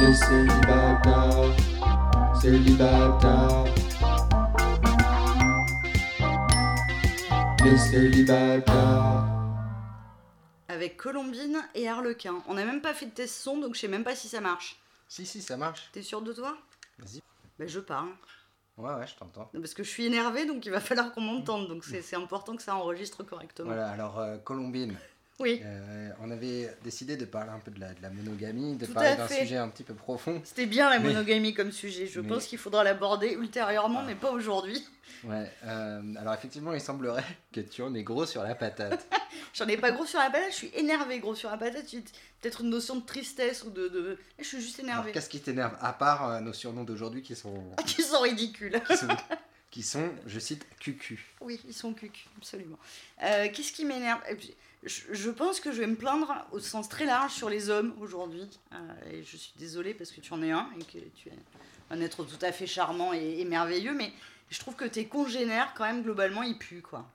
Les 0.00 0.14
célibataires, 0.14 1.54
célibataires. 2.40 3.64
Les 7.62 7.76
célibataires. 7.76 9.24
Avec 10.68 10.96
Colombine 10.96 11.58
et 11.74 11.86
Harlequin. 11.86 12.42
On 12.48 12.54
n'a 12.54 12.64
même 12.64 12.80
pas 12.80 12.94
fait 12.94 13.06
de 13.06 13.10
test 13.10 13.42
son, 13.42 13.58
donc 13.58 13.74
je 13.74 13.80
sais 13.80 13.88
même 13.88 14.04
pas 14.04 14.16
si 14.16 14.28
ça 14.28 14.40
marche. 14.40 14.80
Si, 15.06 15.26
si, 15.26 15.42
ça 15.42 15.58
marche. 15.58 15.90
T'es 15.92 16.02
sûr 16.02 16.22
de 16.22 16.32
toi? 16.32 16.56
Vas-y. 16.98 17.20
Ben 17.58 17.68
je 17.68 17.80
parle. 17.80 18.08
Ouais, 18.78 18.94
ouais, 18.94 19.06
je 19.06 19.14
t'entends. 19.16 19.50
Parce 19.52 19.74
que 19.74 19.82
je 19.82 19.90
suis 19.90 20.06
énervée, 20.06 20.46
donc 20.46 20.64
il 20.64 20.72
va 20.72 20.80
falloir 20.80 21.12
qu'on 21.12 21.20
m'entende. 21.20 21.68
Donc 21.68 21.84
c'est 21.84 22.00
c'est 22.00 22.16
important 22.16 22.56
que 22.56 22.62
ça 22.62 22.74
enregistre 22.74 23.22
correctement. 23.22 23.68
Voilà, 23.68 23.90
alors 23.90 24.18
euh, 24.18 24.38
Colombine, 24.38 24.96
Oui, 25.40 25.60
euh, 25.64 26.10
on 26.20 26.30
avait 26.30 26.72
décidé 26.84 27.16
de 27.16 27.24
parler 27.24 27.50
un 27.50 27.58
peu 27.58 27.70
de 27.70 27.80
la, 27.80 27.94
de 27.94 28.02
la 28.02 28.10
monogamie, 28.10 28.76
de 28.76 28.84
Tout 28.86 28.92
parler 28.92 29.16
d'un 29.16 29.26
sujet 29.26 29.56
un 29.56 29.68
petit 29.70 29.82
peu 29.84 29.94
profond. 29.94 30.40
c'était 30.44 30.66
bien 30.66 30.90
la 30.90 30.98
Mais- 30.98 31.08
monogamie 31.08 31.54
comme 31.54 31.72
sujet. 31.72 32.06
Je 32.06 32.20
mais- 32.20 32.28
pense 32.28 32.44
qu'il 32.46 32.58
faudra 32.58 32.84
l'aborder 32.84 33.32
ultérieurement, 33.32 34.02
mais 34.02 34.14
pas 34.14 34.30
aujourd'hui. 34.30 34.86
Ouais, 35.24 35.50
euh, 35.64 36.02
alors 36.18 36.34
effectivement, 36.34 36.72
il 36.74 36.80
semblerait 36.80 37.24
que 37.52 37.60
tu 37.60 37.82
en 37.82 37.94
es 37.94 38.02
gros 38.02 38.26
sur 38.26 38.42
la 38.42 38.54
patate. 38.54 39.06
J'en 39.54 39.66
ai 39.66 39.76
pas 39.78 39.90
gros 39.92 40.04
sur 40.06 40.18
la 40.18 40.30
patate, 40.30 40.50
je 40.50 40.56
suis 40.56 40.70
énervée 40.74 41.18
gros 41.20 41.34
sur 41.34 41.50
la 41.50 41.56
patate. 41.56 41.86
Peut-être 42.40 42.60
une 42.60 42.70
notion 42.70 42.96
de 42.96 43.04
tristesse 43.06 43.64
ou 43.64 43.70
de. 43.70 43.88
de... 43.88 44.18
Je 44.38 44.44
suis 44.44 44.60
juste 44.60 44.78
Alors, 44.80 44.90
énervée. 44.92 45.12
qu'est-ce 45.12 45.28
qui 45.30 45.40
t'énerve 45.40 45.74
À 45.80 45.92
part 45.94 46.28
euh, 46.30 46.40
nos 46.40 46.52
surnoms 46.52 46.84
d'aujourd'hui 46.84 47.22
qui 47.22 47.34
sont, 47.34 47.64
Qui 47.86 48.02
sont 48.02 48.20
ridicules. 48.20 48.80
qui 48.86 48.96
sont, 48.96 49.08
qui 49.70 49.82
sont, 49.82 50.10
je 50.26 50.38
cite, 50.38 50.66
cucu. 50.78 51.34
Oui, 51.40 51.60
ils 51.66 51.74
sont 51.74 51.92
cucs, 51.94 52.26
absolument. 52.38 52.78
Euh, 53.22 53.48
Qu'est-ce 53.52 53.72
qui 53.72 53.84
m'énerve? 53.84 54.20
Je, 54.84 55.30
pense 55.30 55.60
que 55.60 55.72
je 55.72 55.80
vais 55.80 55.86
me 55.86 55.96
plaindre 55.96 56.46
au 56.52 56.58
sens 56.58 56.88
très 56.88 57.04
large 57.04 57.32
sur 57.32 57.50
les 57.50 57.68
hommes 57.70 57.94
aujourd'hui. 58.00 58.48
Euh, 58.72 58.76
et 59.12 59.22
je 59.22 59.36
suis 59.36 59.52
désolée 59.56 59.92
parce 59.94 60.10
que 60.10 60.20
tu 60.20 60.32
en 60.32 60.42
es 60.42 60.50
un 60.50 60.68
et 60.78 60.84
que 60.84 60.98
tu 61.16 61.28
es 61.28 61.32
un 61.90 62.00
être 62.00 62.24
tout 62.24 62.38
à 62.44 62.52
fait 62.52 62.66
charmant 62.66 63.12
et, 63.12 63.40
et 63.40 63.44
merveilleux, 63.44 63.92
mais 63.94 64.12
je 64.50 64.58
trouve 64.58 64.74
que 64.76 64.84
tes 64.86 65.06
congénères, 65.06 65.74
quand 65.76 65.84
même, 65.84 66.02
globalement, 66.02 66.42
ils 66.42 66.56
puent, 66.58 66.82
quoi. 66.82 67.06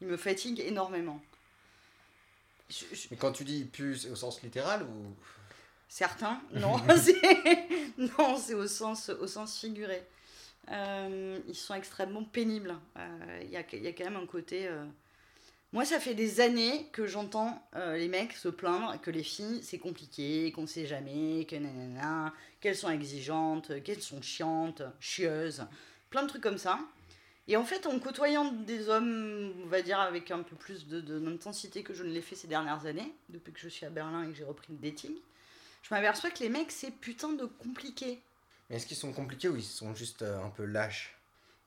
Ils 0.00 0.06
me 0.06 0.16
fatiguent 0.16 0.60
énormément. 0.60 1.20
Je- 2.70 2.84
je- 2.92 3.08
Mais 3.10 3.16
quand 3.16 3.32
tu 3.32 3.44
dis 3.44 3.64
pu, 3.64 3.96
c'est 3.96 4.10
au 4.10 4.16
sens 4.16 4.42
littéral 4.42 4.82
ou? 4.82 5.14
Certains, 5.88 6.40
non, 6.52 6.76
c'est 6.96 7.68
non, 7.96 8.36
c'est 8.36 8.54
au 8.54 8.66
sens, 8.66 9.08
au 9.08 9.26
sens 9.26 9.58
figuré. 9.58 10.02
Euh, 10.70 11.38
ils 11.48 11.54
sont 11.54 11.74
extrêmement 11.74 12.24
pénibles. 12.24 12.76
Euh, 12.98 13.40
Il 13.44 13.50
y, 13.50 13.56
a, 13.56 13.62
il 13.72 13.82
y 13.82 13.86
a 13.86 13.92
quand 13.92 14.04
même 14.04 14.16
un 14.16 14.26
côté. 14.26 14.68
Moi, 15.72 15.84
ça 15.84 16.00
fait 16.00 16.14
des 16.14 16.40
années 16.40 16.86
que 16.92 17.06
j'entends 17.06 17.62
euh, 17.76 17.96
les 17.98 18.08
mecs 18.08 18.32
se 18.32 18.48
plaindre 18.48 18.98
que 19.02 19.10
les 19.10 19.22
filles, 19.22 19.60
c'est 19.62 19.78
compliqué, 19.78 20.50
qu'on 20.52 20.66
sait 20.66 20.86
jamais, 20.86 21.44
que 21.44 21.56
nanana, 21.56 22.32
qu'elles 22.60 22.76
sont 22.76 22.88
exigeantes, 22.90 23.82
qu'elles 23.82 24.00
sont 24.02 24.22
chiantes, 24.22 24.82
chieuses, 24.98 25.66
plein 26.08 26.22
de 26.22 26.28
trucs 26.28 26.42
comme 26.42 26.56
ça. 26.56 26.78
Et 27.48 27.56
en 27.58 27.64
fait, 27.64 27.86
en 27.86 27.98
côtoyant 27.98 28.50
des 28.52 28.88
hommes, 28.88 29.52
on 29.62 29.66
va 29.66 29.82
dire, 29.82 30.00
avec 30.00 30.30
un 30.30 30.42
peu 30.42 30.56
plus 30.56 30.86
de- 30.86 31.00
de- 31.02 31.18
d'intensité 31.18 31.82
que 31.82 31.92
je 31.92 32.02
ne 32.02 32.10
l'ai 32.12 32.22
fait 32.22 32.34
ces 32.36 32.48
dernières 32.48 32.86
années, 32.86 33.12
depuis 33.28 33.52
que 33.52 33.60
je 33.60 33.68
suis 33.68 33.84
à 33.84 33.90
Berlin 33.90 34.24
et 34.24 34.28
que 34.28 34.34
j'ai 34.34 34.44
repris 34.44 34.68
le 34.72 34.78
dating, 34.78 35.12
je 35.82 35.94
m'aperçois 35.94 36.30
que 36.30 36.40
les 36.40 36.48
mecs, 36.48 36.72
c'est 36.72 36.90
putain 36.90 37.32
de 37.32 37.44
compliqué. 37.44 38.20
Mais 38.70 38.76
est-ce 38.76 38.86
qu'ils 38.86 38.96
sont 38.96 39.12
compliqués 39.12 39.48
ou 39.48 39.56
ils 39.56 39.62
sont 39.62 39.94
juste 39.94 40.22
euh, 40.22 40.42
un 40.42 40.50
peu 40.50 40.64
lâches? 40.64 41.17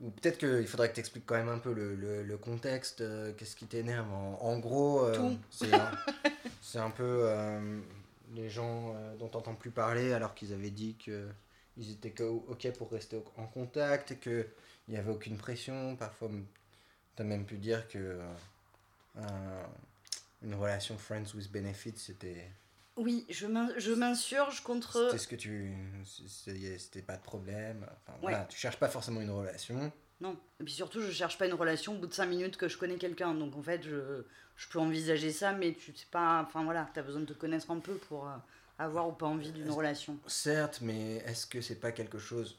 Ou 0.02 0.10
peut-être 0.10 0.40
qu'il 0.40 0.68
faudrait 0.68 0.90
que 0.90 0.96
tu 0.96 1.00
expliques 1.00 1.26
quand 1.28 1.36
même 1.38 1.50
un 1.50 1.60
peu 1.60 1.74
le, 1.74 1.96
le- 1.96 2.24
le 2.24 2.38
contexte, 2.38 3.02
euh, 3.02 3.34
qu'est-ce 3.38 3.56
qui 3.56 3.68
t'énerve. 3.68 4.12
En, 4.12 4.40
en 4.42 4.58
gros, 4.60 5.06
euh, 5.06 5.14
c'est 6.62 6.80
un, 6.80 6.90
peu 6.90 7.04
euh, 7.30 7.80
les 8.34 8.50
gens 8.50 8.96
dont 9.20 9.28
t'entends 9.28 9.54
plus 9.56 9.70
parler 9.72 10.14
alors 10.14 10.34
qu'ils 10.34 10.54
avaient 10.54 10.72
dit 10.72 10.96
qu'ils 10.96 11.92
étaient 11.92 12.20
ok 12.24 12.72
pour 12.78 12.92
rester 12.92 13.18
au- 13.18 13.26
en 13.38 13.46
contact 13.46 14.12
et 14.12 14.18
qu'il 14.18 14.48
n'y 14.90 14.98
avait 14.98 15.12
aucune 15.12 15.38
pression. 15.38 15.96
Parfois, 15.96 16.30
tu 17.16 17.22
as 17.22 17.26
même 17.26 17.46
pu 17.46 17.58
dire 17.58 17.88
que 17.88 18.20
un- 19.18 19.68
une 20.42 20.56
relation 20.56 20.98
friends 20.98 21.36
with 21.36 21.52
benefits, 21.52 21.94
c'était 21.98 22.50
Oui, 22.98 23.26
je 23.30 23.48
m'in- 23.48 23.72
je 23.78 23.94
m'insurge 23.94 24.62
contre. 24.62 24.92
c'était 25.08 25.18
ce 25.18 25.28
que 25.28 25.36
tu. 25.36 25.74
C'était 26.06 27.02
pas 27.02 27.18
de 27.18 27.24
problème. 27.24 27.86
Enfin, 28.06 28.18
voilà, 28.22 28.46
tu 28.46 28.58
cherches 28.58 28.78
pas 28.78 28.90
forcément 28.90 29.22
une 29.22 29.32
relation. 29.32 29.92
Non. 30.20 30.38
Et 30.60 30.64
puis 30.64 30.74
surtout, 30.74 31.02
je 31.02 31.10
cherche 31.12 31.38
pas 31.38 31.48
une 31.48 31.54
relation 31.54 31.94
au 31.96 31.98
bout 31.98 32.08
de 32.08 32.14
5 32.14 32.28
minutes 32.28 32.58
que 32.58 32.68
je 32.68 32.78
connais 32.78 32.98
quelqu'un. 32.98 33.34
Donc 33.34 33.56
en 33.56 33.64
fait, 33.64 33.82
je, 33.84 34.24
je 34.56 34.68
peux 34.70 34.78
envisager 34.80 35.32
ça, 35.32 35.54
mais 35.54 35.74
tu 35.74 35.96
sais 35.96 36.06
pas. 36.12 36.44
Enfin 36.48 36.64
voilà, 36.64 36.88
t'as 36.94 37.02
besoin 37.02 37.22
de 37.22 37.26
te 37.26 37.34
connaître 37.34 37.72
un 37.72 37.80
peu 37.80 37.96
pour 37.96 38.28
euh, 38.28 38.36
avoir 38.78 39.08
ou 39.08 39.14
pas 39.14 39.26
envie 39.26 39.52
d'une 39.52 39.72
relation. 39.72 40.20
Certes, 40.28 40.80
mais 40.82 41.16
est-ce 41.26 41.48
que 41.48 41.62
c'est 41.62 41.80
pas 41.80 41.92
quelque 41.92 42.20
chose 42.20 42.58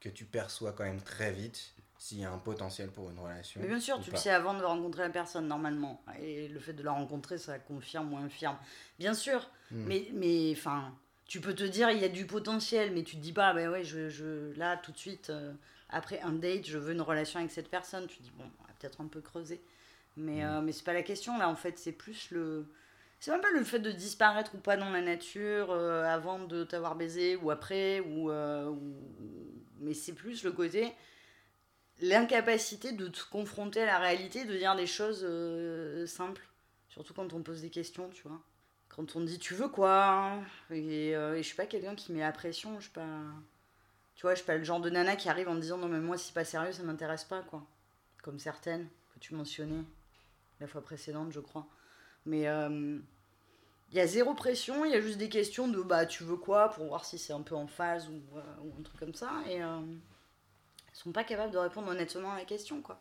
que 0.00 0.08
tu 0.10 0.24
perçois 0.24 0.72
quand 0.72 0.84
même 0.84 1.00
très 1.00 1.32
vite? 1.32 1.72
S'il 2.00 2.18
y 2.20 2.24
a 2.24 2.32
un 2.32 2.38
potentiel 2.38 2.88
pour 2.90 3.10
une 3.10 3.18
relation 3.18 3.60
Mais 3.60 3.68
bien 3.68 3.78
sûr, 3.78 4.00
tu 4.00 4.10
pas 4.10 4.16
le 4.16 4.22
sais 4.22 4.30
avant 4.30 4.54
de 4.54 4.62
rencontrer 4.64 5.02
la 5.02 5.10
personne, 5.10 5.46
normalement. 5.46 6.02
Et 6.18 6.48
le 6.48 6.58
fait 6.58 6.72
de 6.72 6.82
la 6.82 6.92
rencontrer, 6.92 7.36
ça 7.36 7.58
confirme 7.58 8.12
ou 8.14 8.16
infirme. 8.16 8.56
Bien 8.98 9.12
sûr, 9.12 9.48
Hmm. 9.70 9.86
mais, 9.86 10.08
mais 10.14 10.52
enfin, 10.56 10.94
tu 11.26 11.40
peux 11.42 11.54
te 11.54 11.62
dire, 11.62 11.90
il 11.90 11.98
y 11.98 12.04
a 12.04 12.08
du 12.08 12.24
potentiel, 12.26 12.90
mais 12.92 13.02
tu 13.02 13.16
te 13.16 13.20
dis 13.20 13.34
pas, 13.34 13.52
bah 13.52 13.70
ouais, 13.70 13.84
je, 13.84 14.08
je, 14.08 14.52
là, 14.58 14.78
tout 14.78 14.92
de 14.92 14.96
suite, 14.98 15.28
euh, 15.28 15.52
après 15.90 16.20
un 16.22 16.32
date, 16.32 16.66
je 16.66 16.78
veux 16.78 16.92
une 16.92 17.02
relation 17.02 17.38
avec 17.38 17.52
cette 17.52 17.68
personne. 17.70 18.06
Tu 18.06 18.16
te 18.18 18.22
dis, 18.22 18.32
bon, 18.36 18.44
on 18.60 18.62
va 18.66 18.70
peut-être 18.78 19.00
un 19.02 19.06
peu 19.06 19.20
creuser. 19.20 19.60
Mais, 20.16 20.42
Hmm. 20.42 20.46
euh, 20.46 20.60
mais 20.62 20.72
c'est 20.72 20.84
pas 20.84 20.94
la 20.94 21.02
question, 21.02 21.36
là, 21.38 21.48
en 21.50 21.54
fait, 21.56 21.78
c'est 21.78 21.92
plus 21.92 22.30
le. 22.30 22.66
C'est 23.20 23.30
même 23.30 23.42
pas 23.42 23.50
le 23.52 23.62
fait 23.64 23.78
de 23.80 23.90
disparaître 23.92 24.54
ou 24.54 24.58
pas 24.58 24.78
dans 24.78 24.88
la 24.88 25.02
nature 25.02 25.70
euh, 25.70 26.04
avant 26.04 26.38
de 26.38 26.64
t'avoir 26.64 26.96
baisé 26.96 27.36
ou 27.36 27.50
après, 27.50 28.00
ou, 28.00 28.30
euh, 28.30 28.66
ou- 28.70 28.94
mais 29.80 29.92
c'est 29.94 30.14
plus 30.14 30.42
le 30.42 30.52
côté 30.52 30.92
l'incapacité 32.00 32.92
de 32.92 33.08
te 33.08 33.20
confronter 33.30 33.82
à 33.82 33.86
la 33.86 33.98
réalité, 33.98 34.44
de 34.44 34.56
dire 34.56 34.74
des 34.76 34.86
choses 34.86 35.24
euh, 35.24 36.06
simples. 36.06 36.46
Surtout 36.88 37.14
quand 37.14 37.32
on 37.32 37.42
pose 37.42 37.60
des 37.62 37.70
questions, 37.70 38.08
tu 38.10 38.26
vois. 38.26 38.40
Quand 38.88 39.14
on 39.14 39.20
dit 39.20 39.38
tu 39.38 39.54
veux 39.54 39.68
quoi 39.68 40.40
et, 40.70 41.14
euh, 41.14 41.36
et 41.36 41.42
je 41.42 41.46
suis 41.46 41.56
pas 41.56 41.66
quelqu'un 41.66 41.94
qui 41.94 42.12
met 42.12 42.20
la 42.20 42.32
pression, 42.32 42.76
je 42.78 42.84
suis 42.84 42.92
pas. 42.92 43.20
Tu 44.16 44.22
vois, 44.22 44.34
je 44.34 44.38
suis 44.38 44.46
pas 44.46 44.56
le 44.56 44.64
genre 44.64 44.80
de 44.80 44.90
nana 44.90 45.16
qui 45.16 45.28
arrive 45.28 45.48
en 45.48 45.54
me 45.54 45.60
disant 45.60 45.78
non, 45.78 45.88
mais 45.88 46.00
moi, 46.00 46.18
si 46.18 46.26
c'est 46.26 46.34
pas 46.34 46.44
sérieux, 46.44 46.72
ça 46.72 46.82
m'intéresse 46.82 47.24
pas, 47.24 47.42
quoi. 47.42 47.64
Comme 48.22 48.38
certaines 48.38 48.88
que 49.14 49.20
tu 49.20 49.34
mentionnais 49.34 49.84
la 50.58 50.66
fois 50.66 50.82
précédente, 50.82 51.32
je 51.32 51.40
crois. 51.40 51.66
Mais 52.26 52.48
euh, 52.48 52.98
il 53.90 53.96
y 53.96 54.00
a 54.00 54.06
zéro 54.06 54.34
pression, 54.34 54.84
il 54.84 54.90
y 54.90 54.94
a 54.94 55.00
juste 55.00 55.18
des 55.18 55.28
questions 55.28 55.68
de 55.68 55.80
bah 55.80 56.04
tu 56.04 56.24
veux 56.24 56.36
quoi? 56.36 56.70
Pour 56.70 56.86
voir 56.86 57.04
si 57.04 57.18
c'est 57.18 57.32
un 57.32 57.42
peu 57.42 57.54
en 57.54 57.66
phase 57.66 58.08
ou, 58.08 58.36
euh, 58.36 58.78
un 58.78 58.82
truc 58.82 58.98
comme 58.98 59.14
ça. 59.14 59.30
Et. 59.48 59.60
Sont 60.92 61.12
pas 61.12 61.24
capables 61.24 61.52
de 61.52 61.58
répondre 61.58 61.88
honnêtement 61.88 62.32
à 62.32 62.36
la 62.36 62.44
question, 62.44 62.82
quoi. 62.82 63.00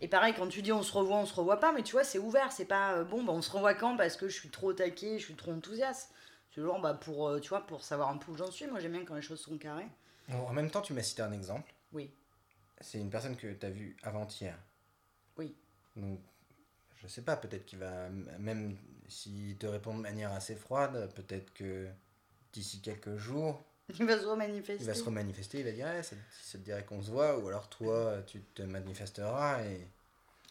Et 0.00 0.08
pareil, 0.08 0.34
quand 0.34 0.48
tu 0.48 0.62
dis 0.62 0.72
on 0.72 0.82
se 0.82 0.92
revoit, 0.92 1.18
on 1.18 1.26
se 1.26 1.34
revoit 1.34 1.60
pas, 1.60 1.72
mais 1.72 1.82
tu 1.82 1.92
vois, 1.92 2.04
c'est 2.04 2.18
ouvert, 2.18 2.52
c'est 2.52 2.64
pas 2.64 2.94
euh, 2.94 3.04
bon, 3.04 3.22
bah 3.22 3.32
on 3.32 3.42
se 3.42 3.50
revoit 3.50 3.74
quand 3.74 3.96
parce 3.96 4.16
que 4.16 4.28
je 4.28 4.34
suis 4.34 4.48
trop 4.48 4.72
taquée, 4.72 5.18
je 5.18 5.24
suis 5.26 5.34
trop 5.34 5.52
enthousiaste. 5.52 6.14
C'est 6.54 6.62
genre, 6.62 6.80
bah 6.80 6.94
pour, 6.94 7.28
euh, 7.28 7.38
tu 7.38 7.50
vois, 7.50 7.66
pour 7.66 7.84
savoir 7.84 8.08
un 8.08 8.16
peu 8.16 8.32
où 8.32 8.36
j'en 8.36 8.50
suis, 8.50 8.66
moi 8.66 8.80
j'aime 8.80 8.92
bien 8.92 9.04
quand 9.04 9.14
les 9.14 9.22
choses 9.22 9.40
sont 9.40 9.58
carrées. 9.58 9.88
Bon, 10.28 10.46
en 10.46 10.52
même 10.52 10.70
temps, 10.70 10.80
tu 10.80 10.94
m'as 10.94 11.02
cité 11.02 11.22
un 11.22 11.32
exemple. 11.32 11.72
Oui. 11.92 12.10
C'est 12.80 12.98
une 12.98 13.10
personne 13.10 13.36
que 13.36 13.52
tu 13.52 13.66
as 13.66 13.70
vue 13.70 13.96
avant-hier. 14.02 14.56
Oui. 15.36 15.54
Donc, 15.96 16.20
je 16.96 17.06
sais 17.06 17.22
pas, 17.22 17.36
peut-être 17.36 17.66
qu'il 17.66 17.78
va, 17.78 18.08
même 18.38 18.76
s'il 19.08 19.58
te 19.58 19.66
répond 19.66 19.94
de 19.94 20.00
manière 20.00 20.32
assez 20.32 20.54
froide, 20.54 21.12
peut-être 21.14 21.52
que 21.52 21.88
d'ici 22.52 22.80
quelques 22.80 23.16
jours, 23.16 23.62
Il 23.98 24.06
va 24.06 24.18
se 24.18 24.26
remanifester. 24.26 24.76
il 24.82 24.86
va 24.86 24.94
se 24.94 25.02
remanifester, 25.04 25.58
il 25.60 25.64
va 25.64 25.72
dire 25.72 25.86
ça, 26.02 26.16
ça 26.42 26.58
te 26.58 26.64
dirait 26.64 26.84
qu'on 26.84 27.02
se 27.02 27.10
voit, 27.10 27.38
ou 27.38 27.48
alors 27.48 27.68
toi, 27.68 28.22
tu 28.26 28.40
te 28.54 28.62
manifesteras 28.62 29.62
et. 29.64 29.86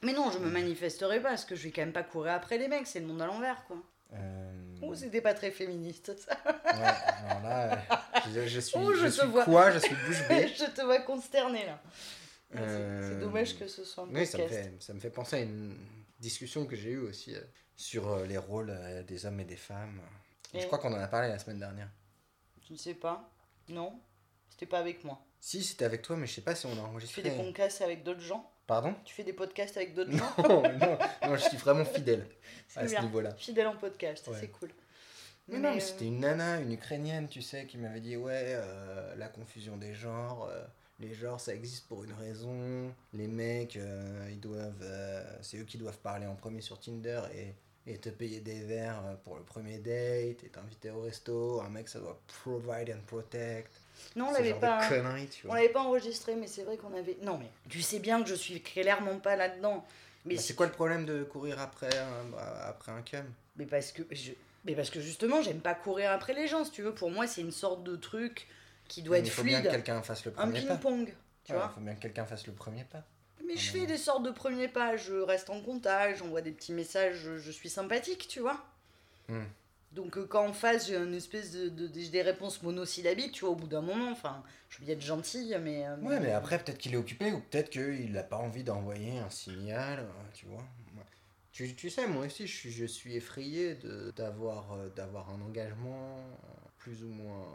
Mais 0.02 0.14
non, 0.14 0.32
je 0.32 0.40
me 0.40 0.50
manifesterai 0.50 1.22
pas 1.22 1.30
parce 1.30 1.46
que 1.46 1.56
je 1.56 1.64
vais 1.64 1.72
quand 1.72 1.82
même 1.82 1.92
pas 1.94 2.04
courir 2.04 2.34
après 2.34 2.58
les 2.58 2.68
mecs, 2.68 2.88
c'est 2.88 3.00
le 3.02 3.06
monde 3.08 3.22
à 3.22 3.26
l'envers, 3.26 3.64
quoi. 3.68 3.78
euh, 4.14 4.52
Oh, 4.82 4.96
c'était 4.96 5.20
pas 5.22 5.34
très 5.34 5.52
féministe, 5.52 6.16
ça. 6.18 6.38
ouais, 6.46 7.28
alors 7.28 7.44
là, 7.44 7.74
euh, 7.74 7.96
je, 8.34 8.48
je 8.48 8.60
suis, 8.62 8.78
Oh, 8.82 8.94
je 8.94 9.00
je 9.02 9.06
te 9.08 9.12
suis 9.12 9.28
vois. 9.28 9.44
quoi 9.44 9.72
Je 9.72 9.80
suis 9.80 9.96
bouche 10.08 10.26
bée. 10.30 10.48
je 10.48 10.66
te 10.74 10.82
vois 10.82 11.00
consterné 11.00 11.66
là. 11.66 11.82
C'est- 12.52 12.58
Euh, 12.60 13.10
C'est 13.14 13.20
dommage 13.20 13.60
que 13.60 13.68
ce 13.68 13.84
soit 13.84 14.06
un 14.06 14.08
Oui, 14.08 14.26
ça 14.26 14.38
me, 14.38 14.44
podcast. 14.44 14.70
fait, 14.70 14.84
ça 14.84 14.94
me 14.94 15.00
fait 15.02 15.10
penser 15.12 15.36
à 15.36 15.40
une 15.42 15.76
discussion 16.20 16.66
que 16.66 16.76
j'ai 16.78 16.92
eue 16.92 17.00
aussi 17.00 17.36
euh, 17.36 17.42
sur 17.76 18.10
euh, 18.10 18.26
les 18.26 18.38
rôles 18.38 18.74
des 19.06 19.26
hommes 19.26 19.40
et 19.42 19.46
des 19.46 19.56
femmes. 19.58 20.00
Et 20.54 20.62
Je 20.62 20.66
crois 20.66 20.80
qu'on 20.80 20.94
en 20.94 21.00
a 21.00 21.08
parlé 21.08 21.28
la 21.28 21.38
semaine 21.40 21.60
dernière. 21.60 21.90
Je 22.70 22.74
ne 22.74 22.78
sais 22.78 22.94
pas. 22.94 23.30
Non, 23.70 24.00
c'était 24.50 24.66
pas 24.66 24.80
avec 24.80 25.04
moi. 25.04 25.20
Si, 25.42 25.64
c'était 25.64 25.86
avec 25.86 26.02
toi, 26.02 26.16
mais 26.18 26.28
je 26.28 26.34
sais 26.34 26.42
pas 26.42 26.56
si 26.56 26.66
on 26.66 26.72
a 26.72 26.76
Tu 26.76 26.80
enregistré. 26.82 27.22
fais 27.22 27.30
des 27.30 27.36
podcasts 27.36 27.82
avec 27.82 28.04
d'autres 28.04 28.20
gens 28.22 28.52
Pardon? 28.68 28.94
Tu 29.06 29.14
fais 29.16 29.24
des 29.24 29.34
podcasts 29.34 29.78
avec 29.78 29.94
d'autres 29.96 30.12
gens 30.12 30.32
non, 30.50 30.62
non, 30.78 30.98
non, 31.24 31.36
je 31.36 31.42
suis 31.48 31.58
vraiment 31.58 31.86
fidèle 31.86 32.28
à 32.76 32.88
ce 32.88 33.02
niveau-là. 33.02 33.34
Fidèle 33.36 33.68
en 33.68 33.76
podcast, 33.76 34.28
Ouais. 34.28 34.38
c'est 34.40 34.50
cool. 34.50 34.70
Mais 35.48 35.58
non, 35.58 35.72
mais 35.72 35.78
euh, 35.78 35.80
c'était 35.80 36.06
une 36.06 36.20
nana, 36.20 36.60
une 36.60 36.74
ukrainienne, 36.74 37.28
tu 37.28 37.42
sais, 37.42 37.66
qui 37.66 37.78
m'avait 37.80 38.02
dit 38.02 38.16
Ouais, 38.18 38.44
euh, 38.56 39.16
la 39.16 39.28
confusion 39.30 39.78
des 39.78 39.96
genres, 39.96 40.48
euh, 40.52 40.64
les 41.00 41.14
genres 41.16 41.40
ça 41.40 41.56
existe 41.56 41.88
pour 41.88 42.04
une 42.04 42.14
raison. 42.14 42.94
Les 43.14 43.28
mecs, 43.28 43.76
euh, 43.78 44.28
ils 44.30 44.40
doivent. 44.40 44.84
euh, 44.84 45.24
c'est 45.42 45.58
eux 45.58 45.64
qui 45.64 45.80
doivent 45.80 45.98
parler 46.00 46.28
en 46.28 46.36
premier 46.36 46.62
sur 46.62 46.80
Tinder 46.80 47.22
et 47.34 47.56
et 47.88 47.98
te 47.98 48.10
payer 48.10 48.40
des 48.42 48.62
verres 48.62 49.02
euh, 49.06 49.16
pour 49.24 49.36
le 49.38 49.44
premier 49.44 49.78
date, 49.80 50.44
et 50.44 50.50
t'inviter 50.52 50.92
au 50.92 51.02
resto, 51.02 51.62
un 51.62 51.70
mec 51.70 51.88
ça 51.90 52.00
doit 52.00 52.20
provide 52.44 52.96
and 52.96 53.02
protect. 53.08 53.72
Non, 54.16 54.28
on 54.30 54.32
l'avait 54.32 54.54
pas. 54.54 54.88
tu 55.30 55.48
On 55.48 55.54
l'avait 55.54 55.70
pas 55.70 55.82
enregistré, 55.82 56.36
mais 56.36 56.48
c'est 56.48 56.64
vrai 56.64 56.78
qu'on 56.78 56.94
avait. 56.96 57.18
Non, 57.24 57.38
mais 57.38 57.50
tu 57.70 57.82
sais 57.82 58.00
bien 58.00 58.22
que 58.24 58.30
je 58.30 58.36
suis 58.36 58.62
clairement 58.62 59.20
pas 59.20 59.36
là-dedans. 59.36 59.86
Mais, 60.26 60.36
Bah, 60.36 60.42
si- 60.42 60.48
c'est 60.48 60.56
quoi 60.56 60.66
le 60.68 60.72
problème 60.72 61.06
de 61.06 61.24
courir 61.24 61.60
après 61.60 61.90
un, 61.98 62.38
après 62.64 62.92
un 62.92 63.02
cum? 63.02 63.26
Mais 63.58 63.66
parce 63.66 63.92
que 63.92 64.04
je... 64.12 64.32
mais 64.66 64.76
parce 64.76 64.90
que 64.90 65.00
justement, 65.02 65.42
j'aime 65.42 65.60
pas 65.62 65.74
courir 65.76 66.12
après 66.12 66.34
les 66.34 66.48
gens, 66.48 66.64
si 66.66 66.72
tu 66.72 66.82
veux. 66.82 66.94
Pour 66.94 67.10
moi, 67.10 67.26
c'est 67.28 67.42
une 67.42 67.52
sorte 67.52 67.84
de 67.84 67.96
truc 67.96 68.48
qui 68.88 69.02
doit 69.02 69.16
Mais 69.18 69.20
être 69.22 69.28
Il 69.28 69.32
faut 69.32 69.44
bien 69.44 69.62
que 69.62 69.70
quelqu'un 69.70 70.02
fasse 70.02 70.26
le 70.26 70.32
Un 70.32 70.44
premier 70.48 70.62
pas. 70.62 70.76
ping-pong, 70.76 71.06
tu 71.44 71.52
Il 71.52 71.56
vois. 71.56 71.70
faut 71.70 71.82
bien 71.82 71.96
que 71.96 72.02
quelqu'un 72.02 72.26
fasse 72.26 72.46
le 72.48 72.54
premier 72.54 72.84
pas. 72.84 73.04
Mais 73.50 73.58
je 73.58 73.72
fais 73.72 73.86
des 73.88 73.98
sortes 73.98 74.24
de 74.24 74.32
premiers 74.32 74.68
pas, 74.70 74.96
je 74.96 75.16
reste 75.16 75.50
en 75.50 75.62
contact, 75.62 76.20
j'envoie 76.20 76.42
des 76.42 76.52
petits 76.52 76.74
messages, 76.74 77.18
je, 77.18 77.38
je 77.38 77.52
suis 77.52 77.70
sympathique, 77.70 78.28
tu 78.28 78.40
vois. 78.40 78.64
Hmm. 79.28 79.44
Donc 79.92 80.18
euh, 80.18 80.26
quand 80.28 80.46
en 80.48 80.54
face 80.54 80.88
j'ai 80.88 80.96
une 80.98 81.16
espèce 81.16 81.52
de, 81.52 81.70
de- 81.70 81.88
des- 81.88 82.10
des 82.10 82.22
réponses 82.22 82.62
monosyllabiques, 82.62 83.32
tu 83.34 83.42
vois, 83.42 83.50
au 83.52 83.56
bout 83.56 83.68
d'un 83.68 83.82
moment, 83.82 84.12
enfin, 84.12 84.44
je 84.70 84.78
veux 84.80 84.86
bien 84.86 84.96
être 84.96 85.02
gentille, 85.02 85.58
mais... 85.62 85.88
euh, 85.88 85.98
Ouais, 85.98 86.20
mais 86.20 86.32
après, 86.32 86.60
peut-être 86.60 86.78
qu'il 86.78 86.94
est 86.94 86.98
occupé 86.98 87.32
ou 87.32 87.40
peut-être 87.42 87.72
qu'il 87.72 88.12
n'a 88.12 88.24
pas 88.24 88.38
envie 88.38 88.64
d'envoyer 88.64 89.18
un 89.20 89.30
signal, 89.32 90.00
euh, 90.00 90.04
tu 90.34 90.46
vois. 90.46 90.64
Tu, 91.52 91.76
tu 91.76 91.90
sais, 91.90 92.08
moi 92.08 92.26
aussi, 92.28 92.48
je 92.48 92.56
suis, 92.56 92.72
je 92.72 92.86
suis 92.86 93.16
effrayé 93.16 93.78
d'avoir 94.16 94.74
euh, 94.74 94.90
d'avoir 94.96 95.30
un 95.32 95.42
engagement 95.42 96.18
plus 96.78 97.04
ou 97.04 97.10
moins 97.10 97.48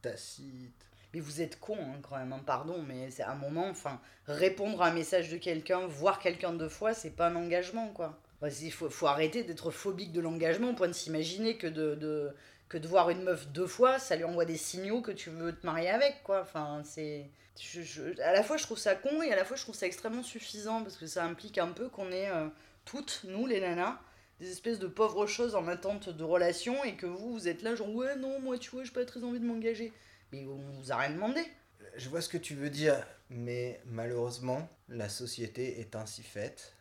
tacite. 0.00 0.86
Mais 1.14 1.20
vous 1.20 1.40
êtes 1.40 1.58
con 1.58 1.76
hein, 1.80 1.98
quand 2.08 2.16
même, 2.16 2.32
hein, 2.32 2.40
pardon, 2.46 2.82
mais 2.86 3.10
c'est 3.10 3.22
un 3.24 3.34
moment, 3.34 3.68
enfin, 3.68 4.00
répondre 4.26 4.80
à 4.82 4.88
un 4.88 4.92
message 4.92 5.30
de 5.30 5.36
quelqu'un, 5.38 5.86
voir 5.86 6.18
quelqu'un 6.20 6.52
deux 6.52 6.68
fois, 6.68 6.94
c'est 6.94 7.10
pas 7.10 7.26
un 7.28 7.36
engagement, 7.36 7.88
quoi. 7.88 8.18
Il 8.62 8.72
faut, 8.72 8.88
faut 8.88 9.06
arrêter 9.06 9.42
d'être 9.44 9.70
phobique 9.70 10.12
de 10.12 10.20
l'engagement 10.20 10.70
au 10.70 10.74
point 10.74 10.88
de 10.88 10.92
s'imaginer 10.94 11.56
que 11.58 11.66
de, 11.66 11.94
de- 11.94 12.30
que 12.68 12.78
de 12.78 12.86
voir 12.88 13.10
une 13.10 13.22
meuf 13.22 13.48
deux 13.48 13.66
fois, 13.66 13.98
ça 13.98 14.14
lui 14.16 14.24
envoie 14.24 14.44
des 14.44 14.56
signaux 14.56 15.00
que 15.02 15.10
tu 15.12 15.28
veux 15.30 15.52
te 15.54 15.66
marier 15.66 15.90
avec, 15.90 16.22
quoi. 16.22 16.40
Enfin, 16.42 16.82
c'est... 16.84 17.28
à 18.24 18.32
la 18.32 18.42
fois, 18.42 18.56
je 18.56 18.62
trouve 18.64 18.78
ça 18.78 18.94
con 18.94 19.22
et 19.22 19.32
à 19.32 19.36
la 19.36 19.44
fois, 19.44 19.56
je 19.56 19.62
trouve 19.62 19.74
ça 19.74 19.86
extrêmement 19.86 20.22
suffisant 20.22 20.82
parce 20.82 20.96
que 20.96 21.06
ça 21.06 21.24
implique 21.24 21.58
un 21.58 21.68
peu 21.68 21.88
qu'on 21.88 22.10
est 22.12 22.30
euh, 22.30 22.48
toutes, 22.84 23.22
nous, 23.28 23.46
les 23.46 23.60
nanas, 23.60 23.98
des 24.40 24.50
espèces 24.50 24.78
de 24.78 24.86
pauvres 24.86 25.26
choses 25.26 25.54
en 25.54 25.66
attente 25.68 26.08
de 26.08 26.24
relation 26.24 26.82
et 26.84 26.94
que 26.96 27.06
vous, 27.06 27.32
vous 27.32 27.48
êtes 27.48 27.62
là, 27.62 27.74
genre, 27.74 27.92
ouais, 27.94 28.16
non, 28.16 28.40
moi, 28.40 28.58
tu 28.58 28.70
vois, 28.70 28.84
j'ai 28.84 28.92
pas 28.92 29.04
très 29.04 29.24
envie 29.24 29.40
de 29.40 29.44
m'engager. 29.46 29.92
Mais 30.32 30.46
on 30.46 30.56
vous 30.56 30.92
a 30.92 30.96
rien 30.96 31.10
demandé. 31.10 31.40
Je 31.96 32.08
vois 32.08 32.20
ce 32.20 32.28
que 32.28 32.38
tu 32.38 32.54
veux 32.54 32.70
dire, 32.70 33.04
mais 33.30 33.80
malheureusement, 33.84 34.68
la 34.88 35.08
société 35.08 35.80
est 35.80 35.96
ainsi 35.96 36.22
faite 36.22 36.74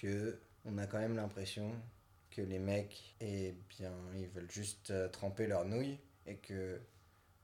que 0.00 0.40
on 0.64 0.76
a 0.78 0.86
quand 0.86 0.98
même 0.98 1.16
l'impression 1.16 1.72
que 2.30 2.42
les 2.42 2.58
mecs, 2.58 3.16
eh 3.20 3.54
bien, 3.68 3.92
ils 4.16 4.28
veulent 4.28 4.50
juste 4.50 4.90
euh, 4.90 5.08
tremper 5.08 5.46
leurs 5.46 5.64
nouilles 5.64 5.98
et 6.26 6.36
que 6.36 6.80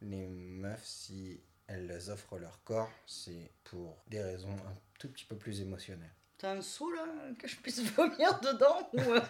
les 0.02 0.26
meufs, 0.26 0.84
si 0.84 1.40
elles 1.66 2.10
offrent 2.10 2.38
leur 2.38 2.62
corps, 2.62 2.90
c'est 3.06 3.50
pour 3.64 3.96
des 4.06 4.22
raisons 4.22 4.52
un 4.52 4.76
tout 4.98 5.08
petit 5.08 5.24
peu 5.24 5.36
plus 5.36 5.60
émotionnelles. 5.60 6.14
T'as 6.38 6.52
un 6.52 6.62
seau 6.62 6.90
là 6.92 7.06
que 7.38 7.48
je 7.48 7.56
puisse 7.56 7.80
vomir 7.96 8.38
dedans 8.40 8.88
ou 8.92 9.00
euh, 9.00 9.20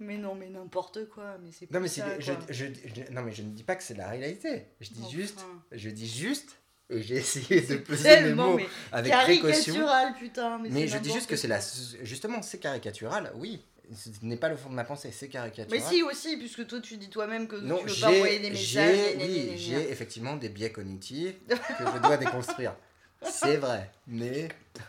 Mais 0.00 0.16
non, 0.16 0.34
mais 0.34 0.48
n'importe 0.48 1.08
quoi, 1.10 1.36
mais 1.42 1.50
c'est 1.52 1.70
Non 1.70 1.78
mais, 1.80 1.88
ça, 1.88 2.18
je, 2.18 2.32
quoi. 2.32 2.40
je, 2.48 2.64
je- 2.64 3.12
non 3.12 3.22
mais 3.22 3.32
je 3.32 3.42
ne 3.42 3.50
dis 3.50 3.62
pas 3.62 3.76
que 3.76 3.82
c'est 3.82 3.94
la 3.94 4.08
réalité. 4.08 4.64
Je 4.80 4.88
dis 4.90 5.00
Enfin. 5.02 5.10
juste, 5.10 5.40
je 5.72 5.90
dis 5.90 6.08
juste, 6.08 6.56
et 6.88 7.02
j'ai 7.02 7.16
essayé 7.16 7.60
de 7.60 7.76
peser 7.76 8.20
mes 8.22 8.32
mots 8.34 8.56
mais 8.56 8.66
avec 8.92 9.12
précaution. 9.12 9.74
caricatural, 9.74 10.14
putain. 10.18 10.58
Mais, 10.58 10.88
je 10.88 10.98
dis 10.98 11.12
juste 11.12 11.28
que 11.28 11.36
c'est 11.36 11.48
la. 11.48 11.60
Justement, 12.02 12.40
c'est 12.42 12.58
caricatural, 12.58 13.30
oui. 13.36 13.62
Ce 13.94 14.08
n'est 14.22 14.36
pas 14.36 14.48
le 14.48 14.56
fond 14.56 14.70
de 14.70 14.74
ma 14.74 14.84
pensée, 14.84 15.10
c'est 15.12 15.28
caricatural. 15.28 15.68
Mais 15.80 15.84
si 15.84 16.02
aussi, 16.04 16.36
puisque 16.36 16.64
toi 16.66 16.80
tu 16.80 16.96
dis 16.96 17.10
toi-même 17.10 17.48
que 17.48 17.56
Non, 17.56 17.78
tu 17.78 17.88
veux 17.88 18.00
pas 18.00 18.06
envoyer 18.08 18.38
des 18.38 18.50
messages. 18.50 18.66
j'ai, 18.68 19.16
oui, 19.18 19.52
j'ai 19.56 19.90
effectivement 19.90 20.36
des 20.36 20.48
biais 20.48 20.70
cognitifs 20.70 21.34
que 21.48 21.84
je 21.94 21.98
dois 22.00 22.16
déconstruire. 22.16 22.74
C'est 23.22 23.56
vrai, 23.56 23.90
mais. 24.06 24.48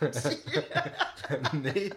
mais 1.54 1.90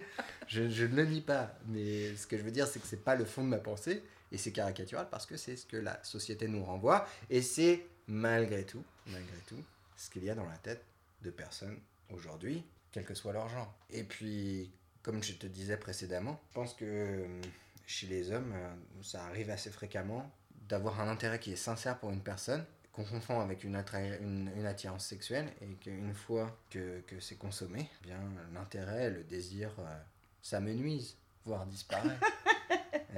je, 0.47 0.69
je 0.69 0.85
ne 0.85 0.95
le 0.95 1.05
nie 1.05 1.21
pas. 1.21 1.53
Mais 1.67 2.15
ce 2.15 2.27
que 2.27 2.37
je 2.37 2.43
veux 2.43 2.51
dire, 2.51 2.67
c'est 2.67 2.79
que 2.79 2.87
c'est 2.87 3.03
pas 3.03 3.15
le 3.15 3.25
fond 3.25 3.43
de 3.43 3.49
ma 3.49 3.57
pensée 3.57 4.03
et 4.31 4.37
c'est 4.37 4.51
caricatural 4.51 5.07
parce 5.09 5.25
que 5.25 5.37
c'est 5.37 5.55
ce 5.55 5.65
que 5.65 5.77
la 5.77 6.03
société 6.03 6.47
nous 6.47 6.63
renvoie 6.63 7.07
et 7.29 7.41
c'est 7.41 7.85
malgré 8.07 8.65
tout, 8.65 8.83
malgré 9.07 9.37
tout, 9.47 9.63
ce 9.95 10.09
qu'il 10.09 10.23
y 10.23 10.29
a 10.29 10.35
dans 10.35 10.45
la 10.45 10.57
tête 10.57 10.83
de 11.21 11.29
personnes 11.29 11.79
aujourd'hui, 12.11 12.63
quel 12.91 13.05
que 13.05 13.15
soit 13.15 13.33
leur 13.33 13.49
genre. 13.49 13.73
Et 13.89 14.03
puis, 14.03 14.71
comme 15.01 15.23
je 15.23 15.33
te 15.33 15.47
disais 15.47 15.77
précédemment, 15.77 16.39
je 16.49 16.53
pense 16.53 16.73
que 16.73 16.85
euh, 16.85 17.41
chez 17.85 18.07
les 18.07 18.31
hommes, 18.31 18.53
euh, 18.53 18.73
ça 19.01 19.25
arrive 19.25 19.49
assez 19.49 19.69
fréquemment 19.69 20.31
d'avoir 20.67 20.99
un 20.99 21.07
intérêt 21.07 21.39
qui 21.39 21.53
est 21.53 21.57
sincère 21.57 21.99
pour 21.99 22.11
une 22.11 22.21
personne 22.21 22.65
qu'on 22.95 23.03
confond 23.03 23.39
avec 23.41 23.63
une, 23.63 23.75
attra- 23.75 24.19
une, 24.21 24.51
une 24.55 24.65
attirance 24.65 25.05
sexuelle 25.05 25.51
et 25.61 25.67
qu'une 25.75 26.13
fois 26.13 26.57
que, 26.69 27.01
que 27.01 27.19
c'est 27.19 27.35
consommé, 27.35 27.89
eh 28.01 28.07
bien 28.07 28.19
l'intérêt, 28.53 29.09
le 29.09 29.23
désir, 29.23 29.69
euh, 29.79 29.97
ça 30.41 30.59
me 30.61 30.73
nuise, 30.73 31.17
voire 31.45 31.65
disparaît. 31.65 32.17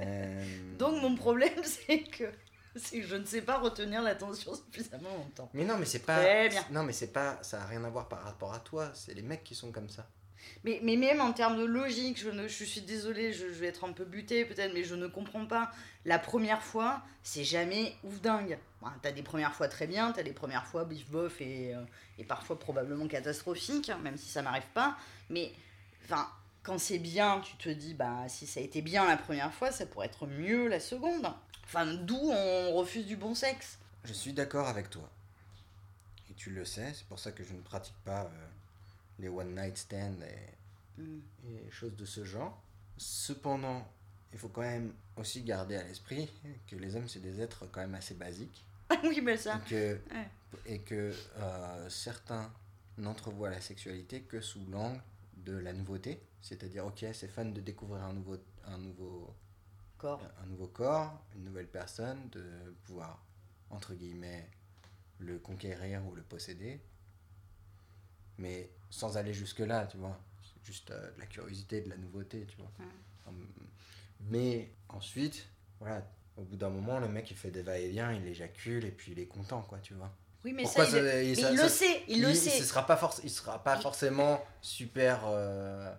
Euh, 0.00 0.76
Donc 0.78 1.02
mon 1.02 1.16
problème 1.16 1.52
c'est 1.64 2.04
que 2.04 2.30
c'est 2.76 3.00
que 3.00 3.06
je 3.08 3.16
ne 3.16 3.24
sais 3.24 3.42
pas 3.42 3.58
retenir 3.58 4.00
l'attention 4.00 4.52
suffisamment 4.54 5.12
longtemps. 5.16 5.50
Mais 5.54 5.64
non, 5.64 5.76
mais 5.76 5.86
c'est 5.86 5.98
pas. 6.04 6.18
Très 6.20 6.48
bien. 6.50 6.64
Non, 6.70 6.84
mais 6.84 6.92
c'est 6.92 7.12
pas. 7.12 7.42
Ça 7.42 7.62
a 7.62 7.66
rien 7.66 7.82
à 7.82 7.90
voir 7.90 8.08
par 8.08 8.22
rapport 8.22 8.54
à 8.54 8.60
toi. 8.60 8.92
C'est 8.94 9.12
les 9.14 9.22
mecs 9.22 9.42
qui 9.42 9.56
sont 9.56 9.72
comme 9.72 9.88
ça. 9.88 10.08
Mais, 10.64 10.80
mais 10.82 10.96
même 10.96 11.20
en 11.20 11.32
termes 11.32 11.58
de 11.58 11.64
logique, 11.64 12.18
je, 12.18 12.30
ne, 12.30 12.48
je 12.48 12.64
suis 12.64 12.80
désolée, 12.80 13.32
je, 13.32 13.46
vais 13.46 13.66
être 13.66 13.84
un 13.84 13.92
peu 13.92 14.04
butée 14.04 14.44
peut-être, 14.44 14.72
mais 14.74 14.84
je 14.84 14.94
ne 14.94 15.06
comprends 15.06 15.46
pas. 15.46 15.70
La 16.04 16.18
première 16.18 16.62
fois, 16.62 17.02
c'est 17.22 17.44
jamais 17.44 17.94
ouf 18.04 18.20
dingue. 18.20 18.58
T'as 19.02 19.12
des 19.12 19.22
premières 19.22 19.54
fois 19.54 19.68
très 19.68 19.86
bien, 19.86 20.12
t'as 20.12 20.22
des 20.22 20.32
premières 20.32 20.66
fois 20.66 20.84
bif 20.84 21.08
bof 21.10 21.40
et, 21.40 21.74
euh, 21.74 21.82
et 22.18 22.24
parfois 22.24 22.58
probablement 22.58 23.08
catastrophiques, 23.08 23.90
même 24.02 24.16
si 24.16 24.28
ça 24.28 24.42
m'arrive 24.42 24.68
pas. 24.72 24.96
Mais 25.30 25.52
enfin, 26.04 26.28
quand 26.62 26.78
c'est 26.78 26.98
bien, 26.98 27.40
tu 27.40 27.56
te 27.56 27.68
dis, 27.68 27.94
bah 27.94 28.28
si 28.28 28.46
ça 28.46 28.60
a 28.60 28.62
été 28.62 28.82
bien 28.82 29.06
la 29.06 29.16
première 29.16 29.52
fois, 29.52 29.72
ça 29.72 29.86
pourrait 29.86 30.06
être 30.06 30.26
mieux 30.26 30.68
la 30.68 30.80
seconde. 30.80 31.26
Enfin, 31.64 31.86
d'où 31.86 32.18
on 32.18 32.72
refuse 32.74 33.06
du 33.06 33.16
bon 33.16 33.34
sexe. 33.34 33.78
Je 34.04 34.12
suis 34.12 34.32
d'accord 34.32 34.68
avec 34.68 34.88
toi. 34.90 35.10
Et 36.30 36.34
tu 36.34 36.50
le 36.50 36.64
sais, 36.64 36.92
c'est 36.94 37.06
pour 37.06 37.18
ça 37.18 37.32
que 37.32 37.44
je 37.44 37.52
ne 37.52 37.60
pratique 37.60 37.98
pas 38.04 38.22
euh, 38.22 38.46
les 39.18 39.28
one 39.28 39.54
night 39.54 39.76
stands 39.76 40.20
et, 40.22 40.54
Hmm. 41.00 41.20
et 41.46 41.70
choses 41.70 41.94
de 41.94 42.04
ce 42.04 42.24
genre. 42.24 42.60
Cependant, 42.96 43.86
il 44.32 44.38
faut 44.38 44.48
quand 44.48 44.62
même 44.62 44.92
aussi 45.16 45.42
garder 45.42 45.76
à 45.76 45.84
l'esprit 45.84 46.28
que 46.66 46.74
les 46.74 46.96
hommes, 46.96 47.06
c'est 47.08 47.20
des 47.20 47.40
êtres 47.40 47.66
quand 47.70 47.80
même 47.80 47.94
assez 47.94 48.14
basiques. 48.14 48.64
oui, 49.04 49.20
mais 49.22 49.36
ça. 49.36 49.60
Et 49.66 49.68
que, 49.70 50.00
Ouais. 50.12 50.28
et 50.66 50.78
que 50.80 51.12
euh, 51.36 51.88
certains 51.88 52.52
n'entrevoient 52.96 53.50
la 53.50 53.60
sexualité 53.60 54.22
que 54.22 54.40
sous 54.40 54.64
l'angle 54.66 55.00
de 55.36 55.56
la 55.56 55.72
nouveauté. 55.72 56.20
C'est-à-dire, 56.42 56.84
ok, 56.86 57.04
c'est 57.12 57.28
fun 57.28 57.44
de 57.44 57.60
découvrir 57.60 58.02
un 58.02 58.12
nouveau, 58.14 58.36
un 58.64 58.78
nouveau 58.78 59.32
Corps. 59.98 60.20
un 60.42 60.46
nouveau 60.46 60.66
corps, 60.68 61.22
une 61.36 61.44
nouvelle 61.44 61.68
personne, 61.68 62.28
de 62.30 62.44
pouvoir, 62.84 63.24
entre 63.70 63.94
guillemets, 63.94 64.48
le 65.20 65.38
conquérir 65.38 66.04
ou 66.06 66.14
le 66.14 66.22
posséder. 66.22 66.80
Mais 68.38 68.70
sans 68.90 69.16
aller 69.16 69.34
jusque-là, 69.34 69.86
tu 69.86 69.96
vois. 69.96 70.18
C'est 70.42 70.64
juste 70.64 70.90
euh, 70.90 71.10
de 71.14 71.20
la 71.20 71.26
curiosité, 71.26 71.80
de 71.80 71.90
la 71.90 71.96
nouveauté, 71.96 72.46
tu 72.48 72.56
vois. 72.56 72.70
Ouais. 72.78 72.84
Hum, 73.26 73.46
Mais 74.30 74.70
ensuite, 74.88 75.46
voilà, 75.80 76.02
au 76.36 76.42
bout 76.42 76.56
d'un 76.56 76.70
moment, 76.70 76.98
le 77.00 77.08
mec 77.08 77.30
il 77.30 77.36
fait 77.36 77.50
des 77.50 77.62
va-et-vient, 77.62 78.12
il 78.12 78.26
éjacule 78.26 78.84
et 78.84 78.90
puis 78.90 79.12
il 79.12 79.18
est 79.18 79.26
content, 79.26 79.62
quoi, 79.62 79.78
tu 79.78 79.94
vois. 79.94 80.12
Oui, 80.44 80.52
mais 80.52 80.62
Pourquoi 80.62 80.86
ça, 80.86 80.98
il, 80.98 81.02
ça- 81.02 81.02
mais 81.02 81.34
ça- 81.34 81.50
il 81.52 81.56
ça- 81.58 81.62
le 81.64 81.68
sait, 81.68 82.02
il 82.08 82.22
le 82.22 82.34
sait. 82.34 82.58
Il 82.58 82.64
sera 82.64 82.86
pas, 82.86 83.10
il 83.24 83.30
sera 83.30 83.62
pas 83.62 83.76
forcément 83.80 84.40
super 84.62 85.22
euh, 85.26 85.92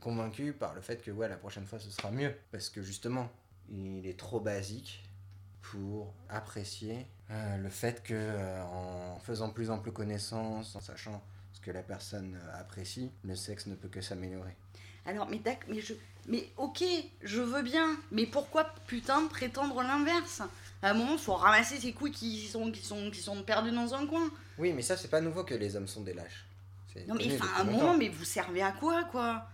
convaincu 0.00 0.52
par 0.52 0.72
le 0.74 0.80
fait 0.80 1.02
que 1.02 1.10
ouais, 1.10 1.28
la 1.28 1.36
prochaine 1.36 1.66
fois 1.66 1.78
ce 1.80 1.90
sera 1.90 2.10
mieux. 2.10 2.34
Parce 2.52 2.70
que 2.70 2.80
justement, 2.82 3.28
il 3.68 4.06
est 4.06 4.18
trop 4.18 4.38
basique 4.40 5.02
pour 5.62 6.14
apprécier 6.28 7.06
euh, 7.30 7.56
le 7.56 7.68
fait 7.70 8.02
que 8.02 8.14
euh, 8.14 8.62
en 8.64 9.18
faisant 9.20 9.50
plus 9.50 9.70
ample 9.70 9.90
connaissance, 9.92 10.76
en 10.76 10.80
sachant 10.80 11.22
que 11.62 11.70
la 11.70 11.82
personne 11.82 12.36
euh, 12.36 12.60
apprécie, 12.60 13.10
le 13.24 13.34
sexe 13.34 13.66
ne 13.66 13.74
peut 13.74 13.88
que 13.88 14.00
s'améliorer. 14.00 14.54
Alors, 15.06 15.28
mais 15.28 15.38
d'accord, 15.38 15.68
mais 15.68 15.80
je. 15.80 15.94
Mais 16.28 16.48
ok, 16.56 16.84
je 17.22 17.40
veux 17.40 17.62
bien, 17.62 17.96
mais 18.12 18.26
pourquoi 18.26 18.72
putain 18.86 19.26
prétendre 19.26 19.82
l'inverse? 19.82 20.40
À 20.80 20.90
un 20.90 20.94
moment, 20.94 21.18
faut 21.18 21.34
ramasser 21.34 21.80
ses 21.80 21.92
couilles 21.92 22.12
qui 22.12 22.46
sont, 22.46 22.70
qui 22.70 22.84
sont, 22.84 23.10
qui 23.10 23.20
sont 23.20 23.42
perdues 23.42 23.72
dans 23.72 23.92
un 23.94 24.06
coin. 24.06 24.30
Oui, 24.58 24.72
mais 24.72 24.82
ça 24.82 24.96
c'est 24.96 25.08
pas 25.08 25.20
nouveau 25.20 25.42
que 25.42 25.54
les 25.54 25.74
hommes 25.74 25.88
sont 25.88 26.02
des 26.02 26.14
lâches. 26.14 26.46
Non, 27.08 27.14
mais 27.16 27.34
enfin, 27.34 27.48
à 27.56 27.60
un 27.62 27.64
moment, 27.64 27.96
mais 27.96 28.08
vous 28.08 28.24
servez 28.24 28.62
à 28.62 28.72
quoi, 28.72 29.04
quoi? 29.04 29.48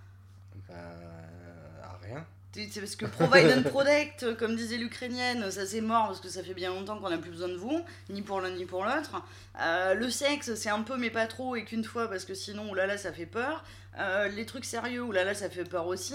C'est 2.71 2.81
parce 2.81 2.97
que 2.97 3.07
provide 3.07 3.47
and 3.57 3.63
protect, 3.71 4.35
comme 4.37 4.57
disait 4.57 4.77
l'Ukrainienne, 4.77 5.51
ça 5.51 5.67
c'est 5.67 5.81
mort 5.81 6.07
parce 6.07 6.21
que 6.21 6.29
ça 6.29 6.43
fait 6.43 6.55
bien 6.55 6.71
longtemps 6.71 6.99
qu'on 6.99 7.11
n'a 7.11 7.19
plus 7.19 7.31
besoin 7.31 7.49
de 7.49 7.57
vous, 7.57 7.85
ni 8.11 8.23
pour 8.23 8.41
l'un 8.41 8.51
ni 8.51 8.65
pour 8.65 8.85
l'autre. 8.85 9.23
Euh, 9.61 9.95
le 9.95 10.11
sexe, 10.11 10.55
c'est 10.55 10.71
un 10.71 10.83
peu 10.83 10.97
mais 10.97 11.11
pas 11.11 11.27
trop 11.27 11.57
et 11.57 11.65
qu'une 11.65 11.85
fois 11.85 12.09
parce 12.09 12.25
que 12.25 12.35
sinon, 12.35 12.71
oulala, 12.71 12.99
ça 12.99 13.13
fait 13.13 13.27
peur. 13.27 13.65
Euh, 13.99 14.29
les 14.29 14.47
trucs 14.47 14.65
sérieux, 14.65 15.03
oulala, 15.03 15.35
ça 15.35 15.51
fait 15.51 15.65
peur 15.65 15.87
aussi. 15.87 16.15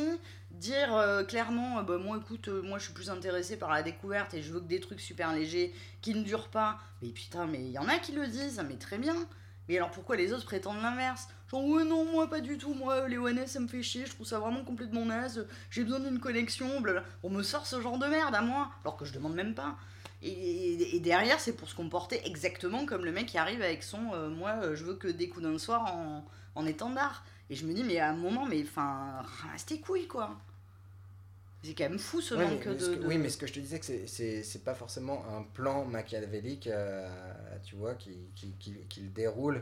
Dire 0.51 0.95
euh, 0.95 1.23
clairement, 1.23 1.79
euh, 1.79 1.81
bah, 1.81 1.97
moi 1.97 2.17
écoute, 2.21 2.47
euh, 2.47 2.61
moi 2.61 2.77
je 2.77 2.85
suis 2.85 2.93
plus 2.93 3.09
intéressée 3.09 3.57
par 3.57 3.71
la 3.71 3.81
découverte 3.81 4.35
et 4.35 4.41
je 4.41 4.53
veux 4.53 4.59
que 4.59 4.67
des 4.67 4.79
trucs 4.79 5.01
super 5.01 5.33
légers 5.33 5.73
qui 6.01 6.13
ne 6.13 6.23
durent 6.23 6.49
pas. 6.49 6.79
Mais 7.01 7.09
putain, 7.09 7.47
mais 7.47 7.59
il 7.59 7.71
y 7.71 7.79
en 7.79 7.87
a 7.87 7.97
qui 7.97 8.11
le 8.11 8.27
disent, 8.27 8.63
mais 8.67 8.75
très 8.75 8.99
bien. 8.99 9.15
Mais 9.67 9.77
alors 9.77 9.91
pourquoi 9.91 10.15
les 10.15 10.33
autres 10.33 10.45
prétendent 10.45 10.81
l'inverse? 10.81 11.27
Genre, 11.49 11.63
ouais, 11.65 11.83
non, 11.83 12.05
moi 12.05 12.29
pas 12.29 12.41
du 12.41 12.57
tout, 12.57 12.73
moi 12.73 13.07
les 13.07 13.17
ONS 13.17 13.47
ça 13.47 13.59
me 13.59 13.67
fait 13.67 13.83
chier, 13.83 14.05
je 14.05 14.11
trouve 14.11 14.25
ça 14.25 14.39
vraiment 14.39 14.63
complètement 14.63 15.05
naze, 15.05 15.47
j'ai 15.69 15.83
besoin 15.83 15.99
d'une 15.99 16.19
connexion, 16.19 16.81
blablabla. 16.81 17.09
On 17.23 17.29
me 17.29 17.43
sort 17.43 17.65
ce 17.65 17.79
genre 17.81 17.97
de 17.97 18.07
merde 18.07 18.35
à 18.35 18.41
moi, 18.41 18.71
alors 18.83 18.97
que 18.97 19.05
je 19.05 19.13
demande 19.13 19.35
même 19.35 19.53
pas. 19.53 19.75
Et, 20.25 20.99
derrière, 21.01 21.39
c'est 21.39 21.53
pour 21.53 21.67
se 21.67 21.75
comporter 21.75 22.25
exactement 22.25 22.85
comme 22.85 23.03
le 23.03 23.11
mec 23.11 23.25
qui 23.25 23.37
arrive 23.37 23.61
avec 23.61 23.83
son 23.83 24.13
euh, 24.13 24.29
Moi 24.29 24.51
euh, 24.63 24.75
je 24.75 24.85
veux 24.85 24.95
que 24.95 25.09
des 25.09 25.27
coups 25.27 25.43
d'un 25.43 25.57
soir 25.57 25.93
en, 25.93 26.25
en 26.55 26.65
étendard. 26.65 27.25
Et 27.49 27.55
je 27.55 27.65
me 27.65 27.73
dis, 27.73 27.83
mais 27.83 27.99
à 27.99 28.09
un 28.09 28.15
moment, 28.15 28.45
mais 28.45 28.63
enfin, 28.63 29.21
ramasse 29.41 29.65
tes 29.65 29.79
couilles 29.79 30.07
quoi. 30.07 30.37
C'est 31.63 31.73
quand 31.75 31.89
même 31.89 31.99
fou 31.99 32.19
ce 32.21 32.35
Ouais, 32.35 32.43
manque 32.45 32.65
mais- 32.65 32.73
mais 32.73 32.79
ce 32.79 32.89
de, 32.89 32.95
que- 32.95 33.01
de- 33.01 33.07
Oui, 33.07 33.17
mais 33.17 33.29
ce 33.29 33.37
que 33.37 33.47
je 33.47 33.53
te 33.53 33.59
disais, 33.59 33.79
que 33.79 33.85
c'est- 33.85 34.63
pas 34.63 34.75
forcément 34.75 35.23
un 35.35 35.43
plan 35.43 35.85
machiavélique, 35.85 36.67
euh, 36.67 37.07
tu 37.63 37.75
vois, 37.75 37.95
qui, 37.95 38.29
qui, 38.35 38.51
qui, 38.59 38.73
qui 38.89 39.01
le 39.01 39.09
déroule 39.09 39.61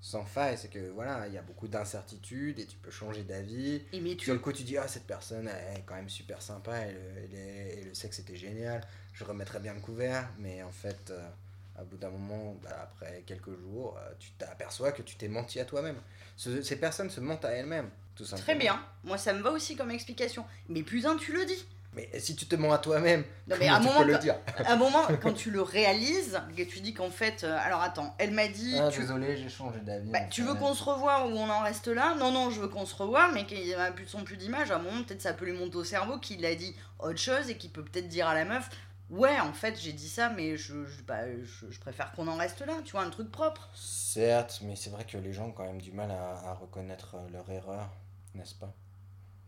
sans 0.00 0.24
faille. 0.24 0.56
C'est 0.58 0.68
que 0.68 0.90
voilà, 0.90 1.26
il 1.28 1.34
y 1.34 1.38
a 1.38 1.42
beaucoup 1.42 1.68
d'incertitudes 1.68 2.58
et 2.58 2.66
tu 2.66 2.76
peux 2.78 2.90
changer 2.90 3.22
d'avis. 3.22 3.82
Et 3.92 4.00
mais 4.00 4.16
tu 4.16 4.24
Sur 4.24 4.34
le 4.34 4.40
coup, 4.40 4.52
tu 4.52 4.62
dis, 4.62 4.76
ah, 4.78 4.88
cette 4.88 5.06
personne 5.06 5.48
elle 5.48 5.78
est 5.78 5.82
quand 5.86 5.94
même 5.94 6.08
super 6.08 6.40
sympa 6.42 6.86
et 6.86 6.92
le, 6.92 6.98
et 7.24 7.28
les- 7.28 7.80
et 7.80 7.84
le 7.84 7.94
sexe 7.94 8.18
était 8.18 8.36
génial, 8.36 8.80
je 9.12 9.24
remettrais 9.24 9.60
bien 9.60 9.74
le 9.74 9.80
couvert, 9.80 10.28
mais 10.38 10.62
en 10.62 10.72
fait, 10.72 11.10
euh, 11.10 11.28
à 11.76 11.84
bout 11.84 11.96
d'un 11.98 12.10
moment, 12.10 12.56
bah, 12.62 12.78
après 12.82 13.22
quelques 13.26 13.56
jours, 13.58 13.96
euh, 13.98 14.10
tu 14.18 14.30
t'aperçois 14.32 14.92
que 14.92 15.02
tu 15.02 15.16
t'es 15.16 15.28
menti 15.28 15.60
à 15.60 15.64
toi-même. 15.64 15.96
Ce- 16.36 16.62
ces 16.62 16.76
personnes 16.76 17.08
se 17.10 17.20
mentent 17.20 17.44
à 17.44 17.50
elles-mêmes, 17.52 17.90
tout 18.14 18.24
simplement. 18.24 18.42
Très 18.44 18.54
bien, 18.54 18.80
moi 19.04 19.18
ça 19.18 19.32
me 19.32 19.42
va 19.42 19.50
aussi 19.50 19.76
comme 19.76 19.90
explication. 19.90 20.44
Mais 20.68 20.82
putain, 20.82 21.16
tu 21.16 21.32
le 21.32 21.44
dis. 21.44 21.66
Mais 21.94 22.08
si 22.18 22.34
tu 22.34 22.46
te 22.46 22.56
mens 22.56 22.72
à 22.72 22.78
toi-même, 22.78 23.22
tu 23.50 23.58
moment, 23.58 23.98
peux 23.98 24.04
le 24.06 24.12
quand- 24.14 24.18
dire 24.20 24.36
À 24.64 24.72
un 24.72 24.76
moment, 24.76 25.02
quand 25.20 25.34
tu 25.34 25.50
le 25.50 25.60
réalises, 25.60 26.40
que 26.56 26.62
tu 26.62 26.80
dis 26.80 26.94
qu'en 26.94 27.10
fait, 27.10 27.44
euh, 27.44 27.58
alors 27.60 27.82
attends, 27.82 28.14
elle 28.18 28.30
m'a 28.30 28.48
dit, 28.48 28.78
Ah, 28.80 28.88
tu, 28.90 29.00
désolé, 29.00 29.36
j'ai 29.36 29.50
changé 29.50 29.78
d'avis. 29.80 30.10
bah, 30.10 30.20
tu 30.30 30.42
veux 30.42 30.54
qu'on 30.54 30.72
se 30.72 30.82
revoie 30.82 31.26
ou 31.26 31.32
on 31.36 31.50
en 31.50 31.60
reste 31.60 31.88
là? 31.88 32.14
Non, 32.18 32.32
non, 32.32 32.48
je 32.48 32.62
veux 32.62 32.68
qu'on 32.68 32.86
se 32.86 32.94
revoie, 32.94 33.30
mais 33.32 33.44
qu'il 33.44 33.62
n'y 33.62 33.74
a 33.74 33.92
plus 33.92 34.06
de 34.06 34.10
son, 34.10 34.24
plus 34.24 34.38
d'image. 34.38 34.70
À 34.70 34.76
un 34.76 34.78
moment, 34.78 35.02
peut-être 35.02 35.20
ça 35.20 35.34
peut 35.34 35.44
lui 35.44 35.52
monter 35.52 35.76
au 35.76 35.84
cerveau 35.84 36.18
qu'il 36.18 36.46
a 36.46 36.54
dit 36.54 36.74
autre 36.98 37.18
chose 37.18 37.50
et 37.50 37.58
qu'il 37.58 37.68
peut 37.70 37.84
peut-être 37.84 38.08
dire 38.08 38.26
à 38.26 38.32
la 38.34 38.46
meuf, 38.46 38.70
ouais, 39.10 39.38
en 39.40 39.52
fait, 39.52 39.78
j'ai 39.78 39.92
dit 39.92 40.08
ça, 40.08 40.30
mais 40.30 40.56
je, 40.56 40.86
je, 40.86 41.02
bah, 41.02 41.30
je, 41.42 41.70
je 41.70 41.78
préfère 41.78 42.12
qu'on 42.12 42.26
en 42.26 42.36
reste 42.38 42.62
là, 42.64 42.72
tu 42.86 42.92
vois, 42.92 43.02
un 43.02 43.10
truc 43.10 43.30
propre. 43.30 43.68
Certes, 43.74 44.60
mais 44.62 44.76
c'est 44.76 44.88
vrai 44.88 45.04
que 45.04 45.18
les 45.18 45.34
gens 45.34 45.48
ont 45.48 45.52
quand 45.52 45.66
même 45.66 45.82
du 45.82 45.92
mal 45.92 46.10
à, 46.10 46.48
à 46.48 46.54
reconnaître 46.54 47.16
euh, 47.16 47.28
leur 47.34 47.50
erreur, 47.50 47.90
n'est-ce 48.34 48.54
pas? 48.54 48.74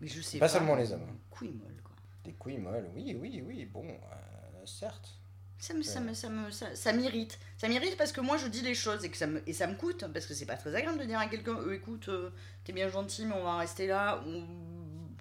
Mais 0.00 0.08
je 0.08 0.20
sais 0.20 0.38
Pas 0.38 0.48
seulement 0.48 0.74
les 0.76 0.92
hommes. 0.92 1.06
Couille 1.30 1.52
molle, 1.52 1.80
quoi. 1.82 1.92
Des 2.24 2.32
couilles 2.32 2.58
molles, 2.58 2.88
oui, 2.94 3.16
oui, 3.20 3.42
oui, 3.46 3.64
bon, 3.66 3.86
euh, 3.88 4.66
certes. 4.66 5.14
Ça 5.58 5.72
me, 5.72 5.82
ça 5.82 6.00
me, 6.00 6.12
ça 6.14 6.28
me, 6.28 6.50
ça, 6.50 6.74
ça 6.74 6.92
m'irrite. 6.92 7.38
Ça 7.56 7.68
m'irrite 7.68 7.96
parce 7.96 8.12
que 8.12 8.20
moi 8.20 8.36
je 8.36 8.48
dis 8.48 8.60
les 8.60 8.74
choses 8.74 9.04
et 9.04 9.10
que 9.10 9.16
ça 9.16 9.26
me, 9.26 9.42
et 9.48 9.52
ça 9.54 9.66
me 9.66 9.74
coûte 9.76 10.04
parce 10.12 10.26
que 10.26 10.34
c'est 10.34 10.44
pas 10.46 10.56
très 10.56 10.74
agréable 10.74 10.98
de 10.98 11.04
dire 11.04 11.18
à 11.18 11.26
quelqu'un, 11.26 11.56
Euh, 11.58 11.72
écoute, 11.74 12.08
euh, 12.08 12.30
t'es 12.64 12.72
bien 12.72 12.88
gentil 12.88 13.24
mais 13.24 13.34
on 13.34 13.44
va 13.44 13.56
rester 13.58 13.86
là 13.86 14.22
ou 14.26 14.42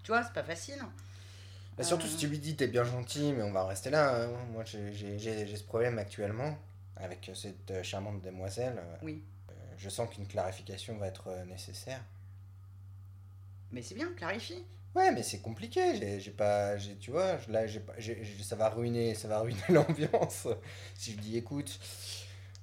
tu 0.03 0.07
vois, 0.11 0.23
c'est 0.23 0.33
pas 0.33 0.43
facile. 0.43 0.79
Bah, 1.77 1.83
surtout 1.83 2.07
Euh. 2.07 2.09
si 2.09 2.17
tu 2.17 2.27
lui 2.27 2.39
dis 2.39 2.55
t'es 2.57 2.67
bien 2.67 2.83
gentil, 2.83 3.31
mais 3.31 3.43
on 3.43 3.51
va 3.53 3.65
rester 3.65 3.89
là. 3.89 4.23
hein. 4.25 4.29
Moi, 4.51 4.63
j'ai- 4.65 4.91
j'ai 4.93 5.17
j'ai- 5.17 5.47
j'ai 5.47 5.55
ce 5.55 5.63
problème 5.63 5.97
actuellement 5.97 6.57
avec 6.97 7.29
euh, 7.29 7.35
cette 7.35 7.71
euh, 7.71 7.83
charmante 7.83 8.21
demoiselle. 8.21 8.75
euh, 8.79 8.95
Oui. 9.03 9.23
euh, 9.49 9.53
je 9.77 9.89
sens 9.89 10.09
qu'une 10.13 10.27
clarification 10.27 10.97
va 10.97 11.07
être 11.07 11.27
euh, 11.27 11.45
nécessaire. 11.45 12.01
Mais 13.73 13.81
c'est 13.81 13.95
bien, 13.95 14.11
clarifie. 14.13 14.63
Ouais, 14.95 15.11
mais 15.11 15.23
c'est 15.23 15.39
compliqué. 15.39 16.19
J'ai 16.19 16.31
pas, 16.31 16.77
tu 16.99 17.11
vois, 17.11 17.37
là, 17.49 17.65
j'ai 17.67 17.79
pas, 17.79 17.93
ça 18.41 18.55
va 18.55 18.69
ruiner, 18.69 19.15
ça 19.15 19.27
va 19.27 19.39
ruiner 19.39 19.59
l'ambiance. 19.69 20.47
Si 20.95 21.13
je 21.13 21.17
dis, 21.17 21.37
écoute, 21.37 21.79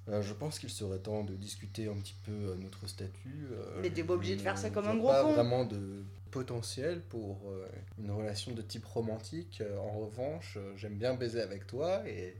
euh, 0.08 0.22
je 0.22 0.32
pense 0.32 0.58
qu'il 0.60 0.70
serait 0.70 0.98
temps 1.00 1.24
de 1.24 1.34
discuter 1.34 1.88
un 1.88 1.94
petit 1.94 2.14
peu 2.24 2.54
notre 2.54 2.86
statut. 2.86 3.48
euh, 3.52 3.80
Mais 3.82 3.90
t'es 3.90 4.04
pas 4.04 4.14
obligé 4.14 4.36
de 4.36 4.40
faire 4.40 4.56
ça 4.56 4.70
comme 4.70 4.86
un 4.86 4.96
gros 4.96 5.08
pas 5.08 5.22
con. 5.24 5.32
vraiment 5.32 5.64
de 5.64 6.04
potentiel 6.30 7.00
pour 7.02 7.50
euh, 7.50 7.66
une 7.98 8.12
relation 8.12 8.52
de 8.52 8.62
type 8.62 8.84
romantique. 8.86 9.60
Euh, 9.60 9.76
en 9.78 9.98
revanche, 9.98 10.56
j'aime 10.76 10.94
bien 10.96 11.14
baiser 11.14 11.40
avec 11.42 11.66
toi 11.66 12.08
et 12.08 12.36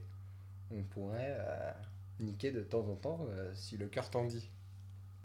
on 0.73 0.83
pourrait 0.83 1.37
niquer 2.21 2.51
de 2.51 2.61
temps 2.61 2.87
en 2.87 2.95
temps 2.95 3.27
si 3.53 3.75
le 3.75 3.87
cœur 3.87 4.09
t'en 4.09 4.23
dit. 4.23 4.49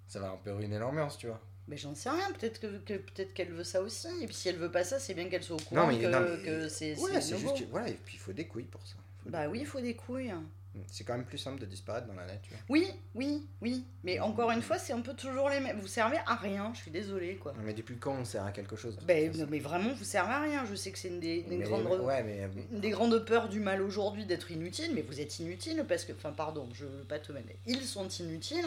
Ça 0.08 0.18
va 0.18 0.30
un 0.30 0.36
peu 0.36 0.52
ruiner 0.52 0.78
l'ambiance, 0.80 1.18
tu 1.18 1.28
vois. 1.28 1.40
Mais 1.68 1.76
j'en 1.76 1.94
sais 1.94 2.10
rien, 2.10 2.30
peut-être 2.38 2.60
que, 2.60 2.78
que- 2.78 2.94
peut-être 2.98 3.34
qu'elle 3.34 3.50
veut 3.52 3.64
ça 3.64 3.82
aussi. 3.82 4.08
Et 4.22 4.26
puis 4.26 4.34
si 4.34 4.48
elle 4.48 4.56
veut 4.56 4.70
pas 4.70 4.84
ça, 4.84 4.98
c'est 4.98 5.14
bien 5.14 5.28
qu'elle 5.28 5.42
soit 5.42 5.56
au 5.56 5.60
courant 5.60 5.86
mais- 5.88 5.98
que, 5.98 6.06
non, 6.06 6.20
mais- 6.20 6.42
que 6.44 6.68
c'est 6.68 6.96
Ouais, 6.98 7.20
c'est 7.20 7.36
juste 7.38 7.58
que- 7.58 7.70
voilà, 7.70 7.88
et 7.88 7.94
puis 8.04 8.14
il 8.16 8.20
faut 8.20 8.32
des 8.32 8.46
couilles 8.46 8.64
pour 8.64 8.86
ça. 8.86 8.94
Faut 9.24 9.30
Bah 9.30 9.42
des 9.46 9.52
oui, 9.52 9.58
il 9.62 9.66
faut 9.66 9.80
des 9.80 9.94
couilles. 9.94 10.32
C'est 10.92 11.04
quand 11.04 11.14
même 11.14 11.24
plus 11.24 11.38
simple 11.38 11.58
de 11.58 11.64
disparaître 11.64 12.06
dans 12.06 12.12
la 12.12 12.26
nature. 12.26 12.54
Oui, 12.68 12.86
oui, 13.14 13.46
oui. 13.62 13.82
Mais 14.04 14.20
encore 14.20 14.50
une 14.50 14.60
fois, 14.60 14.76
c'est 14.76 14.92
un 14.92 15.00
peu 15.00 15.14
toujours 15.14 15.48
les 15.48 15.58
mêmes. 15.58 15.80
Vous 15.80 15.86
servez 15.86 16.18
à 16.26 16.34
rien, 16.34 16.70
je 16.74 16.80
suis 16.82 16.90
désolée 16.90 17.36
quoi. 17.36 17.54
Mais 17.64 17.72
depuis 17.72 17.96
quand 17.96 18.12
on 18.12 18.26
sert 18.26 18.44
à 18.44 18.52
quelque 18.52 18.76
chose? 18.76 18.98
Ben, 19.06 19.34
non, 19.34 19.46
mais 19.48 19.58
vraiment, 19.58 19.94
vous 19.94 20.04
servez 20.04 20.34
à 20.34 20.42
rien. 20.42 20.66
Je 20.66 20.74
sais 20.74 20.92
que 20.92 20.98
c'est 20.98 21.08
une 21.08 21.18
des, 21.18 21.46
Mais- 21.48 21.66
Ouais, 21.66 22.22
mais 22.22 22.42
euh, 22.42 22.48
une 22.72 22.80
des 22.80 22.90
grandes 22.90 23.18
peurs 23.24 23.48
du 23.48 23.58
mal 23.58 23.80
aujourd'hui 23.80 24.26
d'être 24.26 24.50
inutile, 24.50 24.90
mais 24.94 25.00
vous 25.00 25.18
êtes 25.18 25.38
inutile 25.38 25.82
parce 25.88 26.04
que, 26.04 26.12
enfin, 26.12 26.32
pardon, 26.32 26.68
je 26.74 26.84
veux 26.84 27.04
pas 27.04 27.18
te 27.20 27.32
mettre. 27.32 27.48
Ils 27.66 27.80
sont 27.82 28.06
inutiles 28.08 28.66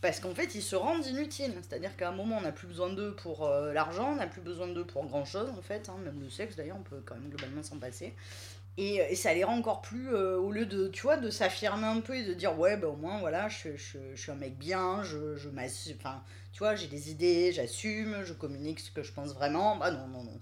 parce 0.00 0.20
qu'en 0.20 0.34
fait, 0.34 0.54
ils 0.54 0.62
se 0.62 0.76
rendent 0.76 1.04
inutiles. 1.06 1.54
C'est-à-dire 1.62 1.96
qu'à 1.96 2.08
un 2.08 2.12
moment, 2.12 2.38
on 2.38 2.42
n'a 2.42 2.52
plus 2.52 2.66
besoin 2.68 2.90
d'eux 2.92 3.14
pour 3.16 3.46
euh, 3.46 3.72
l'argent, 3.72 4.12
on 4.12 4.16
n'a 4.16 4.26
plus 4.26 4.40
besoin 4.40 4.68
d'eux 4.68 4.84
pour 4.86 5.04
grand 5.06 5.24
chose 5.24 5.50
en 5.50 5.62
fait. 5.62 5.88
hein, 5.88 5.96
même 6.04 6.20
le 6.20 6.30
sexe 6.30 6.56
d'ailleurs, 6.56 6.76
on 6.78 6.82
peut 6.82 7.02
quand 7.04 7.14
même 7.16 7.28
globalement 7.30 7.62
s'en 7.62 7.78
passer. 7.78 8.14
Et, 8.76 8.96
et 9.10 9.16
ça 9.16 9.34
les 9.34 9.42
rend 9.42 9.56
encore 9.58 9.82
plus, 9.82 10.14
euh, 10.14 10.36
au 10.38 10.52
lieu 10.52 10.64
de, 10.64 10.86
tu 10.88 11.02
vois, 11.02 11.16
de 11.16 11.30
s'affirmer 11.30 11.86
un 11.86 12.00
peu 12.00 12.16
et 12.16 12.22
de 12.24 12.32
dire, 12.34 12.56
ouais, 12.58 12.76
ben 12.76 12.88
au 12.88 12.96
moins, 12.96 13.18
voilà, 13.18 13.48
je, 13.48 13.76
je, 13.76 13.98
je 14.14 14.20
suis 14.20 14.30
un 14.30 14.36
mec 14.36 14.56
bien, 14.56 15.02
je, 15.02 15.36
je 15.36 15.48
m'assume, 15.48 15.96
enfin, 15.98 16.22
tu 16.52 16.60
vois, 16.60 16.76
j'ai 16.76 16.86
des 16.86 17.10
idées, 17.10 17.52
j'assume, 17.52 18.22
je 18.24 18.32
communique 18.34 18.78
ce 18.80 18.92
que 18.92 19.02
je 19.02 19.12
pense 19.12 19.34
vraiment. 19.34 19.76
Bah 19.76 19.90
non, 19.90 20.06
non, 20.08 20.22
non, 20.24 20.38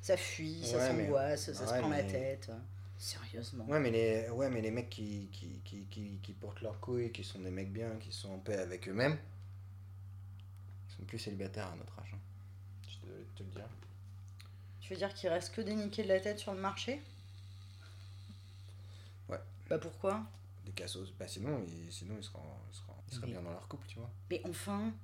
ça 0.00 0.16
fuit, 0.16 0.64
ça 0.64 0.78
Ouais, 0.78 0.86
s'angoisse, 0.88 1.52
ça 1.52 1.66
se 1.66 1.74
prend 1.74 1.88
la 1.88 2.02
tête. 2.04 2.50
Sérieusement. 3.04 3.66
ouais, 3.66 3.80
mais 3.80 3.90
les, 3.90 4.30
ouais, 4.30 4.48
mais 4.48 4.62
les 4.62 4.70
mecs 4.70 4.88
qui, 4.88 5.28
qui, 5.30 5.60
qui, 5.62 5.84
qui, 5.90 6.18
qui 6.22 6.32
portent 6.32 6.62
leurs 6.62 6.80
couilles, 6.80 7.12
qui 7.12 7.22
sont 7.22 7.38
des 7.40 7.50
mecs 7.50 7.70
bien, 7.70 7.96
qui 8.00 8.10
sont 8.10 8.30
en 8.30 8.38
paix 8.38 8.56
avec 8.56 8.88
eux-mêmes, 8.88 9.18
ils 10.88 10.96
sont 10.96 11.02
plus 11.04 11.18
célibataires 11.18 11.66
à 11.68 11.76
notre 11.76 11.98
âge. 11.98 12.12
hein. 12.14 12.18
Je 12.86 12.88
suis 12.92 13.00
désolé 13.02 13.20
de 13.24 13.38
te 13.38 13.42
le 13.42 13.50
dire. 13.50 13.68
Tu 14.80 14.94
veux 14.94 14.98
dire 14.98 15.12
qu'il 15.12 15.28
reste 15.28 15.54
que 15.54 15.60
des 15.60 15.74
niqués 15.74 16.02
de 16.02 16.08
la 16.08 16.18
tête 16.20 16.38
sur 16.38 16.54
le 16.54 16.60
marché? 16.60 17.02
Ouais. 19.28 19.38
Bah 19.68 19.78
pourquoi? 19.78 20.22
Des 20.64 20.72
cassos. 20.72 21.12
Bah 21.18 21.28
sinon, 21.28 21.62
ils, 21.68 21.92
sinon 21.92 22.14
ils 22.18 22.24
seraient, 22.24 22.38
ils 22.70 22.74
seraient, 22.76 22.92
ils 23.08 23.14
seraient 23.16 23.26
Mais- 23.26 23.32
bien 23.34 23.42
dans 23.42 23.50
leur 23.50 23.68
couple, 23.68 23.86
tu 23.86 23.98
vois. 23.98 24.10
Mais 24.30 24.40
enfin, 24.48 24.94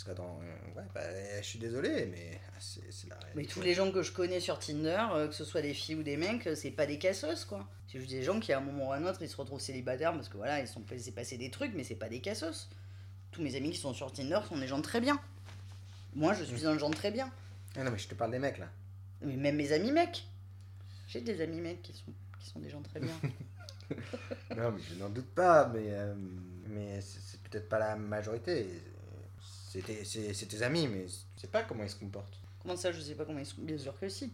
Ils 0.00 0.04
seraient 0.04 0.14
dans. 0.14 0.40
euh, 0.40 0.80
ouais, 0.80 0.86
bah 0.94 1.02
je 1.42 1.46
suis 1.46 1.58
désolé, 1.58 2.06
mais 2.06 2.40
ah, 2.48 2.58
c'est 2.58 3.06
la 3.10 3.16
réalité. 3.16 3.36
mais 3.36 3.44
tous 3.44 3.60
les 3.60 3.74
gens 3.74 3.92
que 3.92 4.02
je 4.02 4.12
connais 4.12 4.40
sur 4.40 4.58
Tinder, 4.58 5.06
euh, 5.12 5.28
que 5.28 5.34
ce 5.34 5.44
soit 5.44 5.60
des 5.60 5.74
filles 5.74 5.96
ou 5.96 6.02
des 6.02 6.16
mecs, 6.16 6.46
euh, 6.46 6.54
c'est 6.54 6.70
pas 6.70 6.86
des 6.86 6.98
cassos 6.98 7.44
quoi. 7.44 7.68
C'est 7.86 7.98
juste 7.98 8.10
des 8.10 8.22
gens 8.22 8.40
qui 8.40 8.50
à 8.54 8.58
un 8.58 8.62
moment 8.62 8.88
ou 8.88 8.92
à 8.92 8.96
un 8.96 9.04
autre 9.04 9.20
ils 9.20 9.28
se 9.28 9.36
retrouvent 9.36 9.60
célibataires 9.60 10.14
parce 10.14 10.30
que 10.30 10.38
voilà, 10.38 10.60
ils 10.60 10.68
sont 10.68 10.82
passé 11.14 11.36
des 11.36 11.50
trucs, 11.50 11.74
mais 11.74 11.84
c'est 11.84 11.96
pas 11.96 12.08
des 12.08 12.20
cassos. 12.20 12.70
Tous 13.30 13.42
mes 13.42 13.54
amis 13.56 13.72
qui 13.72 13.76
sont 13.76 13.92
sur 13.92 14.10
Tinder 14.10 14.40
sont 14.48 14.56
des 14.56 14.66
gens 14.66 14.80
très 14.80 15.02
bien. 15.02 15.20
Moi 16.14 16.32
je 16.32 16.44
suis 16.44 16.66
un 16.66 16.78
genre 16.78 16.94
très 16.94 17.10
bien. 17.10 17.30
Ah 17.76 17.84
non, 17.84 17.90
mais 17.90 17.98
je 17.98 18.08
te 18.08 18.14
parle 18.14 18.30
des 18.30 18.38
mecs 18.38 18.56
là. 18.56 18.70
Mais 19.20 19.36
même 19.36 19.56
mes 19.56 19.72
amis 19.72 19.92
mecs. 19.92 20.24
J'ai 21.08 21.20
des 21.20 21.42
amis 21.42 21.60
mecs 21.60 21.82
qui 21.82 21.92
sont, 21.92 22.12
qui 22.40 22.48
sont 22.48 22.58
des 22.60 22.70
gens 22.70 22.80
très 22.80 23.00
bien. 23.00 23.12
Non, 24.56 24.72
mais 24.72 24.80
je 24.88 24.94
n'en 24.98 25.08
doute 25.08 25.30
pas, 25.34 25.68
mais, 25.68 25.86
euh, 25.88 26.14
mais 26.68 27.00
c'est 27.00 27.40
peut-être 27.42 27.68
pas 27.68 27.78
la 27.78 27.96
majorité. 27.96 28.66
C'est 29.72 29.82
tes, 29.82 30.04
c'est- 30.04 30.34
c'est 30.34 30.46
tes 30.46 30.62
amis, 30.62 30.88
mais 30.88 31.06
je 31.06 31.40
sais 31.42 31.46
pas 31.46 31.62
comment 31.62 31.84
ils 31.84 31.90
se 31.90 31.94
comportent. 31.94 32.40
Comment 32.60 32.76
ça, 32.76 32.90
je 32.90 33.00
sais 33.00 33.14
pas 33.14 33.24
comment 33.24 33.38
ils 33.38 33.46
sont. 33.46 33.62
Bien 33.62 33.78
sûr 33.78 33.96
que 34.00 34.08
si. 34.08 34.32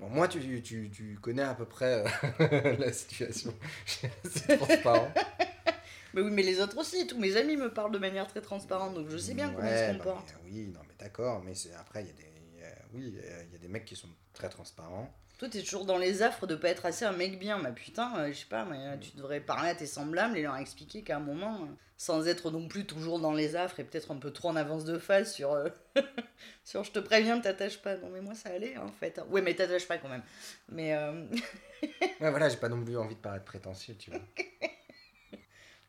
Bon, 0.00 0.08
moi, 0.08 0.26
tu, 0.26 0.62
tu, 0.62 0.88
tu 0.90 1.18
connais 1.20 1.42
à 1.42 1.54
peu 1.54 1.66
près 1.66 2.02
euh, 2.40 2.76
la 2.78 2.90
situation. 2.94 3.54
c'est 3.84 4.56
transparent. 4.56 5.12
Mais 6.14 6.22
oui, 6.22 6.30
mais 6.30 6.42
les 6.42 6.58
autres 6.60 6.78
aussi. 6.78 7.06
Tous 7.06 7.18
mes 7.18 7.36
amis 7.36 7.56
me 7.56 7.70
parlent 7.70 7.92
de 7.92 7.98
manière 7.98 8.26
très 8.26 8.40
transparente, 8.40 8.94
donc 8.94 9.10
je 9.10 9.18
sais 9.18 9.34
bien 9.34 9.50
comment 9.50 9.68
ils 9.68 9.70
Ouais, 9.70 9.88
se 9.88 9.92
non, 9.92 9.98
comportent. 9.98 10.34
mais 10.42 10.50
oui, 10.50 10.66
non, 10.68 10.80
mais 10.88 10.94
d'accord, 10.98 11.42
mais 11.44 11.52
après, 11.78 12.02
il 12.02 12.06
y 12.06 12.10
a 12.10 12.12
des. 12.14 12.32
il 12.54 12.60
y 12.60 12.64
a- 12.64 12.74
oui, 12.94 13.02
il 13.08 13.14
y 13.14 13.18
a- 13.30 13.42
il 13.44 13.52
y 13.52 13.56
a 13.56 13.58
des 13.58 13.68
mecs 13.68 13.84
qui 13.84 13.94
sont 13.94 14.08
très 14.32 14.48
transparents. 14.48 15.14
Toi, 15.38 15.48
t'es 15.48 15.62
toujours 15.62 15.84
dans 15.84 15.98
les 15.98 16.22
affres 16.22 16.48
de 16.48 16.56
pas 16.56 16.68
être 16.68 16.84
assez 16.84 17.04
un 17.04 17.12
mec 17.12 17.38
bien. 17.38 17.58
Mais 17.58 17.72
putain, 17.72 18.12
euh, 18.18 18.32
je 18.32 18.38
sais 18.38 18.46
pas, 18.46 18.64
mais 18.64 18.76
euh, 18.78 18.96
tu 18.96 19.16
devrais 19.16 19.40
parler 19.40 19.70
à 19.70 19.74
tes 19.76 19.86
semblables 19.86 20.36
et 20.36 20.42
leur 20.42 20.56
expliquer 20.56 21.02
qu'à 21.02 21.16
un 21.16 21.20
moment, 21.20 21.62
euh, 21.62 21.66
sans 21.96 22.26
être 22.26 22.50
non 22.50 22.66
plus 22.66 22.86
toujours 22.86 23.20
dans 23.20 23.32
les 23.32 23.54
affres 23.54 23.78
et 23.78 23.84
peut-être 23.84 24.10
un 24.10 24.16
peu 24.16 24.32
trop 24.32 24.48
en 24.48 24.56
avance 24.56 24.84
de 24.84 24.98
phase 24.98 25.32
sur, 25.32 25.52
euh, 25.52 25.68
sur 26.64 26.82
je 26.82 26.90
te 26.90 26.98
préviens, 26.98 27.38
t'attaches 27.40 27.78
pas. 27.78 27.96
Non, 27.98 28.10
mais 28.12 28.20
moi, 28.20 28.34
ça 28.34 28.50
allait, 28.50 28.74
hein, 28.74 28.82
en 28.84 28.92
fait. 28.92 29.20
Ouais, 29.30 29.40
mais 29.40 29.54
t'attaches 29.54 29.86
pas 29.86 29.98
quand 29.98 30.08
même. 30.08 30.24
Mais 30.70 30.96
Ouais, 32.20 32.30
voilà, 32.30 32.48
j'ai 32.48 32.56
pas 32.56 32.68
non 32.68 32.84
plus 32.84 32.96
envie 32.96 33.14
de 33.14 33.20
paraître 33.20 33.44
prétentieux, 33.44 33.94
tu 33.96 34.10
vois. 34.10 34.20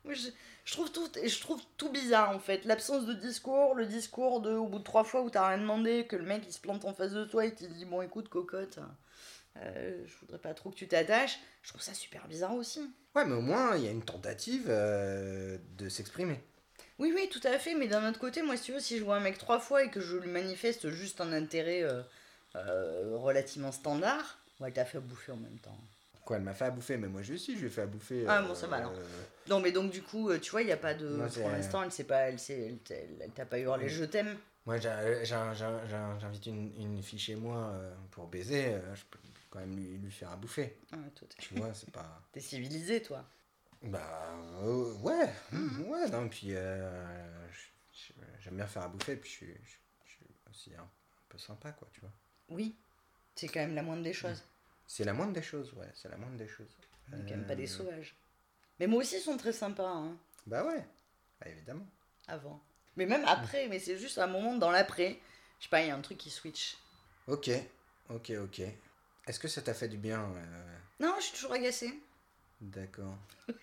je, 0.13 0.29
je 0.63 0.71
trouve 0.71 0.91
tout, 0.91 1.09
je 1.15 1.39
trouve 1.39 1.59
tout 1.77 1.89
bizarre, 1.91 2.29
en 2.29 2.39
fait. 2.39 2.65
L'absence 2.65 3.07
de 3.07 3.13
discours, 3.13 3.73
le 3.73 3.87
discours 3.87 4.41
de, 4.41 4.51
au 4.51 4.67
bout 4.67 4.77
de 4.77 4.83
trois 4.83 5.03
fois 5.03 5.23
où 5.23 5.31
t'as 5.31 5.47
rien 5.47 5.57
demandé, 5.57 6.05
que 6.05 6.15
le 6.15 6.25
mec, 6.25 6.43
il 6.45 6.53
se 6.53 6.59
plante 6.59 6.85
en 6.85 6.93
face 6.93 7.13
de 7.13 7.25
toi 7.25 7.45
et 7.45 7.55
qu'il 7.55 7.73
dit, 7.73 7.85
bon, 7.85 8.03
écoute, 8.03 8.29
cocotte. 8.29 8.77
Euh, 9.57 10.03
je 10.05 10.15
voudrais 10.21 10.39
pas 10.39 10.53
trop 10.53 10.69
que 10.69 10.75
tu 10.75 10.87
t'attaches. 10.87 11.39
Je 11.63 11.69
trouve 11.69 11.81
ça 11.81 11.93
super 11.93 12.27
bizarre 12.27 12.53
aussi. 12.53 12.81
Ouais, 13.15 13.25
mais 13.25 13.33
au 13.35 13.41
moins, 13.41 13.75
il 13.75 13.83
y 13.83 13.87
a 13.87 13.91
une 13.91 14.03
tentative 14.03 14.67
euh, 14.69 15.57
de 15.77 15.89
s'exprimer. 15.89 16.39
Oui, 16.99 17.11
oui, 17.15 17.29
tout 17.31 17.45
à 17.45 17.57
fait, 17.57 17.75
mais 17.75 17.87
d'un 17.87 18.07
autre 18.09 18.19
côté, 18.19 18.41
moi, 18.41 18.57
si 18.57 18.63
tu 18.63 18.71
veux, 18.73 18.79
si 18.79 18.97
je 18.97 19.03
vois 19.03 19.15
un 19.17 19.21
mec 19.21 19.37
trois 19.37 19.59
fois 19.59 19.83
et 19.83 19.89
que 19.89 20.01
je 20.01 20.17
lui 20.17 20.29
manifeste 20.29 20.89
juste 20.89 21.21
un 21.21 21.31
intérêt 21.33 21.83
euh, 21.83 22.01
euh, 22.55 23.15
relativement 23.17 23.71
standard, 23.71 24.39
ouais, 24.59 24.71
t'as 24.71 24.85
fait 24.85 24.97
à 24.97 25.01
bouffer 25.01 25.31
en 25.31 25.37
même 25.37 25.57
temps. 25.59 25.77
Quoi, 26.25 26.37
elle 26.37 26.43
m'a 26.43 26.53
fait 26.53 26.65
à 26.65 26.71
bouffer, 26.71 26.97
mais 26.97 27.07
moi 27.07 27.21
je 27.23 27.33
aussi, 27.33 27.55
je 27.55 27.61
lui 27.61 27.67
ai 27.67 27.69
fait 27.69 27.81
à 27.81 27.87
bouffer. 27.87 28.25
Ah, 28.27 28.41
bon, 28.43 28.53
ça 28.53 28.67
va, 28.67 28.77
alors. 28.77 28.93
Non, 29.47 29.59
mais 29.59 29.71
donc, 29.71 29.91
du 29.91 30.03
coup, 30.03 30.31
tu 30.37 30.51
vois, 30.51 30.61
il 30.61 30.65
n'y 30.65 30.71
a 30.71 30.77
pas 30.77 30.93
de. 30.93 31.07
Moi, 31.07 31.27
pour 31.27 31.49
l'instant, 31.49 31.81
elle 31.83 32.05
pas, 32.05 32.29
elle 32.29 32.37
elle, 32.49 32.77
t'a- 32.79 32.95
elle 32.95 33.31
t'a 33.31 33.45
pas 33.45 33.59
hurlé 33.59 33.89
je 33.89 34.03
t'aime. 34.03 34.37
Moi, 34.65 34.77
j'invite 34.77 36.45
une, 36.45 36.71
une 36.77 37.01
fille 37.01 37.17
chez 37.17 37.35
moi 37.35 37.73
pour 38.11 38.27
baiser, 38.27 38.75
je 38.93 39.03
peux 39.09 39.17
quand 39.49 39.59
même 39.59 39.75
lui, 39.75 39.97
lui 39.97 40.11
faire 40.11 40.29
à 40.31 40.35
bouffer. 40.37 40.79
Ah, 40.91 40.97
Tu 41.37 41.53
vois, 41.55 41.73
c'est 41.73 41.91
pas. 41.91 42.21
t'es 42.31 42.39
civilisé, 42.39 43.01
toi. 43.01 43.25
Bah, 43.81 44.35
euh, 44.61 44.93
ouais, 44.95 45.33
mm, 45.51 45.81
ouais, 45.89 46.09
non, 46.09 46.27
puis 46.27 46.49
euh, 46.53 47.47
j'aime 48.39 48.55
bien 48.57 48.67
faire 48.67 48.83
à 48.83 48.87
bouffer, 48.89 49.15
puis 49.15 49.29
je 49.29 49.35
suis, 49.35 49.53
je, 49.63 49.77
je 50.05 50.11
suis 50.11 50.25
aussi 50.49 50.75
un, 50.75 50.81
un 50.83 50.89
peu 51.29 51.37
sympa, 51.37 51.71
quoi, 51.71 51.87
tu 51.93 52.01
vois. 52.01 52.11
Oui, 52.49 52.75
c'est 53.35 53.47
quand 53.47 53.61
même 53.61 53.75
la 53.75 53.83
moindre 53.83 54.03
des 54.03 54.13
choses. 54.13 54.43
C'est 54.85 55.03
la 55.05 55.13
moindre 55.13 55.33
des 55.33 55.41
choses, 55.41 55.71
ouais, 55.73 55.89
c'est 55.93 56.09
la 56.09 56.17
moindre 56.17 56.35
des 56.37 56.47
choses. 56.47 56.75
On 57.11 57.17
est 57.17 57.23
quand 57.23 57.35
même 57.37 57.45
pas 57.47 57.55
des 57.55 57.71
Euh, 57.71 57.77
sauvages. 57.77 58.15
Mais 58.79 58.87
moi 58.87 58.99
aussi, 58.99 59.15
ils 59.17 59.21
sont 59.21 59.37
très 59.37 59.53
sympas, 59.53 59.89
hein, 59.89 60.17
Bah 60.45 60.65
ouais, 60.65 60.85
bah, 61.39 61.47
évidemment. 61.47 61.87
avant. 62.27 62.61
Mais 62.97 63.05
même 63.05 63.23
après, 63.25 63.67
mais 63.69 63.79
c'est 63.79 63.97
juste 63.97 64.17
un 64.17 64.27
moment 64.27 64.55
dans 64.57 64.71
l'après. 64.71 65.19
Je 65.59 65.63
sais 65.65 65.69
pas, 65.69 65.81
il 65.83 65.87
y 65.87 65.91
a 65.91 65.95
un 65.95 66.01
truc 66.01 66.17
qui 66.17 66.29
switch. 66.29 66.75
Ok, 67.27 67.49
ok, 68.09 68.31
ok. 68.43 68.61
Est-ce 69.29 69.39
que 69.39 69.47
ça 69.47 69.61
t'a 69.61 69.75
fait 69.75 69.87
du 69.87 69.97
bien 69.97 70.21
euh, 70.21 70.77
Non, 70.99 71.13
je 71.19 71.25
suis 71.25 71.33
toujours 71.35 71.53
agacée. 71.53 71.93
D'accord. 72.59 73.15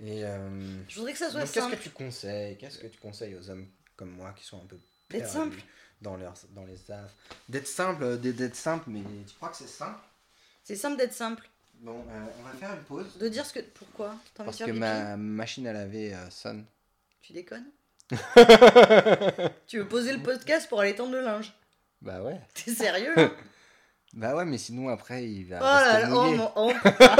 Et 0.00 0.24
euh, 0.24 0.82
Je 0.88 0.96
voudrais 0.96 1.12
que 1.12 1.18
ça 1.20 1.30
soit 1.30 1.38
donc, 1.42 1.52
qu'est-ce 1.52 1.66
simple. 1.66 1.76
que 1.76 1.82
tu 1.84 1.90
conseilles? 1.90 2.58
Qu'est-ce 2.58 2.78
que 2.80 2.88
tu 2.88 2.98
conseilles 2.98 3.36
aux 3.36 3.48
hommes 3.48 3.68
comme 3.94 4.10
moi 4.10 4.32
qui 4.32 4.44
sont 4.44 4.60
un 4.60 4.66
peu 4.66 4.74
D'être 5.08 5.32
perdus 5.32 5.32
simple. 5.32 5.62
dans 6.00 6.16
leurs 6.16 6.34
dans 6.50 6.64
les 6.64 6.90
affres 6.90 7.14
D'être 7.48 7.68
simple, 7.68 8.02
euh, 8.02 8.16
d'être 8.16 8.56
simple, 8.56 8.86
mais 8.90 9.02
tu 9.24 9.36
crois 9.36 9.50
que 9.50 9.56
c'est 9.56 9.68
simple? 9.68 10.00
C'est 10.64 10.74
simple 10.74 10.96
d'être 10.96 11.12
simple. 11.12 11.48
Bon, 11.74 12.04
euh, 12.08 12.26
on 12.40 12.42
va 12.42 12.50
faire 12.54 12.74
une 12.74 12.82
pause. 12.82 13.16
De 13.18 13.28
dire 13.28 13.46
ce 13.46 13.52
que. 13.52 13.60
Pourquoi? 13.60 14.16
Parce 14.34 14.58
que 14.58 14.72
ma 14.72 15.16
machine 15.16 15.64
à 15.68 15.72
laver 15.72 16.12
sonne. 16.30 16.66
Tu 17.20 17.32
déconnes? 17.34 17.70
Tu 19.68 19.78
veux 19.78 19.86
poser 19.86 20.12
le 20.12 20.24
podcast 20.24 20.68
pour 20.68 20.80
aller 20.80 20.96
tendre 20.96 21.12
le 21.12 21.20
linge? 21.20 21.52
Bah 22.00 22.20
ouais. 22.20 22.40
T'es 22.54 22.74
sérieux? 22.74 23.14
Bah 24.12 24.34
ouais, 24.36 24.44
mais 24.44 24.58
sinon 24.58 24.88
après 24.88 25.24
il 25.24 25.44
va 25.46 25.58
Oh 25.60 25.64
là 25.64 25.82
rester 25.94 26.02
là, 26.02 26.08
mouillé. 26.08 26.40
Oh, 26.56 26.72
putain. 26.82 27.16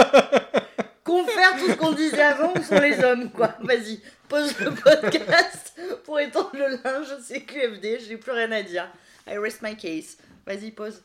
Confère 1.04 1.56
tout 1.58 1.68
ce 1.68 1.74
qu'on 1.76 1.92
disait 1.92 2.22
avant 2.22 2.52
sont 2.62 2.78
les 2.80 3.02
hommes, 3.02 3.30
quoi. 3.30 3.54
Vas-y, 3.60 4.00
pose 4.28 4.58
le 4.60 4.70
podcast 4.72 5.78
pour 6.04 6.20
étendre 6.20 6.50
le 6.54 6.78
linge, 6.84 7.08
c'est 7.24 7.40
QFD, 7.42 7.98
j'ai 8.06 8.16
plus 8.16 8.32
rien 8.32 8.52
à 8.52 8.62
dire. 8.62 8.88
I 9.26 9.38
rest 9.38 9.62
my 9.62 9.76
case. 9.76 10.16
Vas-y, 10.46 10.70
pose. 10.70 11.02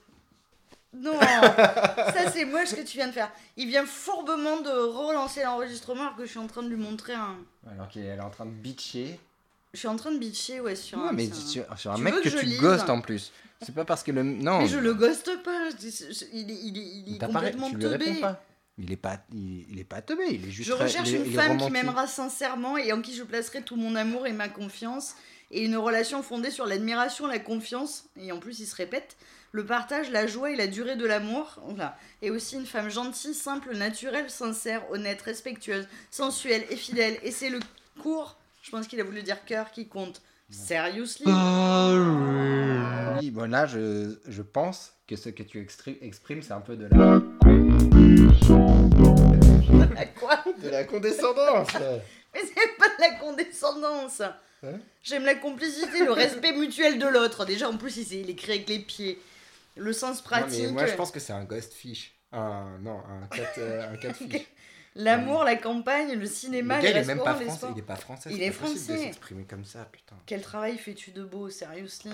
Non, 0.94 1.20
ça 1.20 2.32
c'est 2.34 2.46
moche 2.46 2.70
ce 2.70 2.75
que 2.75 2.82
tu 2.82 2.98
viens 2.98 3.08
de 3.08 3.12
faire. 3.12 3.32
Il 3.56 3.67
vient 3.67 3.86
fourbement 3.86 4.62
de 4.62 4.70
relancer 4.70 5.44
l'enregistrement 5.44 6.03
alors 6.03 6.15
que 6.15 6.25
je 6.25 6.29
suis 6.32 6.39
en 6.39 6.48
train 6.48 6.63
de 6.63 6.70
lui 6.70 6.77
montrer 6.77 7.13
un. 7.13 7.36
Alors 7.72 7.88
qu'elle 7.89 8.06
est 8.06 8.20
en 8.20 8.29
train 8.29 8.46
de 8.46 8.51
bitcher. 8.51 9.20
Je 9.74 9.79
suis 9.79 9.88
en 9.88 9.96
train 9.96 10.12
de 10.12 10.17
bitcher, 10.17 10.60
ouais, 10.60 10.75
sur 10.75 10.98
un. 11.00 11.12
mais 11.12 11.25
sur 11.27 11.36
un- 11.36 11.39
sur, 11.48 11.77
sur 11.79 11.91
un 11.91 11.96
Tu 11.96 12.01
mec 12.01 12.13
que, 12.15 12.29
que 12.29 12.39
tu 12.39 12.58
ghostes 12.58 12.89
en 12.89 13.01
plus. 13.01 13.32
C'est 13.62 13.74
pas 13.74 13.86
parce 13.86 14.04
que 14.04 14.12
le. 14.12 14.24
Non. 14.24 14.60
Mais 14.60 14.68
je 14.68 14.78
le 14.78 14.94
ghoste 14.94 15.42
pas, 15.44 15.70
je 15.72 15.75
dis- 15.75 15.92
je- 16.12 16.25
il 16.34 16.50
est, 16.51 16.55
il 16.64 16.77
est, 16.77 17.03
il 17.08 17.16
est 17.16 17.25
complètement 17.25 17.70
tu 17.70 17.79
teubé. 17.79 18.14
pas. 18.22 18.44
Il 18.79 18.92
est 18.92 18.96
pas, 18.98 19.20
il, 19.34 19.66
il 19.72 19.79
est 19.79 19.84
pas 19.84 20.01
teubé, 20.03 20.24
il 20.29 20.48
est 20.48 20.51
juste. 20.51 20.70
Je 20.70 20.74
recherche 20.74 21.10
il 21.10 21.16
une 21.16 21.25
il 21.25 21.34
femme 21.34 21.58
qui 21.58 21.72
m'aimera 21.72 22.05
sincèrement 22.05 22.77
et 22.77 22.94
en 22.94 23.01
qui 23.01 23.16
je 23.16 23.24
placerai 23.24 23.64
tout 23.64 23.75
mon 23.75 23.96
amour 23.96 24.27
et 24.27 24.34
ma 24.34 24.50
confiance. 24.50 25.16
Et 25.50 25.64
une 25.64 25.77
relation 25.77 26.22
fondée 26.24 26.51
sur 26.51 26.66
l'admiration, 26.66 27.25
la 27.25 27.40
confiance, 27.40 28.10
et 28.18 28.31
en 28.34 28.38
plus 28.38 28.60
il 28.60 28.68
se 28.68 28.75
répète, 28.75 29.16
le 29.53 29.66
partage, 29.66 30.12
la 30.12 30.27
joie 30.27 30.51
et 30.51 30.58
la 30.58 30.68
durée 30.68 30.98
de 30.98 31.05
l'amour. 31.05 31.55
Voilà. 31.70 31.98
Et 32.22 32.29
aussi 32.29 32.55
une 32.55 32.66
femme 32.66 32.90
gentille, 32.90 33.34
simple, 33.34 33.74
naturelle, 33.75 34.29
sincère, 34.29 34.84
honnête, 34.92 35.22
respectueuse, 35.22 35.88
sensuelle 36.12 36.66
et 36.70 36.75
fidèle. 36.75 37.18
Et 37.24 37.31
c'est 37.31 37.50
le 37.50 37.60
cours, 38.01 38.38
je 38.62 38.70
pense 38.72 38.88
qu'il 38.88 39.00
a 39.00 39.03
voulu 39.05 39.24
dire 39.24 39.44
cœur, 39.46 39.72
qui 39.72 39.88
compte. 39.88 40.22
Seriously? 40.50 41.25
Oui, 43.20 43.31
bon 43.31 43.51
là, 43.51 43.66
je, 43.66 44.16
je 44.27 44.42
pense 44.42 44.94
que 45.07 45.16
ce 45.16 45.29
que 45.29 45.44
tu 45.44 45.60
exprimes, 45.60 46.42
c'est 46.42 46.53
un 46.53 46.62
peu 46.62 46.75
de 46.77 46.86
la, 46.86 47.20
Quoi? 50.20 50.44
De 50.62 50.70
la 50.70 50.83
condescendance. 50.86 51.68
Mais 52.33 52.42
c'est 52.42 52.77
pas 52.77 52.88
de 52.88 53.01
la 53.01 53.12
condescendance. 53.20 54.22
Hein? 54.22 54.79
J'aime 55.03 55.25
la 55.25 55.36
complicité, 55.36 56.03
le 56.03 56.12
respect 56.12 56.53
mutuel 56.53 57.00
de 57.00 57.07
l'autre. 57.07 57.46
Déjà, 57.46 57.70
en 57.70 57.77
plus, 57.77 57.98
il, 57.98 58.14
il 58.22 58.29
écrit 58.29 58.53
avec 58.53 58.70
les 58.70 58.79
pieds. 58.79 59.20
Le 59.75 59.94
sens 59.94 60.18
Non, 60.18 60.24
pratique. 60.24 60.66
mais 60.66 60.72
moi, 60.72 60.86
je 60.88 60.94
pense 60.96 61.12
que 61.12 61.20
c'est 61.20 61.33
un 61.33 61.44
ghost 61.44 61.74
fish. 61.74 62.14
Un, 62.31 62.77
non, 62.81 63.00
un 63.00 63.27
cat, 63.27 63.44
euh, 63.57 63.94
un 63.94 63.96
catfish. 63.98 64.48
L'amour, 64.98 65.44
la 65.44 65.55
campagne, 65.55 66.14
le 66.14 66.25
cinéma, 66.25 66.77
le 66.77 66.83
gars, 66.83 66.90
il 66.90 66.96
les 66.96 67.01
est 67.01 67.05
même 67.05 67.24
pas 67.24 67.36
français. 67.36 67.68
Il 67.75 67.79
est 67.79 67.81
pas 67.83 67.96
français. 67.96 68.29
Il 68.33 68.42
est 68.44 68.51
possible 68.51 68.77
français. 68.79 68.94
de 68.94 68.98
s'exprimer 69.03 69.44
comme 69.46 69.64
ça, 69.66 69.86
putain. 69.92 70.16
Quel 70.25 70.42
travail 70.42 70.77
fais-tu 70.77 71.12
de 71.12 71.24
beau, 71.24 71.50
seriously? 71.50 72.12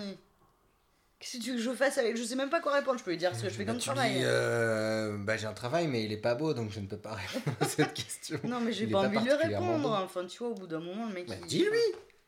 Qu'est-ce 1.20 1.38
que 1.38 1.44
tu 1.44 1.52
veux 1.52 1.56
que 1.56 1.62
je 1.64 1.72
fasse 1.72 1.98
avec? 1.98 2.18
Je 2.18 2.24
sais 2.24 2.36
même 2.36 2.50
pas 2.50 2.60
quoi 2.60 2.74
répondre. 2.74 3.00
Je 3.00 3.04
peux 3.06 3.12
lui 3.12 3.18
dire 3.18 3.34
ce 3.34 3.44
que 3.44 3.50
je 3.50 3.54
fais 3.54 3.64
Bah, 3.64 3.72
comme 3.72 3.80
tu 3.80 3.88
travail. 3.88 4.16
dis, 4.16 4.22
euh, 4.26 5.16
bah, 5.20 5.38
j'ai 5.38 5.48
un 5.48 5.54
travail, 5.54 5.88
mais 5.88 6.04
il 6.04 6.12
est 6.12 6.18
pas 6.18 6.36
beau, 6.36 6.54
donc 6.54 6.72
je 6.72 6.82
ne 6.82 6.86
peux 6.88 6.98
pas 6.98 7.14
répondre 7.34 7.56
à 7.62 7.66
cette 7.66 7.94
question. 7.94 8.38
Non, 8.44 8.60
mais 8.60 8.74
j'ai 8.74 8.84
il 8.84 8.90
est 8.90 8.92
pas 8.92 9.04
pas 9.04 9.08
envie 9.08 9.18
de 9.20 9.24
lui 9.24 9.32
répondre. 9.32 9.80
beau. 9.80 9.88
Enfin, 9.96 10.26
tu 10.26 10.38
vois, 10.40 10.50
au 10.50 10.54
bout 10.56 10.68
d'un 10.68 10.82
moment, 10.82 11.08
le 11.08 11.14
mec. 11.14 11.28
Bah, 11.28 11.36
il- 11.40 11.48
dis-lui 11.48 11.80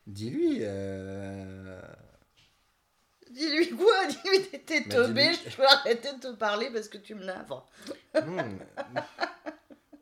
Dis-lui 0.07 0.59
euh... 0.61 1.81
Dis-lui 3.31 3.69
quoi? 3.71 4.05
Dis-lui 4.07 4.59
t'es- 4.65 4.81
Bah, 4.81 4.95
teubé, 4.95 5.31
je 5.49 5.55
peux 5.57 5.65
arrêter 5.65 6.13
de 6.13 6.19
te 6.19 6.33
parler 6.35 6.69
parce 6.71 6.87
que 6.87 6.97
tu 6.97 7.15
me 7.15 7.25
non, 7.25 7.33
mais... 8.13 9.01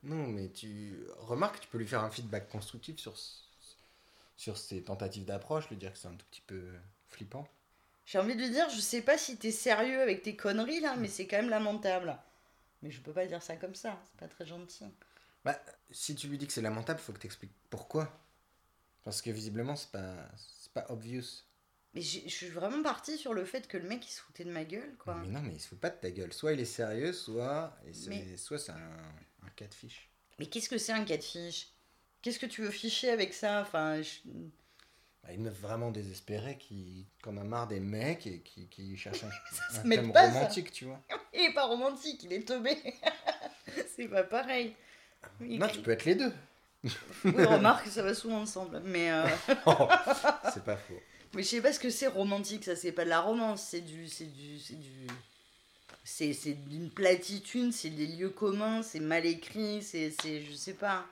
non, 0.03 0.27
mais 0.27 0.49
tu 0.49 0.99
remarques, 1.19 1.59
tu 1.61 1.67
peux 1.67 1.77
lui 1.77 1.87
faire 1.87 2.03
un 2.03 2.09
feedback 2.09 2.49
constructif 2.49 2.99
sur, 2.99 3.15
sur 4.35 4.57
ses 4.57 4.83
tentatives 4.83 5.25
d'approche, 5.25 5.69
lui 5.69 5.77
dire 5.77 5.93
que 5.93 5.97
c'est 5.99 6.07
un 6.07 6.15
tout 6.15 6.25
petit 6.29 6.41
peu 6.41 6.73
flippant. 7.07 7.47
J'ai 8.05 8.19
envie 8.19 8.35
de 8.35 8.41
lui 8.41 8.49
dire, 8.49 8.69
je 8.69 8.81
sais 8.81 9.01
pas 9.01 9.17
si 9.17 9.37
t'es 9.37 9.51
sérieux 9.51 10.01
avec 10.01 10.23
tes 10.23 10.35
conneries 10.35 10.81
là, 10.81 10.95
mais 10.97 11.07
c'est 11.07 11.25
quand 11.25 11.37
même 11.37 11.49
lamentable. 11.49 12.17
Mais 12.81 12.91
je 12.91 12.99
peux 13.01 13.13
pas 13.13 13.25
dire 13.25 13.41
ça 13.41 13.55
comme 13.55 13.75
ça, 13.75 13.97
c'est 14.05 14.19
pas 14.19 14.27
très 14.27 14.45
gentil. 14.45 14.83
Bah, 15.45 15.57
si 15.89 16.15
tu 16.15 16.27
lui 16.27 16.37
dis 16.37 16.47
que 16.47 16.53
c'est 16.53 16.61
lamentable, 16.61 16.99
faut 16.99 17.13
que 17.13 17.19
tu 17.19 17.27
expliques 17.27 17.53
pourquoi. 17.69 18.11
Parce 19.03 19.21
que 19.21 19.29
visiblement, 19.29 19.75
c'est 19.75 19.91
pas, 19.91 20.15
c'est 20.37 20.71
pas 20.73 20.85
obvious. 20.89 21.43
Mais 21.93 22.01
je 22.01 22.27
suis 22.27 22.49
vraiment 22.49 22.81
partie 22.81 23.17
sur 23.17 23.33
le 23.33 23.45
fait 23.45 23.67
que 23.67 23.77
le 23.77 23.87
mec 23.87 24.05
il 24.05 24.11
se 24.11 24.19
foutait 24.19 24.45
de 24.45 24.51
ma 24.51 24.65
gueule 24.65 24.95
quoi. 24.97 25.15
Mais 25.15 25.27
non, 25.27 25.41
mais 25.41 25.53
il 25.53 25.59
se 25.61 25.67
fout 25.67 25.79
pas 25.79 25.91
de 25.91 25.95
ta 25.97 26.09
gueule. 26.09 26.33
Soit 26.33 26.53
il 26.53 26.59
est 26.59 26.65
sérieux, 26.65 27.13
soit, 27.13 27.77
et 27.85 27.91
Mais- 28.07 28.35
soit 28.37 28.57
c'est 28.57 28.71
un, 28.71 28.97
un 29.45 29.49
cas 29.55 29.67
de 29.67 29.73
fiche. 29.73 30.09
Mais 30.39 30.45
qu'est-ce 30.47 30.69
que 30.69 30.77
c'est 30.77 30.91
un 30.93 31.03
catfish? 31.03 31.67
Qu'est-ce 32.21 32.39
que 32.39 32.45
tu 32.45 32.61
veux 32.61 32.71
ficher 32.71 33.09
avec 33.09 33.33
ça? 33.33 33.61
Enfin, 33.61 34.01
je- 34.01 34.19
Bah, 35.23 35.31
une 35.33 35.43
meuf 35.43 35.57
vraiment 35.59 35.91
désespérée 35.91 36.57
qui, 36.57 37.05
qui 37.21 37.29
en 37.29 37.37
a 37.37 37.43
marre 37.43 37.67
des 37.67 37.79
mecs 37.79 38.25
et 38.27 38.39
qui, 38.41 38.67
qui 38.67 38.97
cherche 38.97 39.23
un, 39.23 39.29
un 39.79 39.83
m'aide 39.83 39.99
thème 40.01 40.13
pas, 40.13 40.27
ça. 40.31 40.39
romantique, 40.39 40.71
tu 40.71 40.85
vois. 40.85 41.01
il 41.33 41.41
est 41.41 41.53
pas 41.53 41.65
romantique, 41.65 42.23
il 42.23 42.33
est 42.33 42.47
teubé. 42.47 42.77
c'est 43.95 44.07
pas 44.07 44.23
pareil. 44.23 44.75
Il- 45.41 45.59
Non, 45.59 45.67
tu 45.67 45.79
peux 45.81 45.91
être 45.91 46.05
les 46.05 46.15
deux. 46.15 46.33
Oui, 47.23 47.45
remarque, 47.45 47.87
ça 47.87 48.03
va 48.03 48.13
souvent 48.13 48.41
ensemble. 48.41 48.81
Mais, 48.83 49.09
euh, 49.11 49.25
c'est 50.53 50.63
pas 50.65 50.75
faux. 50.75 50.99
mais 51.33 51.41
je 51.43 51.47
sais 51.47 51.61
pas 51.61 51.71
ce 51.71 51.79
que 51.79 51.89
c'est 51.89 52.07
romantique, 52.07 52.65
ça 52.65 52.75
c'est 52.75 52.91
pas 52.91 53.05
de 53.05 53.09
la 53.09 53.21
romance, 53.21 53.61
c'est 53.63 53.79
du. 53.81 54.07
C'est 54.09 54.25
du. 54.25 54.59
C'est 54.59 54.75
du. 54.79 55.07
C'est 56.03 56.33
c'est 56.33 56.53
d'une 56.53 56.89
platitude, 56.89 57.71
c'est 57.71 57.89
des 57.89 58.07
lieux 58.07 58.29
communs, 58.29 58.83
c'est 58.83 58.99
mal 58.99 59.25
écrit, 59.25 59.81
c'est. 59.81 60.11
c'est- 60.11 60.41
Je 60.41 60.53
sais 60.53 60.73
pas. 60.73 61.05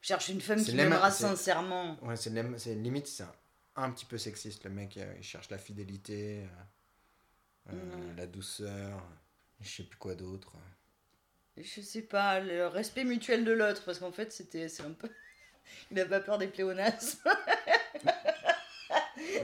Je 0.00 0.08
cherche 0.08 0.28
une 0.30 0.40
femme 0.40 0.62
qui 0.64 0.74
m'aimera 0.74 1.10
sincèrement. 1.10 1.96
Ouais, 2.02 2.16
c'est 2.16 2.30
limite, 2.74 3.06
c'est 3.06 3.22
un, 3.22 3.32
un 3.76 3.90
petit 3.90 4.06
peu 4.06 4.18
sexiste. 4.18 4.64
Le 4.64 4.70
mec, 4.70 4.96
euh, 4.96 5.14
il 5.18 5.22
cherche 5.22 5.50
la 5.50 5.58
fidélité, 5.58 6.44
euh, 7.68 7.72
euh, 7.72 8.14
la 8.16 8.26
douceur. 8.26 9.02
Je 9.60 9.68
sais 9.68 9.82
plus 9.84 9.98
quoi 9.98 10.14
d'autre. 10.14 10.54
Je 11.58 11.80
sais 11.82 12.02
pas, 12.02 12.40
le 12.40 12.66
respect 12.66 13.04
mutuel 13.04 13.44
de 13.44 13.52
l'autre, 13.52 13.84
parce 13.84 13.98
qu'en 13.98 14.12
fait, 14.12 14.32
c'était 14.32 14.68
c'est 14.68 14.82
un 14.82 14.92
peu. 14.92 15.10
Il 15.90 16.00
a 16.00 16.06
pas 16.06 16.20
peur 16.20 16.38
des 16.38 16.48
pléonasmes. 16.48 17.18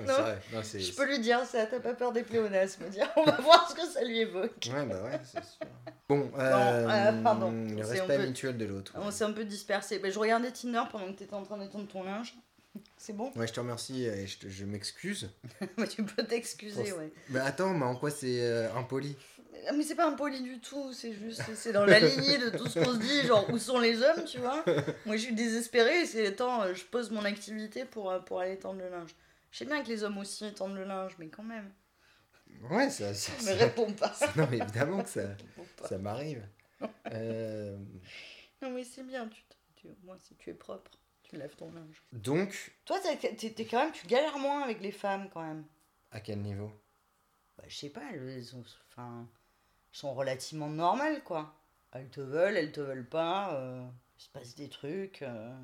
Non. 0.05 0.15
Non, 0.53 0.63
Je 0.63 0.95
peux 0.95 1.07
lui 1.07 1.19
dire 1.21 1.45
ça, 1.45 1.67
t'as 1.67 1.81
pas 1.81 1.95
peur 1.95 2.13
des 2.13 2.23
pléonasmes. 2.23 2.89
Dire, 2.89 3.09
on 3.17 3.25
va 3.25 3.37
voir 3.41 3.71
ce 3.71 3.75
que 3.75 3.87
ça 3.87 4.05
lui 4.05 4.21
évoque. 4.21 4.69
Ouais, 4.73 4.85
bah 4.87 5.03
ouais, 5.05 5.21
c'est 5.25 5.45
sûr. 5.45 5.67
Bon, 6.09 6.31
euh, 6.39 6.89
euh, 6.89 7.23
pardon. 7.23 7.51
le 7.51 7.85
respect 7.85 8.19
mutuel 8.19 8.57
de 8.57 8.65
l'autre. 8.65 8.93
On 8.97 9.11
s'est 9.11 9.25
un 9.25 9.33
peu 9.33 9.45
dispersé. 9.45 10.01
Mais 10.03 10.11
je 10.11 10.19
regardais 10.19 10.51
Tinder 10.51 10.83
pendant 10.91 11.07
que 11.13 11.19
t'étais 11.19 11.35
en 11.35 11.43
train 11.43 11.59
d'étendre 11.59 11.89
ton 11.89 12.05
linge. 12.05 12.35
C'est 12.97 13.15
bon? 13.15 13.33
Ouais, 13.37 13.47
je 13.47 13.53
te 13.53 13.61
remercie 13.61 14.05
et 14.05 14.27
je, 14.27 14.65
m'excuse. 14.65 15.31
Mais 15.79 15.89
Tu 15.89 16.05
peux 16.05 16.23
t'excuser, 16.25 16.85
Pour- 16.91 16.99
ouais. 16.99 17.13
Mais 17.31 17.41
attends, 17.41 17.73
mais 17.75 17.87
en 17.87 17.97
quoi 17.97 18.11
c'est 18.11 18.41
euh, 18.43 18.73
impoli? 18.75 19.17
Ah, 19.69 19.73
Mais 19.73 19.83
c'est 19.83 19.95
pas 19.95 20.07
impoli 20.07 20.43
du 20.43 20.61
tout, 20.61 20.93
c'est 20.93 21.13
juste, 21.13 21.43
c'est 21.55 21.73
dans 21.73 21.85
la 21.87 21.99
lignée 21.99 22.39
de 22.39 22.51
tout 22.51 22.67
ce 22.69 22.79
qu'on 22.79 22.93
se 22.93 22.99
dit, 22.99 23.27
genre 23.27 23.49
où 23.51 23.59
sont 23.59 23.81
les 23.81 24.01
hommes, 24.03 24.25
tu 24.25 24.39
vois? 24.39 24.65
Moi 25.07 25.17
je 25.17 25.23
suis 25.23 25.35
désespérée, 25.35 26.05
c'est 26.05 26.33
temps, 26.33 26.63
je 26.73 26.85
pose 26.85 27.11
mon 27.11 27.25
activité 27.25 27.85
pour, 27.85 28.11
euh, 28.11 28.19
pour 28.21 28.41
aller 28.41 28.59
tendre 28.59 28.79
le 28.81 28.91
linge. 28.91 29.11
Je 29.57 29.61
sais 29.61 29.71
bien 29.71 29.83
que 29.83 29.89
les 29.89 30.05
hommes 30.05 30.19
aussi 30.19 30.53
tendent 30.53 30.75
le 30.75 30.85
linge, 30.85 31.17
mais 31.19 31.29
quand 31.31 31.43
même. 31.43 31.73
Ouais, 32.61 32.91
ça, 32.91 33.15
ça, 33.15 33.33
Mais 33.39 33.57
ça- 33.59 33.65
réponds 33.65 33.91
pas. 33.95 34.13
Non, 34.37 34.47
mais 34.51 34.59
évidemment 34.59 35.03
que 35.03 35.09
ça, 35.09 35.29
ça 35.89 35.97
m'arrive. 35.97 36.47
Euh, 37.11 37.79
Non 38.61 38.69
mais 38.69 38.85
c'est 38.85 39.03
bien, 39.03 39.27
tu, 39.29 39.43
tu, 39.77 39.89
au 39.89 39.97
moins 40.05 40.19
si 40.19 40.37
tu 40.37 40.51
es 40.51 40.53
propre, 40.55 40.91
tu 41.23 41.39
lèves 41.39 41.57
ton 41.57 41.73
linge. 41.73 42.03
donc, 42.13 42.77
Toi 42.85 42.99
t'es 43.01 43.65
quand 43.65 43.79
même, 43.83 43.93
tu 43.93 44.07
galères 44.07 44.39
moins 44.39 44.61
avec 44.63 44.83
les 44.83 44.93
femmes 44.93 45.31
quand 45.33 45.41
même. 45.43 45.65
à 46.11 46.21
quel 46.21 46.43
niveau? 46.43 46.71
Bah 47.57 47.65
je 47.67 47.75
sais 47.77 47.89
pas, 47.89 48.03
elles 48.13 48.45
sont, 48.45 48.63
enfin, 48.91 49.27
sont 49.91 50.13
relativement 50.13 50.69
normales 50.69 51.25
quoi. 51.25 51.55
Elles 51.93 52.11
te 52.11 52.21
veulent, 52.21 52.59
elles 52.59 52.73
te 52.73 52.81
veulent 52.83 53.09
pas, 53.09 53.55
euh, 53.55 53.87
il 54.19 54.23
se 54.23 54.29
passe 54.29 54.55
des 54.55 54.69
trucs. 54.69 55.23
euh, 55.23 55.57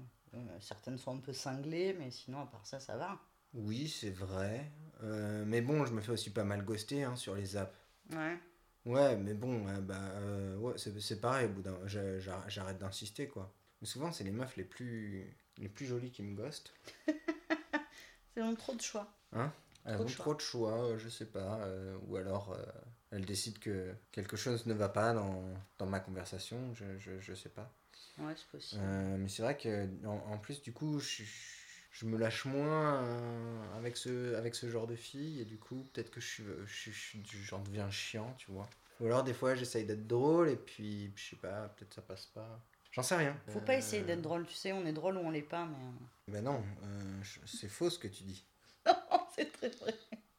certaines 0.61 0.97
sont 0.97 1.15
un 1.15 1.21
peu 1.21 1.35
cinglées, 1.35 1.93
mais 1.93 2.11
sinon 2.11 2.41
à 2.41 2.47
part 2.47 2.65
ça, 2.67 2.81
ça 2.81 2.97
va. 2.97 3.21
Oui, 3.55 3.88
c'est 3.88 4.11
vrai. 4.11 4.71
Euh, 5.03 5.45
mais 5.47 5.61
bon, 5.61 5.85
je 5.85 5.93
me 5.93 6.01
fais 6.01 6.12
aussi 6.12 6.31
pas 6.31 6.45
mal 6.45 6.65
ghoster 6.65 7.03
hein, 7.05 7.17
sur 7.17 7.35
les 7.35 7.57
apps. 7.57 7.77
Ouais. 8.11 8.38
Ouais, 8.85 9.17
mais 9.17 9.35
bon, 9.35 9.69
euh, 9.69 9.81
bah, 9.81 9.95
euh, 10.15 10.57
ouais, 10.57 10.75
c'est 10.77 11.21
pareil, 11.21 11.47
au 11.47 11.51
bout 11.51 11.62
d'un... 11.62 11.79
j'a- 11.87 12.19
j'a- 12.19 12.45
J'arrête 12.49 12.79
d'insister, 12.79 13.29
quoi. 13.29 13.53
Mais 13.81 13.87
souvent, 13.87 14.11
c'est 14.12 14.25
les 14.25 14.31
meufs 14.33 14.57
les 14.57 14.65
plus, 14.65 15.37
les 15.59 15.69
plus 15.69 15.87
jolies 15.87 16.11
qui 16.11 16.23
me 16.23 16.35
ghostent. 16.37 16.73
C'est 18.35 18.43
ont 18.43 18.55
trop 18.55 18.75
de 18.75 18.81
choix. 18.81 19.12
Elles 19.85 19.95
Trop 19.95 20.03
ont 20.03 20.05
de 20.07 20.09
choix. 20.11 20.25
trop 20.25 20.35
de 20.35 20.41
choix, 20.41 20.97
je 20.99 21.09
sais 21.09 21.27
pas. 21.27 21.69
ou 22.07 22.17
alors, 22.17 22.57
elles 23.11 23.27
décident 23.27 23.59
que 23.61 23.93
quelque 24.11 24.37
chose 24.37 24.65
ne 24.67 24.73
va 24.75 24.88
pas 24.88 25.12
dans, 25.12 25.45
dans 25.79 25.87
ma 25.87 26.01
conversation, 26.01 26.73
je, 26.75 26.99
je, 26.99 27.21
je 27.21 27.35
sais 27.35 27.51
pas. 27.51 27.71
Ouais, 28.19 28.33
c'est 28.37 28.47
possible. 28.49 28.83
Mais 29.19 29.29
c'est 29.29 29.43
vrai 29.43 29.57
que 29.59 29.87
en, 30.07 30.33
en 30.33 30.38
plus 30.38 30.62
du 30.62 30.73
coup 30.73 30.99
je, 30.99 31.25
je 31.93 32.07
me 32.07 32.19
lâche 32.19 32.45
moins 32.47 33.05
euh, 33.05 33.79
avec 33.79 33.97
ce 33.97 34.35
avec 34.35 34.55
ce 34.55 34.69
genre 34.69 34.87
de 34.89 34.97
fille 34.97 35.41
et 35.41 35.45
du 35.45 35.59
coup 35.59 35.87
peut-être 35.93 36.11
que 36.11 36.21
je 36.21 36.43
je, 36.67 36.91
je 36.91 37.19
j'en 37.45 37.61
deviens 37.61 37.91
chiant 37.91 38.35
tu 38.39 38.51
vois. 38.51 38.69
Ou 39.01 39.07
alors 39.07 39.23
des 39.25 39.35
fois 39.35 39.55
j'essaye 39.55 39.85
d'être 39.85 40.07
drôle 40.07 40.49
et 40.49 40.57
puis 40.57 41.13
je 41.17 41.31
sais 41.31 41.37
pas 41.37 41.69
peut-être 41.77 41.95
ça 41.95 42.03
passe 42.03 42.27
pas. 42.27 42.61
J'en 42.93 43.03
sais 43.03 43.17
rien. 43.17 43.35
Faut 43.49 43.61
pas 43.61 43.75
Euh, 43.75 43.79
essayer 43.79 44.03
d'être 44.03 44.21
drôle, 44.21 44.47
tu 44.47 44.53
sais, 44.55 44.71
on 44.73 44.85
est 44.85 44.93
drôle 44.93 45.17
ou 45.17 45.21
on 45.21 45.31
l'est 45.31 45.41
pas, 45.43 45.65
mais. 45.67 46.33
ben 46.33 46.43
non 46.45 46.63
c'est 47.47 47.69
faux 47.69 47.89
ce 47.91 47.99
que 47.99 48.09
tu 48.09 48.25
dis. 48.25 48.45
C'est 49.35 49.51
très 49.53 49.71
vrai. 49.71 49.95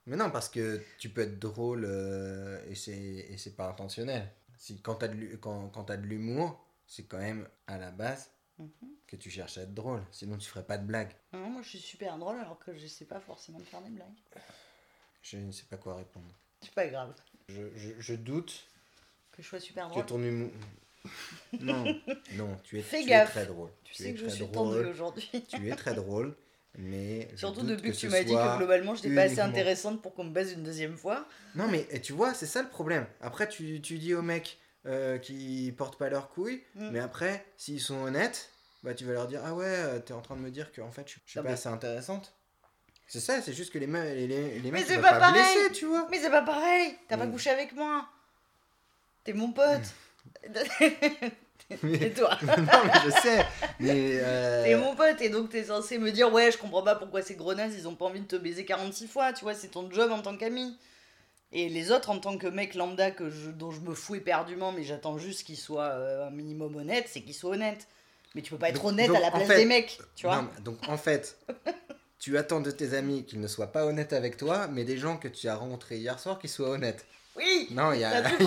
mais 0.05 0.15
non 0.15 0.29
parce 0.29 0.49
que 0.49 0.81
tu 0.99 1.09
peux 1.09 1.21
être 1.21 1.39
drôle 1.39 1.83
euh, 1.85 2.63
et 2.69 2.75
c'est 2.75 2.93
et 2.95 3.37
c'est 3.37 3.55
pas 3.55 3.67
intentionnel. 3.69 4.29
Si 4.57 4.81
quand 4.81 4.95
t'as 4.95 5.07
de 5.07 5.35
quand, 5.37 5.69
quand 5.69 5.85
t'as 5.85 5.97
de 5.97 6.05
l'humour 6.05 6.63
c'est 6.85 7.03
quand 7.05 7.17
même 7.17 7.47
à 7.67 7.77
la 7.77 7.89
base 7.91 8.29
Mhm. 8.59 8.69
que 9.07 9.15
tu 9.15 9.29
cherches 9.31 9.57
à 9.57 9.61
être 9.63 9.73
drôle 9.73 10.01
sinon 10.11 10.37
tu 10.37 10.47
ferais 10.47 10.63
pas 10.65 10.77
de 10.77 10.85
blagues 10.85 11.15
Non, 11.33 11.49
moi 11.49 11.61
je 11.63 11.69
suis 11.69 11.79
super 11.79 12.17
drôle 12.19 12.37
alors 12.39 12.59
que 12.59 12.75
je 12.75 12.85
sais 12.87 13.05
pas 13.05 13.19
forcément 13.19 13.59
faire 13.59 13.81
des 13.81 13.89
blagues. 13.89 14.13
Je 15.23 15.37
ne 15.37 15.51
sais 15.51 15.63
pas 15.69 15.77
quoi 15.77 15.95
répondre. 15.95 16.27
C'est 16.61 16.73
pas 16.73 16.85
grave 16.87 17.13
Je, 17.49 17.61
je, 17.75 17.89
je 17.99 18.13
doute 18.13 18.67
que 19.31 19.41
je 19.41 19.47
sois 19.47 19.59
super 19.59 19.87
que 19.87 19.91
drôle. 19.93 20.05
ton 20.05 20.21
humour. 20.23 20.51
Non, 21.59 21.83
non, 22.33 22.57
tu 22.63 22.79
es, 22.79 22.81
Fais 22.81 23.01
tu 23.01 23.09
gaffe. 23.09 23.29
es 23.29 23.31
très 23.31 23.45
drôle. 23.45 23.69
Tu, 23.83 23.93
sais 23.93 24.13
que 24.13 24.19
je 24.19 24.27
suis 24.29 24.45
drôle. 24.47 24.75
tendue 24.77 24.89
aujourd'hui. 24.89 25.29
Tu 25.49 25.69
es 25.69 25.75
très 25.75 25.93
drôle, 25.93 26.33
mais. 26.77 27.27
je 27.31 27.35
Surtout 27.37 27.63
depuis 27.63 27.91
que, 27.91 27.97
tu 27.97 28.07
m'as 28.07 28.23
dit 28.23 28.33
que 28.33 28.57
globalement 28.57 28.95
j'étais 28.95 29.13
pas 29.13 29.23
assez 29.23 29.41
intéressante 29.41 30.01
pour 30.01 30.13
qu'on 30.13 30.23
me 30.23 30.31
baise 30.31 30.53
une 30.53 30.63
deuxième 30.63 30.95
fois. 30.95 31.27
Non, 31.55 31.67
mais 31.67 31.85
et 31.91 31.99
tu 31.99 32.13
vois, 32.13 32.33
c'est 32.33 32.45
ça 32.45 32.61
le 32.61 32.69
problème. 32.69 33.05
Après, 33.19 33.49
tu, 33.49 33.81
tu 33.81 33.97
dis 33.97 34.13
aux 34.13 34.21
mecs 34.21 34.59
euh, 34.85 35.17
qui 35.17 35.73
portent 35.77 35.97
pas 35.97 36.09
leurs 36.09 36.29
couilles, 36.29 36.61
Mm. 36.75 36.89
mais 36.91 36.99
après, 36.99 37.45
s'ils 37.57 37.79
sont 37.81 38.01
honnêtes, 38.03 38.49
bah 38.83 38.93
tu 38.93 39.05
vas 39.05 39.13
leur 39.13 39.27
dire 39.27 39.41
Ah 39.45 39.53
ouais, 39.53 39.65
euh, 39.65 39.99
t'es 39.99 40.13
en 40.13 40.21
train 40.21 40.35
de 40.35 40.41
me 40.41 40.51
dire 40.51 40.71
que 40.71 40.81
en 40.81 40.91
fait, 40.91 41.07
je, 41.07 41.15
je 41.25 41.31
suis 41.31 41.39
Non, 41.39 41.43
pas 41.43 41.49
mais- 41.49 41.53
assez 41.53 41.69
intéressante. 41.69 42.33
C'est 43.07 43.19
ça, 43.19 43.41
c'est 43.41 43.53
juste 43.53 43.71
que 43.71 43.77
les, 43.79 43.87
me- 43.87 44.01
les, 44.13 44.27
les, 44.27 44.59
les 44.59 44.71
mecs 44.71 44.85
c'est 44.87 44.95
ils 44.95 45.01
pas 45.01 45.19
pas 45.19 45.31
blesser, 45.31 45.71
tu 45.73 45.85
vois. 45.85 46.07
Mais 46.09 46.19
c'est 46.19 46.29
pas 46.31 46.41
pareil, 46.41 46.95
t'as 47.07 47.17
pas 47.17 47.25
Mm. 47.25 47.31
couché 47.31 47.49
avec 47.49 47.73
moi. 47.73 48.07
T'es 49.23 49.33
mon 49.33 49.51
pote. 49.51 49.81
Mais- 51.81 51.93
Et 51.93 52.11
toi 52.11 52.37
non, 52.45 52.55
mais 52.85 52.91
je 53.05 53.09
sais, 53.21 53.45
mais. 53.79 54.19
euh, 54.21 54.63
T'es 54.63 54.75
mon 54.75 54.95
pote 54.95 55.21
et 55.21 55.29
donc 55.29 55.49
t'es 55.49 55.63
censé 55.63 55.97
me 55.97 56.11
dire 56.11 56.31
ouais 56.31 56.51
je 56.51 56.57
comprends 56.57 56.83
pas 56.83 56.95
pourquoi 56.95 57.21
ces 57.21 57.35
grenades 57.35 57.71
ils 57.73 57.87
ont 57.87 57.95
pas 57.95 58.05
envie 58.05 58.19
de 58.19 58.25
te 58.27 58.35
baiser 58.35 58.65
46 58.65 59.07
fois, 59.07 59.31
tu 59.33 59.43
vois, 59.45 59.53
c'est 59.55 59.69
ton 59.69 59.89
job 59.89 60.11
en 60.11 60.21
tant 60.21 60.35
qu'ami. 60.37 60.77
Et 61.55 61.69
les 61.69 61.91
autres 61.91 62.09
en 62.09 62.17
tant 62.19 62.37
que 62.37 62.47
mec 62.47 62.73
lambda 62.73 63.11
que 63.11 63.29
je, 63.29 63.51
dont 63.51 63.69
je 63.71 63.79
me 63.81 63.93
fous 63.93 64.15
éperdument 64.15 64.71
mais 64.71 64.83
j'attends 64.83 65.17
juste 65.19 65.43
qu'ils 65.45 65.57
soient 65.57 65.91
euh, 65.91 66.27
un 66.27 66.31
minimum 66.31 66.75
honnêtes, 66.75 67.05
c'est 67.09 67.21
qu'ils 67.21 67.35
soient 67.35 67.51
honnêtes. 67.51 67.87
Mais 68.35 68.41
tu 68.41 68.49
peux 68.51 68.57
pas 68.57 68.69
être 68.69 68.75
Donc- 68.81 68.85
honnête 68.85 69.07
donc, 69.09 69.17
à 69.17 69.19
la 69.19 69.29
place 69.31 69.45
fait- 69.47 69.57
des 69.57 69.65
mecs, 69.65 69.99
tu 70.15 70.25
vois. 70.25 70.41
Non, 70.41 70.49
donc 70.63 70.77
en 70.89 70.97
fait, 70.97 71.37
tu 72.19 72.37
attends 72.39 72.61
de 72.61 72.71
tes 72.71 72.95
amis 72.95 73.23
qu'ils 73.25 73.39
ne 73.39 73.47
soient 73.47 73.71
pas 73.71 73.85
honnêtes 73.85 74.13
avec 74.13 74.37
toi, 74.37 74.67
mais 74.67 74.83
des 74.83 74.97
gens 74.97 75.17
que 75.17 75.27
tu 75.27 75.47
as 75.47 75.55
rencontrés 75.55 75.97
hier 75.99 76.19
soir 76.19 76.39
qu'ils 76.39 76.49
soient 76.49 76.69
honnêtes. 76.69 77.05
Oui 77.35 77.67
Non, 77.71 77.93
il 77.93 77.99
y 77.99 78.03
a, 78.03 78.23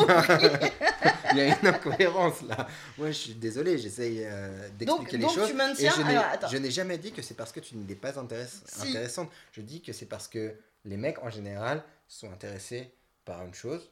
il 1.33 1.39
y 1.39 1.43
une 1.61 1.67
incohérence 1.67 2.43
là. 2.43 2.67
Moi, 2.99 3.09
je 3.09 3.13
suis 3.17 3.35
désolé, 3.35 3.79
j'essaye 3.79 4.23
euh, 4.25 4.69
d'expliquer 4.79 5.17
les 5.19 5.23
donc 5.25 5.35
choses. 5.35 5.49
tu 5.49 5.55
maintiens- 5.55 5.93
et 6.01 6.05
n'ai- 6.05 6.49
je 6.51 6.57
n'ai 6.57 6.71
jamais 6.71 6.99
dit 6.99 7.13
que 7.13 7.23
c'est 7.23 7.35
parce 7.35 7.53
que 7.53 7.61
tu 7.61 7.77
n'es 7.77 7.95
pas 7.95 8.13
intéress- 8.19 8.63
Si. 8.67 8.89
intéressante. 8.91 9.29
Je 9.53 9.61
dis 9.61 9.81
que 9.83 9.93
c'est 9.93 10.07
parce 10.07 10.29
que 10.29 10.55
les 10.85 10.97
mecs 10.97 11.21
en 11.23 11.31
général 11.31 11.83
sont 12.09 12.31
intéressés 12.33 12.93
par 13.25 13.45
une 13.45 13.55
chose, 13.55 13.91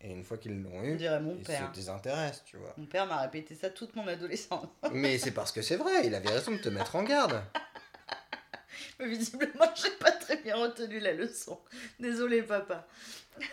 et 0.00 0.10
une 0.10 0.24
fois 0.24 0.38
qu'ils 0.38 0.62
l'ont 0.62 0.78
On 0.78 0.82
eu, 0.84 0.98
mon 1.20 1.36
ils 1.36 1.42
père. 1.44 1.68
se 1.68 1.74
désintéressent, 1.74 2.44
tu 2.44 2.56
vois. 2.56 2.74
Mon 2.76 2.86
père 2.86 3.06
m'a 3.06 3.18
répété 3.22 3.54
ça 3.54 3.70
toute 3.70 3.94
mon 3.96 4.06
adolescence. 4.06 4.66
Mais 4.92 5.18
c'est 5.18 5.32
parce 5.32 5.52
que 5.52 5.62
c'est 5.62 5.76
vrai, 5.76 6.06
il 6.06 6.14
avait 6.14 6.30
raison 6.30 6.52
de 6.52 6.58
te 6.58 6.68
mettre 6.68 6.96
en 6.96 7.02
garde. 7.04 7.42
Mais 8.98 9.08
visiblement, 9.08 9.70
j'ai 9.74 9.90
pas 9.98 10.12
très 10.12 10.36
bien 10.36 10.56
retenu 10.56 10.98
la 11.00 11.12
leçon. 11.12 11.60
Désolé, 11.98 12.42
papa. 12.42 12.86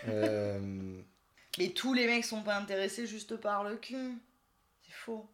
Euh, 0.07 0.59
Mais 1.57 1.69
tous 1.69 1.93
les 1.93 2.05
mecs 2.07 2.25
sont 2.25 2.43
pas 2.43 2.55
intéressés 2.57 3.07
juste 3.07 3.35
par 3.37 3.63
le 3.63 3.75
cul. 3.77 4.17
C'est 4.85 4.93
faux. 4.93 5.29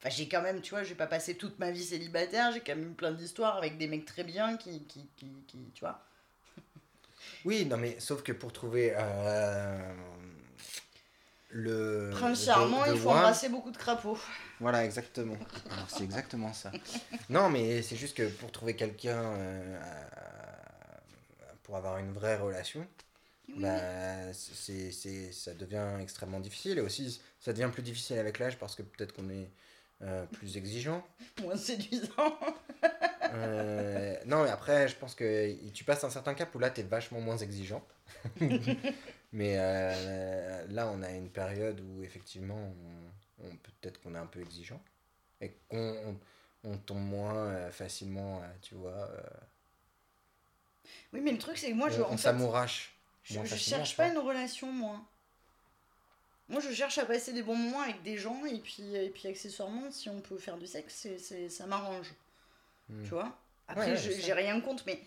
Enfin, 0.00 0.10
j'ai 0.10 0.28
quand 0.28 0.42
même, 0.42 0.60
tu 0.60 0.70
vois, 0.70 0.84
j'ai 0.84 0.94
pas 0.94 1.08
passé 1.08 1.36
toute 1.36 1.58
ma 1.58 1.72
vie 1.72 1.82
célibataire, 1.84 2.52
j'ai 2.52 2.60
quand 2.60 2.76
même 2.76 2.92
eu 2.92 2.94
plein 2.94 3.10
d'histoires 3.10 3.56
avec 3.56 3.78
des 3.78 3.88
mecs 3.88 4.04
très 4.04 4.22
bien 4.22 4.56
qui, 4.56 4.84
qui, 4.86 5.08
qui, 5.16 5.32
qui- 5.48 5.70
tu 5.74 5.80
vois. 5.80 6.04
Oui, 7.44 7.64
non, 7.66 7.76
mais 7.76 7.98
sauf 8.00 8.22
que 8.22 8.32
pour 8.32 8.52
trouver 8.52 8.92
euh, 8.96 9.94
le. 11.50 12.10
Prince 12.12 12.44
charmant, 12.44 12.84
il 12.84 12.98
faut 12.98 13.10
embrasser 13.10 13.48
beaucoup 13.48 13.70
de 13.70 13.76
crapauds. 13.76 14.18
Voilà, 14.60 14.84
exactement. 14.84 15.36
Alors, 15.70 15.88
c'est 15.88 16.04
exactement 16.04 16.52
ça. 16.52 16.72
Non, 17.30 17.48
mais 17.48 17.82
c'est 17.82 17.96
juste 17.96 18.16
que 18.16 18.28
pour 18.28 18.50
trouver 18.50 18.74
quelqu'un 18.76 19.22
euh, 19.22 19.80
à- 19.80 21.00
pour 21.62 21.76
avoir 21.76 21.98
une 21.98 22.12
vraie 22.12 22.36
relation, 22.36 22.86
bah, 23.56 24.32
c'est, 24.32 24.90
c'est, 24.90 25.32
ça 25.32 25.54
devient 25.54 25.86
extrêmement 26.00 26.40
difficile. 26.40 26.78
Et 26.78 26.80
aussi, 26.80 27.20
ça 27.40 27.52
devient 27.52 27.70
plus 27.72 27.82
difficile 27.82 28.18
avec 28.18 28.38
l'âge 28.38 28.58
parce 28.58 28.74
que 28.74 28.82
peut-être 28.82 29.12
qu'on 29.14 29.28
est 29.30 29.50
euh, 30.02 30.24
plus 30.26 30.56
exigeant. 30.56 31.04
Moins 31.42 31.56
séduisant. 31.56 32.38
Euh, 33.34 34.16
non, 34.26 34.44
mais 34.44 34.50
après, 34.50 34.88
je 34.88 34.96
pense 34.96 35.14
que 35.14 35.52
tu 35.70 35.84
passes 35.84 36.04
un 36.04 36.10
certain 36.10 36.34
cap 36.34 36.54
où 36.54 36.58
là, 36.58 36.70
tu 36.70 36.80
es 36.80 36.84
vachement 36.84 37.20
moins 37.20 37.36
exigeant. 37.36 37.84
mais 39.32 39.56
euh, 39.58 40.66
là, 40.70 40.88
on 40.88 41.02
a 41.02 41.10
une 41.10 41.28
période 41.30 41.80
où 41.80 42.02
effectivement, 42.02 42.72
on, 43.40 43.44
on- 43.46 43.56
peut-être 43.56 44.00
qu'on 44.00 44.14
est 44.14 44.18
un 44.18 44.26
peu 44.26 44.40
exigeant 44.40 44.80
et 45.40 45.52
qu'on 45.68 45.94
on, 46.64 46.70
on 46.70 46.76
tombe 46.78 47.04
moins 47.04 47.70
facilement, 47.70 48.40
tu 48.62 48.74
vois. 48.76 49.10
Oui, 51.12 51.20
mais 51.22 51.32
le 51.32 51.38
truc, 51.38 51.58
c'est 51.58 51.70
que 51.70 51.74
moi, 51.76 51.90
je, 51.90 52.00
on 52.02 52.16
s'amourache. 52.16 52.94
je, 53.22 53.38
je 53.44 53.56
cherche 53.56 53.96
pas 53.96 54.08
une 54.08 54.18
relation, 54.18 54.72
moi. 54.72 55.00
Moi, 56.48 56.60
je 56.60 56.72
cherche 56.72 56.98
à 56.98 57.04
passer 57.04 57.32
des 57.32 57.42
bons 57.42 57.54
moments 57.56 57.82
avec 57.82 58.02
des 58.02 58.16
gens, 58.16 58.44
et 58.46 58.58
puis, 58.58 58.94
et 58.94 59.10
puis 59.10 59.28
accessoirement, 59.28 59.90
si 59.90 60.08
on 60.08 60.20
peut 60.20 60.38
faire 60.38 60.56
du 60.56 60.66
sexe, 60.66 60.94
c'est, 60.94 61.18
c'est- 61.18 61.48
ça 61.48 61.66
m'arrange. 61.66 62.12
Hmm. 62.88 63.02
Tu 63.02 63.10
vois? 63.10 63.38
Après, 63.68 63.90
Ouais, 63.92 63.96
je- 63.96 64.12
j'ai 64.12 64.32
rien 64.32 64.60
contre, 64.60 64.82
mais 64.86 64.98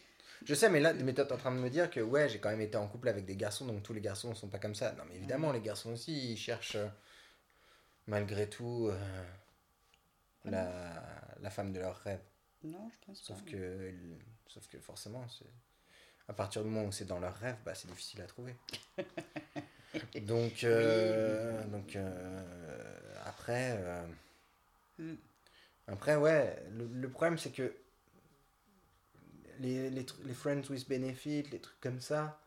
Je 0.43 0.54
sais, 0.56 0.69
mais 0.69 0.80
là, 0.80 0.93
mais 0.93 1.13
t'es 1.13 1.32
en 1.32 1.38
train 1.38 1.51
de 1.51 1.60
me 1.60 1.69
dire 1.69 1.89
que 1.89 1.99
ouais, 1.99 2.27
j'ai 2.30 2.39
quand 2.39 2.49
même 2.49 2.62
été 2.62 2.75
en 2.77 2.88
couple 2.88 3.10
avec 3.10 3.25
des 3.25 3.36
garçons, 3.36 3.65
donc 3.65 3.82
tous 3.84 3.93
les 3.93 4.01
garçons 4.01 4.30
ne 4.30 4.36
sont 4.36 4.49
pas 4.49 4.60
comme 4.60 4.73
ça. 4.75 4.91
Non, 4.93 5.04
mais 5.10 5.15
évidemment, 5.15 5.51
les 5.51 5.62
garçons 5.62 5.91
aussi, 5.93 6.32
ils 6.34 6.38
cherchent 6.38 6.75
euh, 6.75 6.88
malgré 8.08 8.49
tout 8.49 8.88
euh, 8.91 9.23
la, 10.45 10.93
la 11.39 11.49
femme 11.49 11.71
de 11.73 11.80
leur 11.80 11.95
rêve. 11.97 12.21
Non, 12.63 12.89
je 12.91 13.06
pense 13.06 13.19
Sauf 13.21 13.43
pas. 13.43 13.51
que, 13.51 13.91
sauf 14.47 14.67
que 14.67 14.80
forcément, 14.80 15.27
c'est 15.30 15.45
à 16.27 16.34
partir 16.34 16.63
du 16.63 16.69
moment 16.69 16.88
où 16.88 16.91
c'est 16.91 17.06
dans 17.06 17.19
leur 17.19 17.36
rêve, 17.36 17.58
bah, 17.65 17.73
c'est 17.75 17.88
difficile 17.89 18.21
à 18.21 18.25
trouver. 18.27 18.56
donc, 20.21 20.63
euh, 20.63 21.63
donc 21.67 21.95
euh, 21.95 22.41
après, 23.25 23.75
euh, 23.80 24.04
Mm. 24.99 25.13
après 25.88 26.15
ouais, 26.15 26.63
le, 26.71 26.86
le 26.88 27.10
problème 27.10 27.38
c'est 27.38 27.51
que 27.51 27.73
les, 29.60 29.89
les, 29.89 30.06
les 30.25 30.34
friends 30.34 30.62
with 30.69 30.88
benefit, 30.88 31.43
les 31.51 31.60
trucs 31.60 31.80
comme 31.82 31.99
ça, 31.99 32.39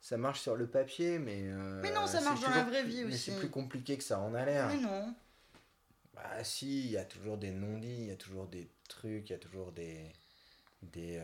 ça 0.00 0.16
marche 0.16 0.40
sur 0.40 0.56
le 0.56 0.66
papier, 0.66 1.18
mais 1.18 1.42
euh, 1.44 1.80
Mais 1.82 1.92
non, 1.92 2.06
ça 2.06 2.20
marche 2.20 2.40
dans 2.40 2.50
la 2.50 2.64
vraie 2.64 2.84
vie 2.84 3.04
mais 3.04 3.14
aussi. 3.14 3.30
c'est 3.30 3.36
plus 3.38 3.50
compliqué 3.50 3.96
que 3.98 4.04
ça 4.04 4.20
en 4.20 4.34
a 4.34 4.44
l'air. 4.44 4.68
Mais 4.68 4.78
non. 4.78 5.14
Bah 6.14 6.44
si, 6.44 6.84
il 6.86 6.90
y 6.90 6.96
a 6.98 7.04
toujours 7.04 7.38
des 7.38 7.50
non-dits, 7.50 7.88
il 7.88 8.06
y 8.06 8.10
a 8.12 8.16
toujours 8.16 8.46
des 8.46 8.68
trucs, 8.88 9.28
il 9.30 9.32
y 9.32 9.36
a 9.36 9.38
toujours 9.38 9.72
des... 9.72 10.12
des 10.82 11.22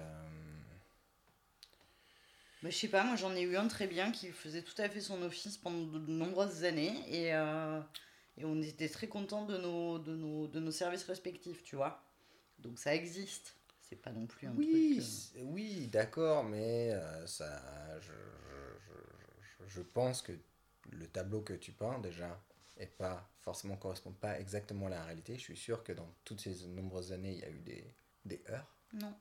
Bah, 2.66 2.70
je 2.70 2.76
sais 2.76 2.88
pas, 2.88 3.05
moi 3.05 3.14
j'en 3.14 3.33
ai 3.37 3.42
eu 3.42 3.57
un 3.57 3.68
très 3.68 3.87
bien 3.87 4.11
qui 4.11 4.33
faisait 4.33 4.62
tout 4.62 4.74
à 4.79 4.88
fait 4.88 5.00
son 5.00 5.22
office 5.22 5.57
pendant 5.57 5.87
de 5.87 6.11
nombreuses 6.11 6.64
années 6.64 6.96
et, 7.09 7.33
euh, 7.33 7.81
et 8.37 8.44
on 8.44 8.61
était 8.61 8.88
très 8.88 9.07
contents 9.07 9.44
de 9.46 9.57
nos, 9.57 10.00
de, 10.00 10.16
nos, 10.16 10.48
de 10.48 10.59
nos 10.59 10.72
services 10.72 11.05
respectifs, 11.05 11.62
tu 11.62 11.76
vois. 11.76 12.02
Donc 12.59 12.79
ça 12.79 12.94
existe. 12.94 13.55
C'est 13.81 13.96
pas 14.02 14.11
non 14.12 14.26
plus 14.26 14.46
un 14.48 14.57
Oui, 14.57 14.59
truc. 14.59 14.98
euh, 15.37 15.42
oui, 15.44 15.88
d'accord, 15.88 16.44
mais 16.44 16.90
euh, 16.92 17.26
ça, 17.26 18.00
je, 18.00 18.12
je, 18.12 19.64
je- 19.66 19.68
je- 19.68 19.83
pense 19.83 20.22
que 20.22 20.33
le 20.92 21.07
tableau 21.09 21.42
que 21.42 21.52
tu 21.55 21.72
peins 21.72 21.98
déjà 22.00 22.40
est 22.79 22.87
pas 22.87 23.29
forcément 23.40 23.76
correspond 23.76 24.12
pas 24.12 24.38
exactement 24.40 24.87
à 24.87 24.90
la 24.90 25.05
réalité. 25.05 25.35
Je 25.37 25.40
suis 25.42 25.57
sûr 25.57 25.83
que 25.85 25.92
dans 25.92 26.09
toutes 26.24 26.40
ces 26.40 26.66
nombreuses 26.68 27.12
années, 27.12 27.33
il 27.35 27.38
y 27.40 27.44
a 27.44 27.50
eu 27.50 27.61
des, 27.61 27.94
des 28.24 28.42
heures. 28.50 28.76
Non, 28.92 29.14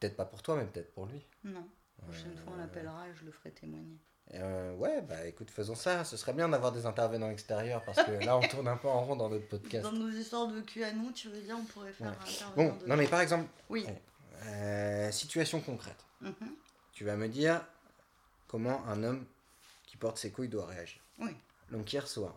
Peut-être 0.00 0.16
pas 0.16 0.24
pour 0.24 0.42
toi, 0.42 0.56
mais 0.56 0.64
peut-être 0.66 0.92
pour 0.94 1.04
lui. 1.06 1.26
non. 1.44 1.66
La 1.98 2.04
prochaine 2.08 2.36
fois 2.36 2.52
on 2.54 2.58
Euh, 2.58 2.60
l'appellera 2.62 3.08
et 3.08 3.14
je 3.14 3.24
le 3.24 3.30
ferai 3.32 3.50
témoigner. 3.50 3.98
Euh, 4.34 4.74
ouais, 4.74 5.02
bah 5.02 5.24
écoute, 5.26 5.50
faisons 5.50 5.74
ça. 5.76 6.04
Ce 6.04 6.16
serait 6.16 6.32
bien 6.32 6.48
d'avoir 6.48 6.72
des 6.72 6.84
intervenants 6.86 7.30
extérieurs 7.30 7.84
parce 7.84 8.02
que 8.02 8.10
là, 8.24 8.36
on 8.36 8.40
tourne 8.48 8.68
un 8.68 8.76
peu 8.76 8.88
en 8.88 9.02
rond 9.04 9.16
dans 9.16 9.28
notre 9.28 9.46
podcast. 9.48 9.84
Dans 9.84 9.92
nos 9.92 10.10
histoires 10.10 10.48
de 10.48 10.60
cul 10.62 10.82
à 10.84 10.92
nous, 10.92 11.12
tu 11.12 11.28
veux 11.28 11.40
dire, 11.40 11.56
on 11.58 11.64
pourrait 11.64 11.92
faire 11.92 12.08
Ouais. 12.10 12.42
un 12.44 12.50
Bon, 12.56 12.76
de- 12.76 12.86
non 12.86 12.96
mais 12.96 13.06
par 13.06 13.20
exemple, 13.20 13.48
Oui. 13.70 13.86
euh, 14.46 15.10
situation 15.12 15.60
concrète. 15.60 16.04
Mhm. 16.20 16.34
Tu 16.92 17.04
vas 17.04 17.16
me 17.16 17.28
dire 17.28 17.64
comment 18.48 18.84
un 18.86 19.02
homme 19.04 19.24
qui 19.86 19.96
porte 19.96 20.18
ses 20.18 20.30
couilles 20.32 20.48
doit 20.48 20.66
réagir. 20.66 21.00
Oui. 21.18 21.30
Donc 21.70 21.92
hier 21.92 22.06
soir, 22.08 22.34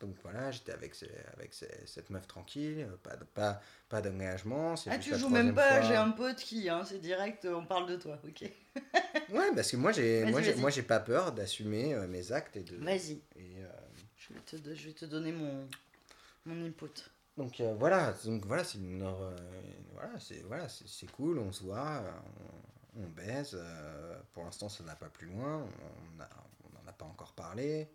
donc 0.00 0.16
voilà, 0.22 0.50
j'étais 0.50 0.72
avec, 0.72 0.94
ce- 0.94 1.04
avec 1.36 1.54
ce- 1.54 1.64
cette 1.86 2.10
meuf 2.10 2.26
tranquille, 2.26 2.88
pas, 3.02 3.16
pas, 3.34 3.60
pas 3.88 4.00
d'engagement. 4.02 4.74
Ah, 4.88 4.98
tu 4.98 5.16
joues 5.16 5.28
même 5.28 5.54
pas, 5.54 5.80
j'ai 5.82 5.94
un 5.96 6.10
pote 6.10 6.36
qui, 6.38 6.68
hein, 6.68 6.84
c'est 6.84 6.98
direct, 7.00 7.44
on 7.46 7.64
parle 7.64 7.88
de 7.88 7.96
toi, 7.96 8.18
ok 8.26 8.50
Ouais, 9.30 9.54
parce 9.54 9.70
que 9.70 9.76
moi 9.76 9.92
j'ai, 9.92 10.24
moi 10.26 10.42
j'ai, 10.42 10.52
vas-y. 10.52 10.60
moi 10.60 10.70
j'ai 10.70 10.82
pas 10.82 11.00
peur 11.00 11.32
d'assumer 11.32 11.94
euh, 11.94 12.06
mes 12.08 12.32
actes 12.32 12.56
et 12.56 12.62
de. 12.62 12.76
Vas-y, 12.76 13.20
euh, 13.38 13.68
je 14.16 14.34
vais 14.34 14.40
te, 14.40 14.74
je 14.74 14.86
vais 14.88 14.92
te 14.94 15.04
donner 15.04 15.30
mon, 15.32 15.68
mon 16.46 16.66
input. 16.66 16.90
donc 17.36 17.60
euh, 17.60 17.74
voilà, 17.78 18.12
donc 18.24 18.44
voilà, 18.46 18.64
c'est 18.64 18.78
une 18.78 19.02
voilà, 19.92 20.18
c'est 20.18 20.40
voilà, 20.48 20.68
c'est, 20.68 21.10
cool, 21.12 21.38
on 21.38 21.52
se 21.52 21.62
voit, 21.62 22.02
on, 22.96 23.02
on 23.04 23.08
baise. 23.08 23.56
pour 24.32 24.44
l'instant, 24.44 24.68
ça 24.68 24.82
n'a 24.84 24.96
pas 24.96 25.08
plus 25.08 25.28
loin, 25.28 25.64
on 26.16 26.20
a- 26.20 26.28
on 26.64 26.68
n'en 26.82 26.88
a 26.88 26.92
pas 26.92 27.04
encore 27.04 27.32
parlé. 27.34 27.88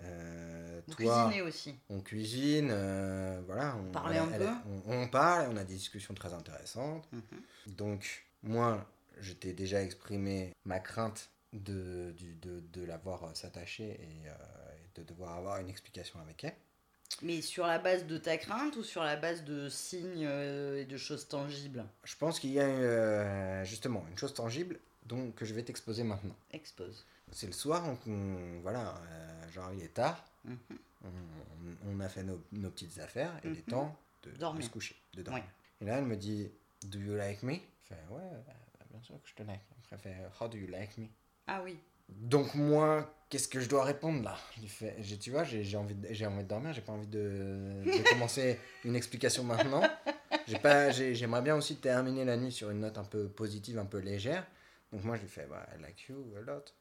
Euh, 0.00 0.80
toi, 0.90 0.94
cuisinez 1.28 1.42
aussi. 1.42 1.74
on 1.88 2.00
cuisine, 2.00 2.68
euh, 2.70 3.40
voilà. 3.46 3.76
On, 3.76 3.92
Parlez 3.92 4.18
un 4.18 4.26
peu. 4.28 4.46
on, 4.86 5.02
on 5.02 5.08
parle, 5.08 5.48
on 5.50 5.56
a 5.56 5.64
des 5.64 5.74
discussions 5.74 6.14
très 6.14 6.32
intéressantes. 6.34 7.08
Mhm. 7.12 7.74
Donc, 7.74 8.26
moi, 8.42 8.86
je 9.20 9.32
t'ai 9.32 9.52
déjà 9.52 9.82
exprimé 9.82 10.52
ma 10.64 10.78
crainte 10.80 11.30
de, 11.52 12.12
du- 12.16 12.34
de, 12.34 12.60
de 12.72 12.84
la 12.84 12.98
voir 12.98 13.24
euh, 13.24 13.34
s'attacher 13.34 13.84
et, 14.00 14.28
euh, 14.28 14.32
et 14.76 15.00
de 15.00 15.06
devoir 15.06 15.36
avoir 15.36 15.58
une 15.60 15.70
explication 15.70 16.20
avec 16.20 16.44
elle. 16.44 16.54
Mais 17.22 17.40
sur 17.40 17.66
la 17.66 17.78
base 17.78 18.04
de 18.04 18.18
ta 18.18 18.36
crainte 18.36 18.76
ou 18.76 18.82
sur 18.82 19.02
la 19.02 19.16
base 19.16 19.44
de 19.44 19.68
signes 19.70 20.28
et 20.28 20.84
de 20.84 20.96
choses 20.98 21.28
tangibles? 21.28 21.84
Je 22.04 22.14
pense 22.16 22.38
qu'il 22.40 22.50
y 22.50 22.60
a 22.60 23.64
justement 23.64 24.04
une 24.10 24.18
chose 24.18 24.34
tangible 24.34 24.78
donc, 25.06 25.34
que 25.36 25.44
je 25.44 25.54
vais 25.54 25.62
t'exposer 25.62 26.02
maintenant. 26.02 26.34
Expose. 26.52 27.06
C'est 27.32 27.46
le 27.46 27.52
soir, 27.52 27.82
on, 27.86 28.10
on- 28.10 28.60
voilà, 28.60 28.94
euh, 29.10 29.48
genre 29.50 29.72
il 29.72 29.82
est 29.82 29.92
tard, 29.94 30.24
Mhm. 30.44 30.56
on, 31.04 31.08
on- 31.08 31.90
on 31.96 32.00
a 32.00 32.08
fait 32.08 32.22
nos, 32.22 32.40
nos 32.52 32.70
petites 32.70 32.98
affaires 32.98 33.32
et 33.44 33.48
il 33.48 33.52
est 33.58 33.66
Mhm. 33.66 33.72
temps 33.74 33.96
de, 34.22 34.62
se 34.62 34.68
coucher, 34.70 34.96
de 35.14 35.22
dormir. 35.22 35.42
Ouais. 35.42 35.50
Et 35.80 35.84
là, 35.88 35.98
elle 35.98 36.04
me 36.04 36.16
dit 36.16 36.50
Do 36.84 36.98
you 36.98 37.14
like 37.16 37.42
me? 37.42 37.54
Je 37.82 37.88
fais 37.88 38.00
Ouais, 38.10 38.22
bah, 38.46 38.52
bien 38.90 39.00
sûr 39.02 39.20
que 39.22 39.28
je 39.28 39.34
te 39.34 39.42
like. 39.42 39.60
Après, 39.92 40.10
elle 40.10 40.30
fait 40.30 40.44
How 40.44 40.48
do 40.48 40.56
you 40.56 40.66
like 40.68 40.96
me? 40.98 41.06
Ah 41.46 41.60
oui. 41.64 41.78
Donc, 42.08 42.54
moi, 42.54 43.12
qu'est-ce 43.28 43.48
que 43.48 43.60
je 43.60 43.68
dois 43.68 43.84
répondre 43.84 44.22
là? 44.22 44.36
J'ai- 45.00 45.18
Tu 45.18 45.30
vois, 45.32 45.42
j'ai 45.44 45.76
envie, 45.76 45.96
j'ai 46.10 46.26
envie 46.26 46.44
de 46.44 46.48
dormir, 46.48 46.72
j'ai 46.72 46.80
pas 46.80 46.92
envie 46.92 47.06
de, 47.08 47.82
de 47.84 48.02
commencer 48.10 48.58
une 48.84 48.94
explication 48.94 49.42
maintenant. 49.44 49.82
J'ai 50.46 50.58
pas- 50.58 50.90
j'ai- 50.90 51.14
J'aimerais 51.16 51.42
bien 51.42 51.56
aussi 51.56 51.76
terminer 51.76 52.24
la 52.24 52.36
nuit 52.36 52.52
sur 52.52 52.70
une 52.70 52.80
note 52.80 52.98
un 52.98 53.04
peu 53.04 53.28
positive, 53.28 53.78
un 53.78 53.84
peu 53.86 53.98
légère. 53.98 54.46
Donc, 54.92 55.02
moi, 55.04 55.16
je 55.16 55.22
lui 55.22 55.28
fais 55.28 55.46
bah, 55.46 55.66
I 55.76 55.82
like 55.82 56.06
you 56.08 56.32
a 56.36 56.40
lot. 56.40 56.72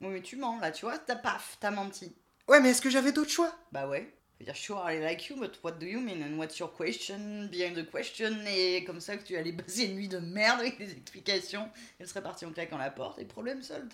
Oui, 0.00 0.08
mais 0.08 0.20
tu 0.22 0.36
mens 0.36 0.58
là, 0.60 0.70
tu 0.70 0.84
vois, 0.84 0.98
t'as 0.98 1.16
paf, 1.16 1.56
t'as 1.60 1.70
menti. 1.70 2.14
Ouais, 2.48 2.60
mais 2.60 2.70
est-ce 2.70 2.82
que 2.82 2.90
j'avais 2.90 3.12
d'autres 3.12 3.30
choix? 3.30 3.52
Bah 3.72 3.88
ouais. 3.88 4.12
Je 4.38 4.44
veux 4.44 4.52
dire, 4.52 4.56
sure, 4.56 4.84
I 4.86 5.00
like 5.00 5.28
you, 5.28 5.36
but 5.36 5.58
what 5.64 5.72
do 5.72 5.86
you 5.86 5.98
mean? 6.00 6.22
And 6.22 6.36
what's 6.38 6.58
your 6.58 6.70
question? 6.76 7.48
Behind 7.50 7.74
the 7.74 7.90
question? 7.90 8.44
Et 8.46 8.84
comme 8.84 9.00
ça 9.00 9.16
que 9.16 9.24
tu 9.24 9.34
allais 9.36 9.52
passer 9.52 9.84
une 9.84 9.94
nuit 9.94 10.08
de 10.08 10.18
merde 10.18 10.60
avec 10.60 10.76
des 10.76 10.92
explications. 10.92 11.70
Elle 11.98 12.06
serait 12.06 12.22
partie 12.22 12.44
en 12.44 12.52
claquant 12.52 12.76
la 12.76 12.90
porte 12.90 13.18
et 13.18 13.24
problème 13.24 13.62
solde. 13.62 13.90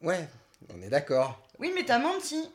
Ouais, 0.00 0.28
on 0.72 0.80
est 0.80 0.88
d'accord. 0.88 1.42
Oui, 1.58 1.72
mais 1.74 1.84
t'as 1.84 1.98
menti. 1.98 2.48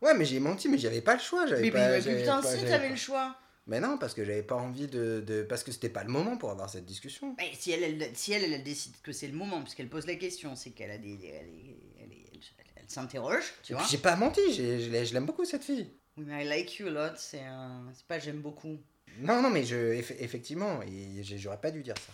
Ouais, 0.00 0.14
mais 0.14 0.24
j'ai 0.24 0.38
menti, 0.38 0.68
mais 0.68 0.78
j'avais 0.78 1.00
pas 1.00 1.14
le 1.14 1.20
choix. 1.20 1.46
j'avais 1.46 1.62
Mais, 1.62 1.70
pas, 1.72 1.88
mais 1.88 2.00
putain, 2.00 2.40
pas- 2.40 2.56
si 2.56 2.64
t'avais 2.64 2.88
le 2.90 2.96
choix. 2.96 3.36
Mais 3.66 3.78
non, 3.78 3.96
parce 3.96 4.12
que 4.14 4.24
j'avais 4.24 4.42
pas 4.42 4.56
envie 4.56 4.88
de, 4.88 5.20
de- 5.24 5.42
Parce 5.42 5.62
que 5.62 5.70
c'était 5.70 5.88
pas 5.88 6.02
le 6.02 6.10
moment 6.10 6.36
pour 6.36 6.50
avoir 6.50 6.68
cette 6.68 6.84
discussion. 6.84 7.34
Mais 7.38 7.52
si 7.54 7.70
elle, 7.70 7.84
elle- 7.84 8.10
si 8.16 8.32
elle, 8.32 8.52
elle 8.52 8.62
décide 8.64 8.94
que 9.02 9.12
c'est 9.12 9.28
le 9.28 9.34
moment, 9.34 9.62
puisqu'elle 9.62 9.88
pose 9.88 10.06
la 10.06 10.16
question, 10.16 10.56
c'est 10.56 10.70
qu'elle 10.70 10.90
a 10.90 10.98
des. 10.98 11.18
Elle, 11.24 12.88
s'interroge, 12.88 13.44
tu 13.62 13.72
vois. 13.72 13.84
j'ai 13.90 13.96
pas 13.96 14.16
menti, 14.16 14.40
je 14.52 14.90
l'ai- 14.90 15.06
je 15.06 15.14
l'aime 15.14 15.24
beaucoup 15.24 15.46
cette 15.46 15.64
fille. 15.64 15.88
Oui, 16.18 16.24
mais 16.26 16.44
I 16.44 16.48
like 16.48 16.78
you 16.78 16.88
a 16.88 16.90
lot, 16.90 17.16
c'est 17.16 17.40
un- 17.40 17.90
c'est 17.94 18.04
pas 18.06 18.18
j'aime 18.18 18.40
beaucoup. 18.42 18.76
Non, 19.18 19.40
non, 19.40 19.48
mais 19.48 19.64
je, 19.64 19.76
eff- 19.76 20.16
effectivement, 20.18 20.80
j'aurais 21.22 21.60
pas 21.60 21.70
dû 21.70 21.82
dire 21.82 21.96
ça. 21.96 22.12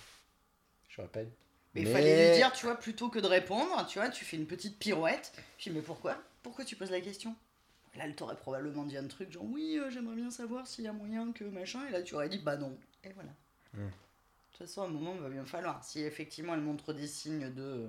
J'aurais 0.88 1.08
pas 1.08 1.24
dû. 1.24 1.30
Mais 1.74 1.80
il 1.82 1.86
fallait 1.88 2.28
lui 2.30 2.36
dire, 2.36 2.52
tu 2.52 2.66
vois, 2.66 2.76
plutôt 2.76 3.08
que 3.08 3.18
de 3.18 3.26
répondre, 3.26 3.84
tu 3.88 3.98
vois, 3.98 4.08
tu 4.08 4.24
fais 4.24 4.36
une 4.36 4.46
petite 4.46 4.78
pirouette. 4.78 5.32
Je 5.58 5.70
dis, 5.70 5.74
mais 5.76 5.82
pourquoi? 5.82 6.16
Pourquoi 6.44 6.64
tu 6.64 6.76
poses 6.76 6.90
la 6.92 7.00
question? 7.00 7.34
Là, 7.98 8.04
elle 8.04 8.14
t'aurait 8.14 8.36
probablement 8.36 8.84
dit 8.84 8.96
un 8.96 9.08
truc 9.08 9.32
genre, 9.32 9.44
oui, 9.44 9.76
euh, 9.76 9.90
j'aimerais 9.90 10.14
bien 10.14 10.30
savoir 10.30 10.66
s'il 10.68 10.84
y 10.84 10.88
a 10.88 10.92
moyen 10.92 11.32
que 11.32 11.42
machin. 11.44 11.84
Et 11.88 11.90
là, 11.90 12.00
tu 12.00 12.14
aurais 12.14 12.28
dit, 12.28 12.38
bah 12.38 12.56
non. 12.56 12.78
Et 13.02 13.12
voilà. 13.12 13.30
De 13.74 13.80
toute 14.52 14.58
façon, 14.58 14.82
à 14.82 14.84
un 14.86 14.88
moment, 14.88 15.14
il 15.16 15.20
va 15.20 15.28
bien 15.28 15.44
falloir. 15.44 15.82
Si 15.84 16.00
effectivement 16.02 16.54
elle 16.54 16.60
montre 16.60 16.92
des 16.92 17.08
signes 17.08 17.52
de. 17.52 17.88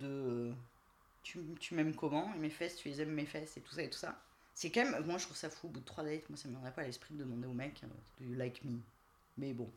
de 0.00 0.52
tu, 1.22 1.40
tu 1.60 1.74
m'aimes 1.74 1.94
comment 1.94 2.32
Et 2.34 2.38
mes 2.38 2.50
fesses, 2.50 2.76
tu 2.76 2.88
les 2.88 3.02
aimes 3.02 3.12
mes 3.12 3.26
fesses 3.26 3.56
et 3.56 3.60
tout 3.60 3.74
ça 3.74 3.82
et 3.82 3.90
tout 3.90 3.98
ça. 3.98 4.18
C'est 4.54 4.70
quand 4.70 4.84
même. 4.84 5.04
Moi, 5.04 5.18
je 5.18 5.24
trouve 5.24 5.36
ça 5.36 5.50
fou. 5.50 5.66
Au 5.66 5.70
bout 5.70 5.80
de 5.80 5.84
trois 5.84 6.04
dates, 6.04 6.28
moi, 6.30 6.38
ça 6.38 6.48
me 6.48 6.52
viendrait 6.54 6.72
pas 6.72 6.82
à 6.82 6.86
l'esprit 6.86 7.14
de 7.14 7.20
demander 7.20 7.46
au 7.46 7.52
mec, 7.52 7.82
euh, 7.84 7.86
do 8.18 8.24
you 8.30 8.34
like 8.34 8.64
me? 8.64 8.78
Mais 9.36 9.52
bon. 9.52 9.70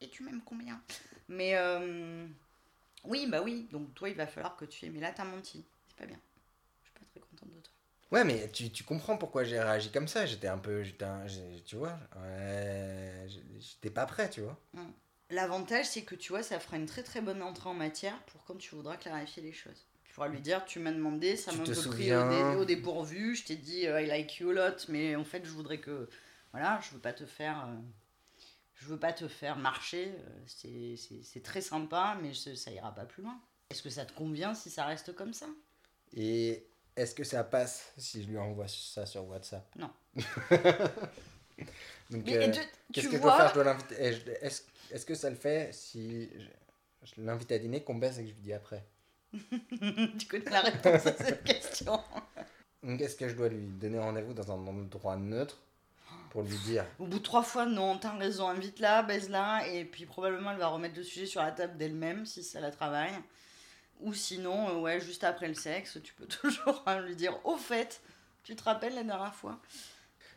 Et 0.00 0.08
tu 0.08 0.22
m'aimes 0.22 0.42
combien? 0.44 0.80
Mais. 1.28 1.56
euh, 1.56 2.26
oui, 3.04 3.26
bah 3.28 3.42
oui. 3.42 3.66
Donc 3.72 3.92
toi, 3.94 4.08
il 4.08 4.14
va 4.14 4.28
falloir 4.28 4.56
que 4.56 4.64
tu 4.64 4.86
aies. 4.86 4.90
Mais 4.90 5.00
là, 5.00 5.12
t'as 5.12 5.24
menti. 5.24 5.64
C'est 5.88 5.96
pas 5.96 6.06
bien. 6.06 6.20
Je 6.82 6.88
suis 6.88 6.98
pas 6.98 7.04
très 7.10 7.20
contente 7.20 7.50
de 7.50 7.60
toi. 7.60 7.72
Ouais, 8.12 8.24
mais 8.24 8.50
tu, 8.52 8.70
tu 8.70 8.84
comprends 8.84 9.16
pourquoi 9.16 9.42
j'ai 9.44 9.58
réagi 9.58 9.90
comme 9.90 10.06
ça. 10.06 10.26
J'étais 10.26 10.46
un 10.48 10.58
peu. 10.58 10.82
un- 11.00 11.26
tu 11.64 11.76
vois, 11.76 11.98
ouais, 12.16 13.26
j'étais 13.58 13.90
pas 13.90 14.06
prêt, 14.06 14.28
tu 14.30 14.42
vois. 14.42 14.60
L'avantage, 15.30 15.86
c'est 15.86 16.02
que 16.02 16.14
tu 16.14 16.30
vois, 16.32 16.42
ça 16.42 16.60
fera 16.60 16.76
une 16.76 16.84
très 16.84 17.02
très 17.02 17.22
bonne 17.22 17.42
entrée 17.42 17.70
en 17.70 17.74
matière 17.74 18.22
pour 18.24 18.44
quand 18.44 18.56
tu 18.56 18.74
voudras 18.74 18.98
clarifier 18.98 19.42
les 19.42 19.52
choses. 19.52 19.86
Tu 20.04 20.12
pourras 20.12 20.28
lui 20.28 20.40
dire, 20.40 20.64
tu 20.66 20.78
m'as 20.78 20.92
demandé, 20.92 21.36
ça 21.36 21.52
m'a 21.52 21.62
un 21.62 21.66
peu 21.70 21.82
pris 21.82 22.14
au, 22.14 22.22
dé- 22.22 22.54
au 22.54 22.66
dépourvu, 22.66 23.34
je 23.34 23.44
t'ai 23.44 23.56
dit 23.56 23.86
euh, 23.86 24.02
I 24.02 24.06
like 24.06 24.38
you 24.40 24.50
a 24.50 24.52
lot, 24.52 24.88
mais 24.88 25.16
en 25.16 25.24
fait, 25.24 25.42
je 25.44 25.50
voudrais 25.50 25.78
que. 25.80 26.08
Voilà, 26.52 26.78
je 26.82 26.90
veux 26.94 27.00
pas 27.00 27.14
te 27.14 27.24
faire. 27.24 27.66
euh, 27.66 27.76
je 28.74 28.86
veux 28.88 28.98
pas 28.98 29.12
te 29.12 29.28
faire 29.28 29.56
marcher, 29.56 30.12
euh, 30.18 30.42
c'est- 30.46 31.42
très 31.42 31.60
sympa, 31.60 32.18
mais 32.20 32.34
ça 32.34 32.70
ira 32.70 32.94
pas 32.94 33.04
plus 33.06 33.22
loin. 33.22 33.40
Est-ce 33.70 33.82
que 33.82 33.90
ça 33.90 34.04
te 34.04 34.12
convient 34.12 34.54
si 34.54 34.70
ça 34.70 34.84
reste 34.84 35.14
comme 35.14 35.32
ça? 35.32 35.46
Et 36.14 36.66
est-ce 36.96 37.14
que 37.14 37.24
ça 37.24 37.42
passe 37.44 37.92
si 37.96 38.22
je 38.22 38.28
lui 38.28 38.38
envoie 38.38 38.66
ça 38.68 39.06
sur 39.06 39.26
WhatsApp? 39.28 39.64
Non. 39.76 39.90
Donc, 42.10 42.28
euh, 42.30 42.52
qu'est-ce 42.92 43.08
que 43.08 43.16
je 43.16 43.22
dois 43.22 43.36
faire? 43.36 43.48
Je 43.48 43.54
dois 43.54 43.64
l'inviter. 43.64 43.94
Est-ce 44.42 44.62
est-ce 44.90 45.06
que 45.06 45.14
ça 45.14 45.30
le 45.30 45.36
fait 45.36 45.72
si. 45.72 46.28
je- 46.34 46.46
je 47.04 47.20
l'invite 47.20 47.50
à 47.50 47.58
dîner, 47.58 47.82
qu'on 47.82 47.94
baisse 47.96 48.18
et 48.18 48.22
que 48.22 48.28
je 48.28 48.34
lui 48.34 48.42
dis 48.42 48.52
après? 48.52 48.84
tu 49.32 50.26
connais 50.28 50.50
la 50.50 50.60
réponse 50.60 51.06
à 51.06 51.16
cette 51.16 51.42
question. 51.42 51.98
Donc, 52.82 52.98
Qu'est-ce 52.98 53.16
que 53.16 53.28
je 53.28 53.34
dois 53.34 53.48
lui 53.48 53.66
donner 53.66 53.98
rendez-vous 53.98 54.34
dans 54.34 54.52
un 54.52 54.66
endroit 54.66 55.16
neutre 55.16 55.58
pour 56.30 56.42
lui 56.42 56.56
dire? 56.58 56.84
Au 56.98 57.06
bout 57.06 57.18
de 57.18 57.22
trois 57.24 57.42
fois, 57.42 57.64
non, 57.66 57.96
t'as 57.98 58.16
raison, 58.16 58.48
invite-la, 58.48 59.02
baise-la, 59.02 59.66
et 59.68 59.84
puis 59.84 60.04
probablement 60.04 60.50
elle 60.52 60.58
va 60.58 60.68
remettre 60.68 60.96
le 60.96 61.02
sujet 61.02 61.26
sur 61.26 61.40
la 61.42 61.50
table 61.52 61.76
d'elle-même 61.78 62.26
si 62.26 62.42
ça 62.44 62.60
la 62.60 62.70
travaille. 62.70 63.12
Ou 64.02 64.14
sinon, 64.14 64.68
euh, 64.70 64.80
ouais, 64.80 65.00
juste 65.00 65.24
après 65.24 65.48
le 65.48 65.54
sexe, 65.54 65.98
tu 66.02 66.12
peux 66.14 66.26
toujours 66.40 66.82
hein, 66.86 67.00
lui 67.00 67.16
dire 67.16 67.38
Au 67.44 67.56
fait, 67.56 68.00
tu 68.44 68.54
te 68.56 68.62
rappelles 68.64 68.94
la 68.94 69.04
dernière 69.04 69.34
fois 69.34 69.58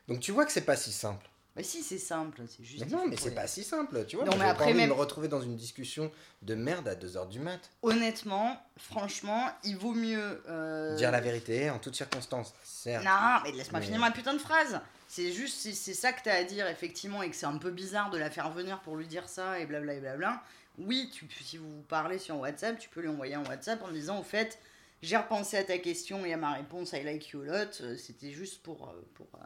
Donc 0.07 0.19
tu 0.19 0.31
vois 0.31 0.45
que 0.45 0.51
c'est 0.51 0.61
pas 0.65 0.75
si 0.75 0.91
simple. 0.91 1.27
Bah 1.55 1.63
si, 1.63 1.83
c'est 1.83 1.97
simple, 1.97 2.41
c'est 2.49 2.65
juste. 2.65 2.83
Mais 2.83 2.91
non, 2.91 3.07
mais 3.07 3.15
c'est 3.15 3.29
les- 3.29 3.35
pas 3.35 3.47
si 3.47 3.63
simple, 3.63 4.05
tu 4.05 4.17
vois. 4.17 4.25
Non, 4.25 4.35
mais 4.35 4.43
après, 4.43 4.73
même- 4.73 4.89
me 4.89 4.93
retrouver 4.93 5.29
dans 5.29 5.39
une 5.39 5.55
discussion 5.55 6.11
de 6.41 6.53
merde 6.53 6.85
à 6.89 6.95
2h 6.95 7.29
du 7.29 7.39
mat. 7.39 7.61
Honnêtement, 7.81 8.61
franchement, 8.77 9.49
il 9.63 9.77
vaut 9.77 9.93
mieux. 9.93 10.43
euh, 10.49 10.97
Dire 10.97 11.11
la 11.11 11.21
vérité 11.21 11.69
en 11.69 11.79
toutes 11.79 11.95
circonstances, 11.95 12.53
certes. 12.61 13.05
Non, 13.05 13.39
mais 13.45 13.53
laisse-moi 13.53 13.79
Mais- 13.79 13.85
finir 13.85 14.01
ma 14.01 14.11
putain 14.11 14.33
de 14.33 14.39
phrase. 14.39 14.81
C'est 15.07 15.31
juste, 15.31 15.59
c'est 15.73 15.93
ça 15.93 16.11
que 16.11 16.21
t'as 16.23 16.33
à 16.35 16.43
dire, 16.43 16.67
effectivement, 16.67 17.23
et 17.23 17.29
que 17.29 17.35
c'est 17.37 17.45
un 17.45 17.57
peu 17.57 17.71
bizarre 17.71 18.09
de 18.09 18.17
la 18.17 18.29
faire 18.29 18.49
venir 18.51 18.81
pour 18.81 18.97
lui 18.97 19.07
dire 19.07 19.29
ça, 19.29 19.57
et 19.57 19.65
blabla, 19.65 19.93
et 19.93 20.01
blabla. 20.01 20.43
Oui, 20.77 21.09
tu, 21.13 21.27
si 21.41 21.57
vous 21.57 21.77
vous 21.77 21.81
parlez 21.83 22.17
sur 22.19 22.37
WhatsApp, 22.39 22.77
tu 22.79 22.89
peux 22.89 23.01
lui 23.01 23.07
envoyer 23.07 23.35
un 23.35 23.45
WhatsApp 23.45 23.81
en 23.83 23.91
disant, 23.91 24.19
au 24.19 24.23
fait, 24.23 24.59
j'ai 25.01 25.15
repensé 25.17 25.57
à 25.57 25.63
ta 25.63 25.77
question 25.77 26.25
et 26.25 26.33
à 26.33 26.37
ma 26.37 26.53
réponse, 26.53 26.91
I 26.93 27.03
like 27.03 27.29
you 27.29 27.41
a 27.43 27.45
lot. 27.45 27.81
Euh, 27.81 27.95
C'était 27.97 28.31
juste 28.31 28.61
pour. 28.63 28.89
euh, 28.89 29.01
pour 29.13 29.27
euh, 29.35 29.45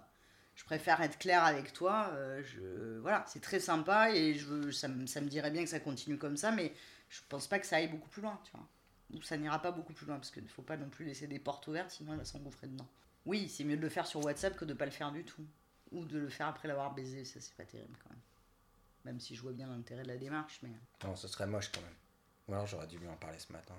je 0.56 0.65
préfère 0.65 1.02
être 1.02 1.18
clair 1.18 1.44
avec 1.46 1.72
toi. 1.74 2.12
je, 2.44 2.98
voilà, 3.00 3.24
c'est 3.28 3.42
très 3.42 3.60
sympa 3.62 4.12
et 4.12 4.34
je, 4.36 4.72
ça, 4.72 4.89
me- 4.89 5.06
ça 5.08 5.22
me 5.22 5.28
dirait 5.28 5.52
bien 5.52 5.63
que 5.63 5.70
ça 5.70 5.80
continue 5.80 6.18
comme 6.18 6.36
ça, 6.36 6.52
mais 6.52 6.74
je 7.10 7.22
pense 7.30 7.48
pas 7.48 7.60
que 7.60 7.65
ça 7.65 7.78
aille 7.78 7.88
beaucoup 7.88 8.10
plus 8.10 8.22
loin, 8.22 8.38
tu 8.44 8.52
vois. 8.52 8.68
Ou 9.13 9.22
ça 9.22 9.38
n'ira 9.38 9.62
pas 9.62 9.72
beaucoup 9.72 9.94
plus 9.94 10.06
loin, 10.06 10.18
parce 10.18 10.32
qu'il 10.32 10.44
ne 10.44 10.50
faut 10.50 10.62
pas 10.62 10.76
non 10.78 10.89
plus 10.89 11.06
laisser 11.06 11.28
des 11.28 11.39
portes 11.39 11.65
ouvertes, 11.68 11.92
sinon 11.92 12.12
elle 12.12 12.20
va 12.20 12.26
s'engouffrer 12.26 12.68
dedans. 12.68 12.88
Oui, 13.26 13.48
c'est 13.50 13.63
mieux 13.63 13.78
de 13.78 13.82
le 13.82 13.89
faire 13.89 14.06
sur 14.06 14.24
WhatsApp 14.26 14.58
que 14.58 14.65
de 14.65 14.74
pas 14.74 14.86
le 14.86 14.92
faire 14.92 15.12
du 15.13 15.24
tout. 15.24 15.46
Ou 15.94 16.04
de 16.06 16.20
le 16.20 16.30
faire 16.30 16.48
après 16.48 16.68
l'avoir 16.68 16.94
baisé, 16.94 17.24
ça 17.26 17.39
c'est 17.39 17.56
pas 17.56 17.63
terrible 17.65 17.98
quand 18.04 18.10
même. 18.10 18.20
Même 19.05 19.19
si 19.19 19.35
je 19.35 19.41
vois 19.41 19.53
bien 19.53 19.67
l'intérêt 19.67 20.03
de 20.03 20.07
la 20.09 20.17
démarche, 20.17 20.59
mais. 20.63 20.71
Non, 21.03 21.15
ce 21.15 21.27
serait 21.27 21.47
moche 21.47 21.71
quand 21.71 21.81
même. 21.81 21.95
Ou 22.47 22.53
alors 22.53 22.67
j'aurais 22.67 22.88
dû 22.88 22.97
lui 22.97 23.07
en 23.07 23.15
parler 23.15 23.39
ce 23.39 23.51
matin, 23.53 23.75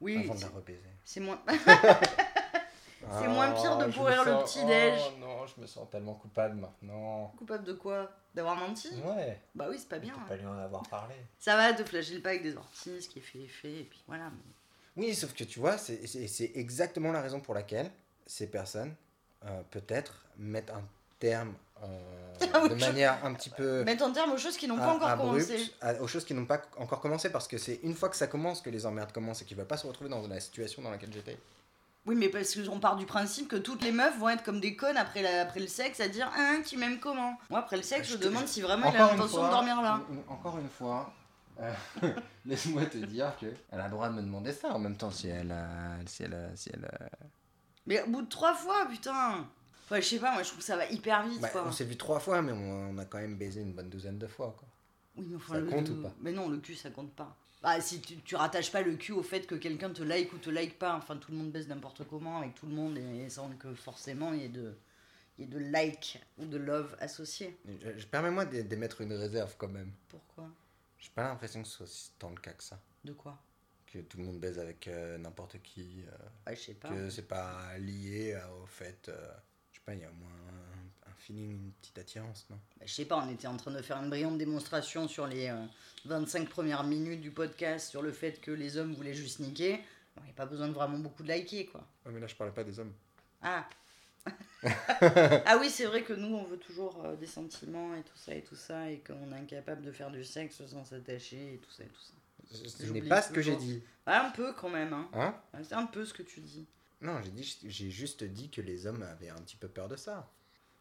Oui, 0.00 0.16
avant 0.24 0.34
de 0.34 0.38
c'est- 0.38 0.44
la 0.46 0.50
repaiser. 0.52 0.88
c'est 1.04 1.20
moins. 1.20 1.40
C'est 3.20 3.26
moins 3.28 3.50
pire 3.52 3.78
de 3.78 3.92
pourrir 3.92 4.24
le 4.24 4.44
petit-déj. 4.44 5.00
Oh 5.08 5.18
non, 5.18 5.44
je 5.46 5.60
me 5.60 5.66
sens 5.66 5.90
tellement 5.90 6.14
coupable 6.14 6.54
maintenant. 6.54 7.34
Coupable 7.36 7.64
de 7.64 7.72
quoi? 7.72 8.08
D'avoir 8.32 8.54
menti? 8.56 8.90
Ouais, 9.04 9.40
Bah 9.56 9.66
oui, 9.68 9.76
c'est 9.78 9.88
pas 9.88 9.98
bien. 9.98 10.14
hein. 10.16 10.24
pas 10.28 10.36
lui 10.36 10.46
en 10.46 10.56
avoir 10.56 10.82
parlé. 10.88 11.16
Ça 11.38 11.56
va, 11.56 11.72
te 11.74 11.82
flagelle 11.84 12.22
pas 12.22 12.28
avec 12.30 12.44
des 12.44 12.56
orties, 12.56 13.02
ce 13.02 13.08
qui 13.08 13.18
est 13.18 13.22
fait 13.22 13.40
est 13.42 13.48
fait, 13.48 13.80
et 13.80 13.84
puis 13.84 14.02
voilà. 14.06 14.30
mais- 14.30 15.02
Oui, 15.02 15.14
sauf 15.16 15.34
que 15.34 15.42
tu 15.42 15.58
vois, 15.58 15.78
c'est- 15.78 16.06
c'est 16.06 16.28
c'est 16.28 16.52
exactement 16.54 17.10
la 17.10 17.20
raison 17.20 17.40
pour 17.40 17.54
laquelle 17.54 17.90
ces 18.24 18.48
personnes, 18.48 18.94
euh, 19.46 19.62
peut-être, 19.72 20.24
mettent 20.36 20.70
un 20.70 20.84
terme 21.22 21.54
euh, 21.82 21.86
Ah 22.54 22.66
de 22.68 22.74
manière 22.74 23.24
un 23.24 23.32
petit 23.34 23.50
peu 23.50 23.84
Mettre 23.84 24.04
en 24.04 24.12
terme 24.12 24.32
aux 24.32 24.36
choses 24.38 24.56
qui 24.56 24.66
n'ont 24.66 24.76
pas 24.76 24.86
a- 24.90 24.94
encore 24.94 25.08
abrupte, 25.08 25.46
commencé. 25.46 25.72
à- 25.80 25.94
aux 26.02 26.08
choses 26.08 26.24
qui 26.24 26.34
n'ont 26.34 26.46
pas 26.46 26.60
encore 26.76 27.00
commencé, 27.00 27.30
parce 27.30 27.46
que 27.46 27.56
c'est 27.58 27.78
une 27.84 27.94
fois 27.94 28.08
que 28.08 28.16
ça 28.16 28.26
commence 28.26 28.60
que 28.60 28.70
les 28.70 28.84
emmerdes 28.84 29.12
commencent 29.12 29.42
et 29.42 29.44
qu'ils 29.44 29.56
veulent 29.56 29.66
pas 29.66 29.76
se 29.76 29.86
retrouver 29.86 30.10
dans 30.10 30.26
la 30.26 30.40
situation 30.40 30.82
dans 30.82 30.90
laquelle 30.90 31.12
j'étais. 31.12 31.38
Oui, 32.04 32.16
mais 32.16 32.28
parce 32.28 32.56
qu'on 32.56 32.80
part 32.80 32.96
du 32.96 33.06
principe 33.06 33.46
que 33.46 33.54
toutes 33.54 33.82
les 33.84 33.92
meufs 33.92 34.18
vont 34.18 34.28
être 34.28 34.42
comme 34.42 34.58
des 34.58 34.74
connes 34.74 34.96
après, 34.96 35.22
la- 35.22 35.42
après 35.42 35.60
le 35.60 35.68
sexe 35.68 36.00
à 36.00 36.08
dire 36.08 36.28
Hein, 36.36 36.62
tu 36.66 36.76
m'aimes 36.76 36.98
comment? 36.98 37.38
Moi, 37.48 37.60
après 37.60 37.76
le 37.76 37.84
sexe, 37.84 38.08
Je 38.08 38.14
je, 38.14 38.18
te- 38.18 38.24
demande 38.24 38.48
si 38.48 38.60
vraiment 38.60 38.90
il 38.90 38.96
a 38.96 39.06
l'intention 39.12 39.44
de 39.46 39.50
dormir 39.50 39.80
là. 39.80 40.00
Encore 40.28 40.58
une 40.58 40.68
fois, 40.68 41.12
euh, 41.60 41.72
laisse-moi 42.44 42.86
te 42.86 42.98
dire 42.98 43.32
que 43.40 43.46
elle 43.70 43.80
a 43.80 43.84
le 43.84 43.90
droit 43.92 44.08
de 44.08 44.14
me 44.14 44.20
demander 44.22 44.52
ça 44.52 44.70
en 44.74 44.80
même 44.80 44.96
temps 44.96 45.12
si 45.12 45.28
elle 45.28 45.52
a, 45.52 45.68
si 46.06 46.24
elle 46.24 46.34
a- 46.34 46.56
si 46.56 46.70
elle 46.74 46.84
a- 46.86 47.08
Mais 47.86 48.02
au 48.02 48.06
bout 48.08 48.22
de 48.22 48.28
trois 48.28 48.54
fois, 48.54 48.84
putain 48.90 49.46
Enfin, 49.84 50.00
je 50.00 50.06
sais 50.06 50.18
pas, 50.18 50.32
moi 50.32 50.42
je 50.42 50.48
trouve 50.48 50.60
que 50.60 50.64
ça 50.64 50.76
va 50.76 50.86
hyper 50.86 51.26
vite 51.26 51.40
Bah, 51.40 51.48
quoi. 51.48 51.64
on 51.66 51.72
s'est 51.72 51.84
vu 51.84 51.96
trois 51.96 52.20
fois, 52.20 52.40
mais 52.42 52.52
on, 52.52 52.90
on 52.90 52.98
a 52.98 53.04
quand 53.04 53.18
même 53.18 53.36
baisé 53.36 53.60
une 53.60 53.72
bonne 53.72 53.90
douzaine 53.90 54.18
de 54.18 54.26
fois. 54.26 54.54
Quoi. 54.58 54.68
Oui, 55.16 55.26
mais 55.28 55.36
enfin, 55.36 55.54
Ça 55.54 55.60
le- 55.60 55.66
compte 55.70 55.88
ou 55.90 56.02
pas 56.02 56.14
Mais 56.20 56.32
non, 56.32 56.48
le 56.48 56.58
cul 56.58 56.74
ça 56.74 56.90
compte 56.90 57.12
pas. 57.14 57.36
Bah, 57.62 57.80
si 57.80 58.00
tu, 58.00 58.16
tu 58.22 58.34
rattaches 58.34 58.72
pas 58.72 58.82
le 58.82 58.96
cul 58.96 59.12
au 59.12 59.22
fait 59.22 59.46
que 59.46 59.54
quelqu'un 59.54 59.90
te 59.90 60.02
like 60.02 60.32
ou 60.32 60.38
te 60.38 60.50
like 60.50 60.78
pas, 60.78 60.96
enfin 60.96 61.16
tout 61.16 61.30
le 61.30 61.36
monde 61.38 61.52
baisse 61.52 61.68
n'importe 61.68 62.02
comment 62.08 62.38
avec 62.38 62.54
tout 62.54 62.66
le 62.66 62.74
monde 62.74 62.98
et 62.98 63.28
sans 63.28 63.50
que 63.50 63.72
forcément 63.74 64.32
il 64.32 64.40
y 64.42 64.44
ait 64.46 64.48
de, 64.48 64.74
il 65.38 65.44
y 65.44 65.48
ait 65.48 65.50
de 65.50 65.58
like 65.70 66.20
ou 66.38 66.46
de 66.46 66.56
love 66.56 66.96
associé. 67.00 67.56
Je, 67.66 67.98
je- 67.98 68.06
Permets-moi 68.06 68.46
d'é- 68.46 68.64
d'émettre 68.64 69.00
une 69.02 69.12
réserve 69.12 69.54
quand 69.58 69.68
même. 69.68 69.92
Pourquoi? 70.08 70.48
J'ai 70.98 71.10
pas 71.14 71.22
l'impression 71.24 71.62
que 71.62 71.68
ce 71.68 71.76
soit 71.78 71.86
si 71.86 72.10
tant 72.18 72.30
le 72.30 72.36
cas 72.40 72.52
que 72.52 72.64
ça. 72.64 72.80
De 73.04 73.12
quoi? 73.12 73.38
Que 73.86 73.98
tout 74.00 74.16
le 74.18 74.24
monde 74.24 74.40
baise 74.40 74.58
avec 74.58 74.88
euh, 74.88 75.18
n'importe 75.18 75.60
qui. 75.62 76.02
euh, 76.08 76.16
Bah, 76.46 76.54
je 76.54 76.60
sais 76.60 76.74
pas. 76.74 76.88
que 76.88 77.10
c'est 77.10 77.28
pas 77.28 77.76
lié 77.78 78.34
à- 78.34 78.52
au 78.54 78.66
fait. 78.66 79.08
Je 79.86 79.92
sais 79.92 79.98
pas, 79.98 80.00
il 80.00 80.00
y 80.00 80.04
a 80.04 80.10
au 80.10 80.14
moins 80.14 80.30
un, 80.30 81.10
un 81.10 81.14
feeling, 81.16 81.50
une 81.52 81.72
petite 81.72 81.98
attirance, 81.98 82.46
non? 82.50 82.58
Bah, 82.78 82.84
je 82.86 82.92
sais 82.92 83.04
pas, 83.04 83.16
on 83.16 83.28
était 83.30 83.46
en 83.48 83.56
train 83.56 83.72
de 83.72 83.82
faire 83.82 83.96
une 83.98 84.08
brillante 84.10 84.38
démonstration 84.38 85.08
sur 85.08 85.26
les 85.26 85.48
euh, 85.48 85.64
25 86.04 86.48
premières 86.48 86.84
minutes 86.84 87.20
du 87.20 87.30
podcast 87.30 87.90
sur 87.90 88.02
le 88.02 88.12
fait 88.12 88.40
que 88.40 88.50
les 88.50 88.76
hommes 88.76 88.94
voulaient 88.94 89.14
juste 89.14 89.40
niquer. 89.40 89.80
Il 90.18 90.24
n'y 90.24 90.30
a 90.30 90.34
pas 90.34 90.46
besoin 90.46 90.68
de 90.68 90.72
vraiment 90.72 90.98
beaucoup 90.98 91.22
de 91.22 91.28
liker, 91.28 91.66
quoi. 91.66 91.86
mais 92.06 92.20
là 92.20 92.26
je 92.26 92.34
parlais 92.34 92.52
pas 92.52 92.64
des 92.64 92.78
hommes. 92.78 92.92
Ah 93.40 93.66
Ah 94.62 95.56
oui, 95.58 95.68
c'est 95.70 95.86
vrai 95.86 96.02
que 96.02 96.12
nous, 96.12 96.36
on 96.36 96.44
veut 96.44 96.58
toujours 96.58 97.04
euh, 97.04 97.16
des 97.16 97.26
sentiments 97.26 97.94
et 97.96 98.02
tout 98.02 98.16
ça 98.16 98.34
et 98.34 98.42
tout 98.42 98.54
ça, 98.54 98.90
et 98.90 98.98
qu'on 99.00 99.32
est 99.32 99.38
incapable 99.38 99.82
de 99.82 99.90
faire 99.90 100.10
du 100.10 100.22
sexe 100.24 100.64
sans 100.66 100.84
s'attacher 100.84 101.54
et 101.54 101.58
tout 101.58 101.70
ça 101.70 101.82
et 101.82 101.88
tout 101.88 102.00
ça. 102.00 102.68
Ce 102.68 102.84
n'est 102.86 103.02
pas 103.02 103.22
ce 103.22 103.32
que 103.32 103.40
j'ai 103.40 103.56
dit. 103.56 103.82
Ah, 104.06 104.26
un 104.26 104.30
peu 104.30 104.52
quand 104.52 104.68
même, 104.68 104.92
hein. 104.92 105.08
Hein? 105.14 105.34
C'est 105.64 105.74
un 105.74 105.86
peu 105.86 106.04
ce 106.04 106.12
que 106.12 106.22
tu 106.22 106.40
dis. 106.40 106.66
Non, 107.02 107.20
j'ai 107.66 107.90
juste 107.90 108.24
dit 108.24 108.48
que 108.50 108.60
les 108.60 108.86
hommes 108.86 109.02
avaient 109.02 109.28
un 109.28 109.40
petit 109.42 109.56
peu 109.56 109.68
peur 109.68 109.88
de 109.88 109.96
ça. 109.96 110.30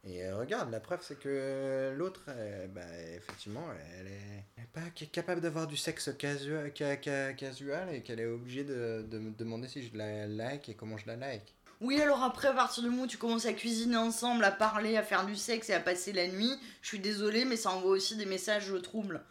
Et 0.04 0.24
euh, 0.24 0.38
regarde, 0.38 0.72
la 0.72 0.80
preuve 0.80 1.02
c'est 1.04 1.20
que 1.20 1.94
l'autre, 1.96 2.26
euh, 2.30 2.68
bah, 2.68 2.82
effectivement, 3.16 3.68
elle 4.00 4.08
est, 4.08 4.46
pas 4.74 4.82
ca- 4.96 5.06
capable 5.06 5.42
d'avoir 5.42 5.68
du 5.68 5.78
sexe 5.78 6.10
casual, 6.18 6.72
ca- 6.76 7.00
ca- 7.02 7.34
casual 7.34 7.94
et 7.94 8.02
qu'elle 8.02 8.20
est 8.20 8.26
obligée 8.26 8.64
de, 8.64 9.06
me 9.20 9.32
demander 9.32 9.68
si 9.68 9.84
je 9.88 9.96
la 9.96 10.26
like 10.28 10.70
et 10.70 10.74
comment 10.74 10.98
je 10.98 11.06
la 11.06 11.18
like. 11.18 11.54
Oui, 11.82 12.02
alors 12.02 12.24
après, 12.24 12.48
à 12.48 12.54
partir 12.54 12.82
du 12.84 12.90
moment 12.90 13.04
où 13.04 13.08
tu 13.08 13.18
commences 13.18 13.46
à 13.46 13.54
cuisiner 13.54 13.98
ensemble, 13.98 14.44
à 14.44 14.52
parler, 14.52 14.98
à 14.98 15.04
faire 15.04 15.26
du 15.26 15.36
sexe 15.36 15.70
et 15.70 15.74
à 15.74 15.80
passer 15.80 16.14
la 16.14 16.28
nuit, 16.28 16.54
je 16.82 16.88
suis 16.88 17.00
désolée, 17.00 17.46
mais 17.46 17.56
ça 17.56 17.72
envoie 17.72 17.92
aussi 17.92 18.16
des 18.16 18.26
messages 18.26 18.72
troubles. 18.84 19.22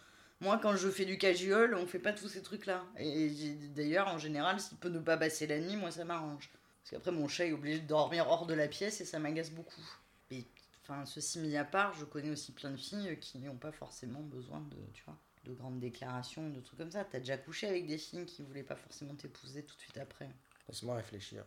Moi, 0.41 0.59
quand 0.63 0.75
je 0.77 0.89
fais 0.89 1.05
du 1.05 1.19
casual, 1.19 1.75
on 1.75 1.87
fait 1.87 1.99
pas 1.99 2.13
tous 2.13 2.29
ces 2.29 2.43
trucs-là. 2.43 2.85
Et 2.97 3.29
j'ai- 3.29 3.55
d'ailleurs, 3.75 4.09
en 4.09 4.19
général, 4.19 4.59
s'il 4.61 4.79
peut 4.79 4.89
ne 4.89 5.01
pas 5.01 5.17
passer 5.17 5.47
la 5.49 5.59
nuit, 5.59 5.77
moi, 5.77 5.91
ça 5.91 6.05
m'arrange. 6.05 6.49
Parce 6.83 6.91
qu'après, 6.93 7.13
mon 7.13 7.29
chat 7.29 7.47
est 7.47 7.53
obligé 7.53 7.81
de 7.81 7.87
dormir 7.87 8.29
hors 8.29 8.47
de 8.47 8.55
la 8.55 8.69
pièce 8.69 9.01
et 9.01 9.05
ça 9.05 9.19
m'agace 9.19 9.51
beaucoup. 9.51 9.87
Et, 10.31 10.45
enfin, 10.83 11.05
ceci 11.07 11.39
mis 11.39 11.57
à 11.57 11.65
part, 11.65 11.93
je 11.95 12.05
connais 12.05 12.31
aussi 12.31 12.53
plein 12.53 12.71
de 12.71 12.77
filles 12.77 13.19
qui 13.21 13.39
n'ont 13.39 13.57
pas 13.57 13.73
forcément 13.73 14.21
besoin 14.21 14.61
de, 14.61 14.77
tu 14.93 15.03
vois, 15.05 15.17
de 15.45 15.53
grandes 15.53 15.79
déclarations, 15.81 16.49
de 16.51 16.61
trucs 16.61 16.79
comme 16.79 16.91
ça. 16.91 17.05
T'as 17.05 17.19
déjà 17.19 17.37
couché 17.37 17.69
avec 17.69 17.87
des 17.87 17.99
filles 17.99 18.27
qui 18.27 18.43
voulaient 18.43 18.63
pas 18.63 18.77
forcément 18.77 19.15
t'épouser 19.15 19.63
tout 19.65 19.77
de 19.77 19.81
suite 19.81 19.99
après. 19.99 20.29
Laisse-moi 20.69 20.97
réfléchir. 20.97 21.45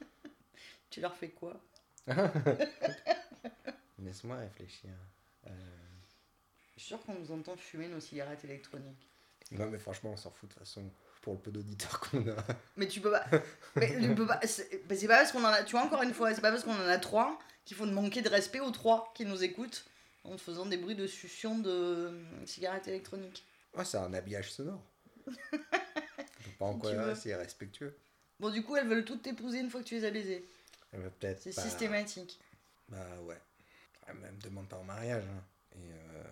Tu 0.90 1.00
leur 1.00 1.16
fais 1.16 1.30
quoi? 1.30 1.60
Laisse-moi 3.98 4.36
réfléchir. 4.36 4.90
Euh, 5.46 5.50
Je 6.76 6.80
suis 6.80 6.88
sûr 6.88 7.02
qu'on 7.04 7.14
nous 7.14 7.32
entend 7.32 7.56
fumer 7.56 7.88
nos 7.88 8.00
cigarettes 8.00 8.44
électroniques. 8.44 9.08
Non, 9.52 9.68
mais 9.70 9.78
franchement, 9.78 10.10
on 10.12 10.16
s'en 10.16 10.30
fout 10.30 10.48
de 10.48 10.54
toute 10.54 10.60
façon 10.60 10.90
pour 11.24 11.32
le 11.34 11.38
peu 11.40 11.50
d'auditeurs 11.50 11.98
qu'on 12.00 12.28
a. 12.28 12.36
Mais 12.76 12.86
tu 12.86 13.00
peux 13.00 13.10
pas. 13.10 13.24
Mais 13.76 13.98
tu 14.00 14.14
peux 14.14 14.26
pas. 14.26 14.38
C'est 14.44 14.84
pas 15.08 15.16
parce 15.16 15.32
qu'on 15.32 15.42
en 15.42 15.48
a. 15.48 15.62
Tu 15.64 15.72
vois, 15.72 15.82
encore 15.82 16.02
une 16.02 16.12
fois, 16.14 16.32
c'est 16.34 16.40
pas 16.42 16.50
parce 16.52 16.62
qu'on 16.64 16.74
en 16.74 16.86
a 16.86 16.98
trois 16.98 17.38
qu'il 17.64 17.76
faut 17.76 17.86
manquer 17.86 18.20
de 18.22 18.28
respect 18.28 18.60
aux 18.60 18.70
trois 18.70 19.10
qui 19.14 19.24
nous 19.24 19.42
écoutent 19.42 19.86
en 20.24 20.36
faisant 20.38 20.66
des 20.66 20.76
bruits 20.76 20.94
de 20.94 21.06
succion 21.06 21.58
de 21.58 21.70
euh, 21.70 22.46
cigarettes 22.46 22.88
électroniques. 22.88 23.44
Ouais, 23.74 23.84
c'est 23.86 23.96
un 23.96 24.12
habillage 24.12 24.52
sonore. 24.52 24.82
Je 25.26 25.32
sais 26.44 26.50
pas 26.58 26.66
en 26.66 26.74
Si 26.74 26.80
quoi 26.80 26.90
tu 26.90 26.96
veux. 26.96 27.14
c'est 27.14 27.34
respectueux. 27.34 27.96
Bon, 28.38 28.50
du 28.50 28.62
coup, 28.62 28.76
elles 28.76 28.86
veulent 28.86 29.04
toutes 29.04 29.22
t'épouser 29.22 29.60
une 29.60 29.70
fois 29.70 29.80
que 29.80 29.86
tu 29.86 29.94
les 29.94 30.04
as 30.04 30.10
baisées. 30.10 30.44
Elle 30.92 31.00
va 31.00 31.10
peut-être 31.10 31.40
C'est 31.42 31.54
pas- 31.54 31.62
systématique. 31.62 32.38
Bah 32.90 32.98
ouais. 33.22 33.40
Elle 34.06 34.16
me 34.16 34.42
demande 34.42 34.68
pas 34.68 34.76
en 34.76 34.84
mariage. 34.84 35.24
hein. 35.24 35.42
Et 35.76 35.90
euh, 35.90 36.22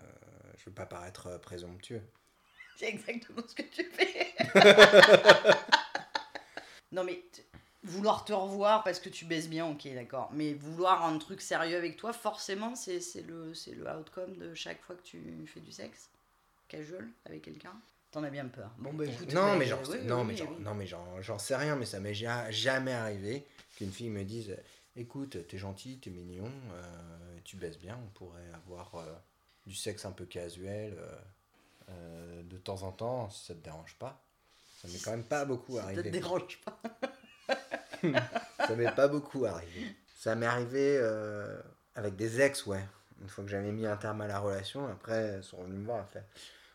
je 0.58 0.64
veux 0.66 0.74
pas 0.74 0.84
paraître 0.86 1.38
présomptueux. 1.40 2.02
C'est 2.76 2.88
exactement 2.88 3.42
ce 3.46 3.54
que 3.54 3.62
tu 3.62 3.84
fais. 3.84 4.34
non, 6.92 7.04
mais 7.04 7.22
vouloir 7.82 8.24
te 8.24 8.32
revoir 8.32 8.82
parce 8.84 9.00
que 9.00 9.08
tu 9.08 9.24
baisses 9.24 9.48
bien, 9.48 9.66
ok, 9.66 9.88
d'accord. 9.94 10.30
Mais 10.32 10.54
vouloir 10.54 11.04
un 11.04 11.18
truc 11.18 11.40
sérieux 11.40 11.76
avec 11.76 11.96
toi, 11.96 12.12
forcément, 12.12 12.74
c'est 12.74 13.00
le, 13.26 13.54
c'est 13.54 13.72
le 13.72 13.88
outcome 13.88 14.36
de 14.36 14.54
chaque 14.54 14.82
fois 14.82 14.96
que 14.96 15.02
tu 15.02 15.46
fais 15.46 15.60
du 15.60 15.72
sexe 15.72 16.10
casual 16.68 17.08
avec 17.24 17.42
quelqu'un. 17.42 17.74
T'en 18.10 18.22
as 18.24 18.30
bien 18.30 18.46
peur. 18.46 18.70
Bon, 18.78 18.92
bah 18.92 19.06
écoute. 19.06 19.32
non, 19.32 19.52
bah, 19.52 19.56
mais 19.56 19.66
genre, 19.66 19.80
oui, 19.80 19.86
c'est- 19.92 20.00
oui, 20.00 20.06
non, 20.06 20.18
oui, 20.20 20.26
mais 20.26 20.32
oui, 20.34 20.38
genre, 20.38 20.60
non, 20.60 20.74
mais 20.74 20.86
genre, 20.86 21.22
j'en 21.22 21.38
sais 21.38 21.56
rien, 21.56 21.76
mais 21.76 21.86
ça 21.86 21.98
m'est 21.98 22.12
ja- 22.14 22.50
jamais 22.50 22.92
arrivé 22.92 23.46
qu'une 23.76 23.90
fille 23.90 24.10
me 24.10 24.22
dise 24.24 24.54
Écoute, 24.94 25.46
t'es 25.48 25.56
gentil, 25.56 25.98
t'es 25.98 26.10
mignon, 26.10 26.50
euh, 26.74 27.38
tu 27.44 27.56
baisses 27.56 27.78
bien, 27.78 27.98
on 28.04 28.08
pourrait 28.10 28.50
avoir 28.54 28.94
euh, 28.96 29.14
du 29.66 29.74
sexe 29.74 30.04
un 30.04 30.12
peu 30.12 30.26
casuel. 30.26 30.94
euh, 30.98 31.16
euh, 31.92 32.42
de 32.42 32.56
temps 32.58 32.82
en 32.82 32.92
temps, 32.92 33.30
si 33.30 33.46
ça 33.46 33.54
te 33.54 33.60
dérange 33.60 33.96
pas. 33.98 34.22
Ça 34.80 34.88
m'est 34.88 34.98
quand 34.98 35.12
même 35.12 35.24
pas 35.24 35.44
beaucoup 35.44 35.76
Ça 35.76 35.82
te 35.82 35.86
arrivé. 35.86 36.10
dérange 36.10 36.58
pas. 36.64 36.80
Ça 38.66 38.74
m'est 38.76 38.94
pas 38.94 39.08
beaucoup 39.08 39.44
arrivé. 39.44 39.94
Ça 40.16 40.34
m'est 40.34 40.46
arrivé 40.46 40.96
euh, 41.00 41.60
avec 41.94 42.16
des 42.16 42.40
ex, 42.40 42.66
ouais. 42.66 42.84
Une 43.20 43.28
fois 43.28 43.44
que 43.44 43.50
j'avais 43.50 43.70
mis 43.70 43.86
un 43.86 43.96
terme 43.96 44.20
à 44.22 44.26
la 44.26 44.40
relation, 44.40 44.88
après, 44.88 45.14
elles 45.14 45.44
sont 45.44 45.62
venues 45.62 45.78
me 45.78 45.84
voir 45.86 46.04
et 46.04 46.12
fait 46.12 46.24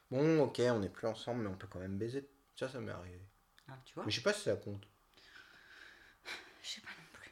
Bon, 0.09 0.39
ok, 0.43 0.61
on 0.69 0.79
n'est 0.79 0.89
plus 0.89 1.07
ensemble, 1.07 1.41
mais 1.43 1.49
on 1.49 1.55
peut 1.57 1.67
quand 1.69 1.79
même 1.79 1.97
baiser. 1.97 2.29
Ça, 2.55 2.69
ça 2.69 2.79
m'est 2.79 2.91
arrivé. 2.91 3.19
Ah, 3.67 3.77
tu 3.83 3.93
vois 3.93 4.05
Mais 4.05 4.11
je 4.11 4.17
sais 4.17 4.23
pas 4.23 4.31
si 4.33 4.43
ça 4.43 4.55
compte. 4.55 4.87
Je 6.63 6.69
sais 6.69 6.81
pas 6.81 6.87
non 6.89 7.07
plus. 7.11 7.31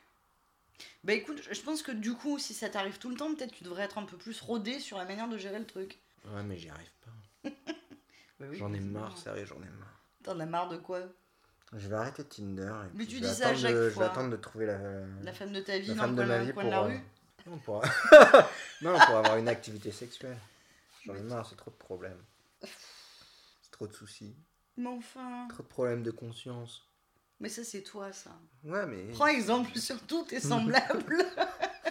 Bah 1.05 1.13
écoute, 1.13 1.41
je 1.49 1.61
pense 1.61 1.81
que 1.81 1.91
du 1.93 2.13
coup, 2.13 2.38
si 2.39 2.53
ça 2.53 2.69
t'arrive 2.69 2.97
tout 2.97 3.09
le 3.09 3.15
temps, 3.15 3.33
peut-être 3.33 3.53
tu 3.53 3.63
devrais 3.63 3.83
être 3.83 3.97
un 3.97 4.03
peu 4.03 4.17
plus 4.17 4.41
rodé 4.41 4.79
sur 4.81 4.97
la 4.97 5.05
manière 5.05 5.29
de 5.29 5.38
gérer 5.38 5.59
le 5.59 5.65
truc. 5.65 5.99
Ouais, 6.25 6.43
mais 6.43 6.57
j'y 6.57 6.69
arrive 6.69 6.91
pas. 7.05 7.11
Oui, 8.41 8.57
J'en 8.57 8.73
ai 8.73 8.79
marre, 8.81 9.17
sérieux, 9.17 9.45
j'en 9.45 9.55
ai 9.57 9.69
marre. 9.79 10.01
T'en 10.23 10.37
as 10.39 10.45
marre 10.45 10.67
de 10.67 10.75
quoi? 10.77 10.99
Je 11.73 11.87
vais 11.87 11.95
arrêter 11.95 12.23
Tinder. 12.25 12.63
Et 12.85 12.97
Mais 12.97 13.05
tu 13.05 13.15
je 13.17 13.21
dis 13.21 13.33
ça 13.33 13.49
à 13.49 13.55
chaque 13.55 13.73
de- 13.73 13.85
Je 13.89 13.93
fois. 13.93 14.03
vais 14.05 14.09
attendre 14.11 14.29
de 14.31 14.35
trouver 14.37 14.65
la, 14.65 14.77
La 15.23 15.31
femme 15.33 15.53
de 15.53 15.61
ta 15.61 15.77
vie 15.79 15.87
la 15.87 15.93
dans 15.95 16.01
femme 16.01 16.15
le 16.17 16.21
de 16.23 16.27
coin, 16.27 16.27
ma 16.27 16.39
de, 16.39 16.45
vie 16.45 16.53
coin 16.53 16.63
pour, 16.63 16.69
de 16.71 16.75
la 16.75 16.81
euh, 16.81 16.87
rue 16.87 17.01
non, 17.47 17.57
pour... 17.59 17.81
non, 18.81 18.99
pour 18.99 19.15
avoir 19.17 19.37
une 19.37 19.47
activité 19.47 19.91
sexuelle. 19.91 20.37
J'en 21.05 21.15
ai 21.15 21.21
marre, 21.21 21.47
c'est 21.47 21.55
trop 21.55 21.71
de 21.71 21.75
problèmes. 21.75 22.21
C'est 22.61 23.71
trop 23.71 23.87
de 23.87 23.93
soucis. 23.93 24.35
Mais 24.77 24.89
enfin. 24.89 25.47
Trop 25.49 25.63
de 25.63 25.67
problèmes 25.67 26.03
de 26.03 26.11
conscience. 26.11 26.83
Mais 27.39 27.49
ça, 27.49 27.63
c'est 27.63 27.81
toi, 27.83 28.11
ça. 28.11 28.31
Ouais, 28.63 28.85
mais. 28.85 29.05
Prends 29.13 29.27
exemple 29.27 29.77
sur 29.77 30.01
tous 30.05 30.23
tes 30.23 30.39
semblables 30.39 31.23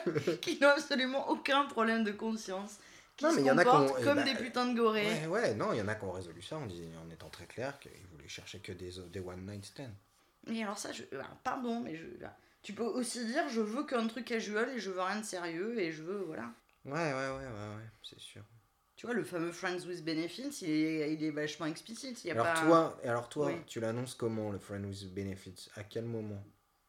qui 0.42 0.58
n'ont 0.60 0.68
absolument 0.68 1.28
aucun 1.30 1.64
problème 1.66 2.04
de 2.04 2.12
conscience. 2.12 2.78
Qui 3.16 3.24
Non, 3.24 3.30
se 3.30 3.36
mais 3.36 3.42
il 3.42 3.46
y 3.46 3.50
en 3.50 3.58
a 3.58 3.64
qui 3.64 3.70
eh 4.00 4.04
comme 4.04 4.16
bah, 4.16 4.22
des 4.24 4.34
putains 4.34 4.66
de 4.66 4.76
gorées. 4.76 5.06
Ouais, 5.06 5.26
ouais, 5.26 5.54
non, 5.54 5.72
il 5.72 5.78
y 5.78 5.82
en 5.82 5.88
a 5.88 5.94
qui 5.94 6.04
ont 6.04 6.12
résolu 6.12 6.42
ça 6.42 6.56
en, 6.56 6.66
disant, 6.66 6.88
en 7.06 7.10
étant 7.10 7.28
très 7.28 7.46
clair 7.46 7.78
qu'ils 7.78 8.06
voulaient 8.10 8.28
chercher 8.28 8.58
que 8.58 8.72
des, 8.72 8.90
des 9.12 9.20
one 9.20 9.46
night 9.46 9.64
stand. 9.64 9.92
Mais 10.48 10.62
alors 10.62 10.78
ça, 10.78 10.92
je... 10.92 11.04
alors, 11.12 11.36
pardon, 11.44 11.80
mais 11.80 11.96
je... 11.96 12.04
tu 12.62 12.72
peux 12.72 12.82
aussi 12.82 13.24
dire 13.26 13.48
je 13.48 13.60
veux 13.60 13.84
qu'un 13.84 14.06
truc 14.08 14.24
casual 14.24 14.68
et 14.70 14.78
je 14.80 14.90
veux 14.90 15.00
rien 15.00 15.20
de 15.20 15.24
sérieux 15.24 15.78
et 15.78 15.92
je 15.92 16.02
veux, 16.02 16.22
voilà. 16.26 16.50
Ouais, 16.84 16.92
ouais, 16.92 17.12
ouais, 17.12 17.30
ouais, 17.30 17.76
ouais, 17.76 17.88
c'est 18.02 18.18
sûr. 18.20 18.42
Tu 18.96 19.06
vois, 19.06 19.14
le 19.14 19.24
fameux 19.24 19.52
Friends 19.52 19.86
with 19.86 20.04
Benefits, 20.04 20.58
il 20.62 20.70
est, 20.70 21.14
il 21.14 21.24
est 21.24 21.30
vachement 21.30 21.66
explicite. 21.66 22.22
Il 22.24 22.28
y 22.28 22.30
a 22.30 22.34
Alors 22.34 22.52
pas... 22.52 22.60
toi, 22.60 23.00
alors 23.04 23.28
toi, 23.28 23.46
Oui. 23.46 23.54
tu 23.66 23.80
l'annonces 23.80 24.14
comment 24.14 24.50
le 24.50 24.58
friend 24.58 24.84
with 24.86 25.12
benefits? 25.12 25.68
À 25.76 25.82
quel 25.82 26.04
moment 26.04 26.44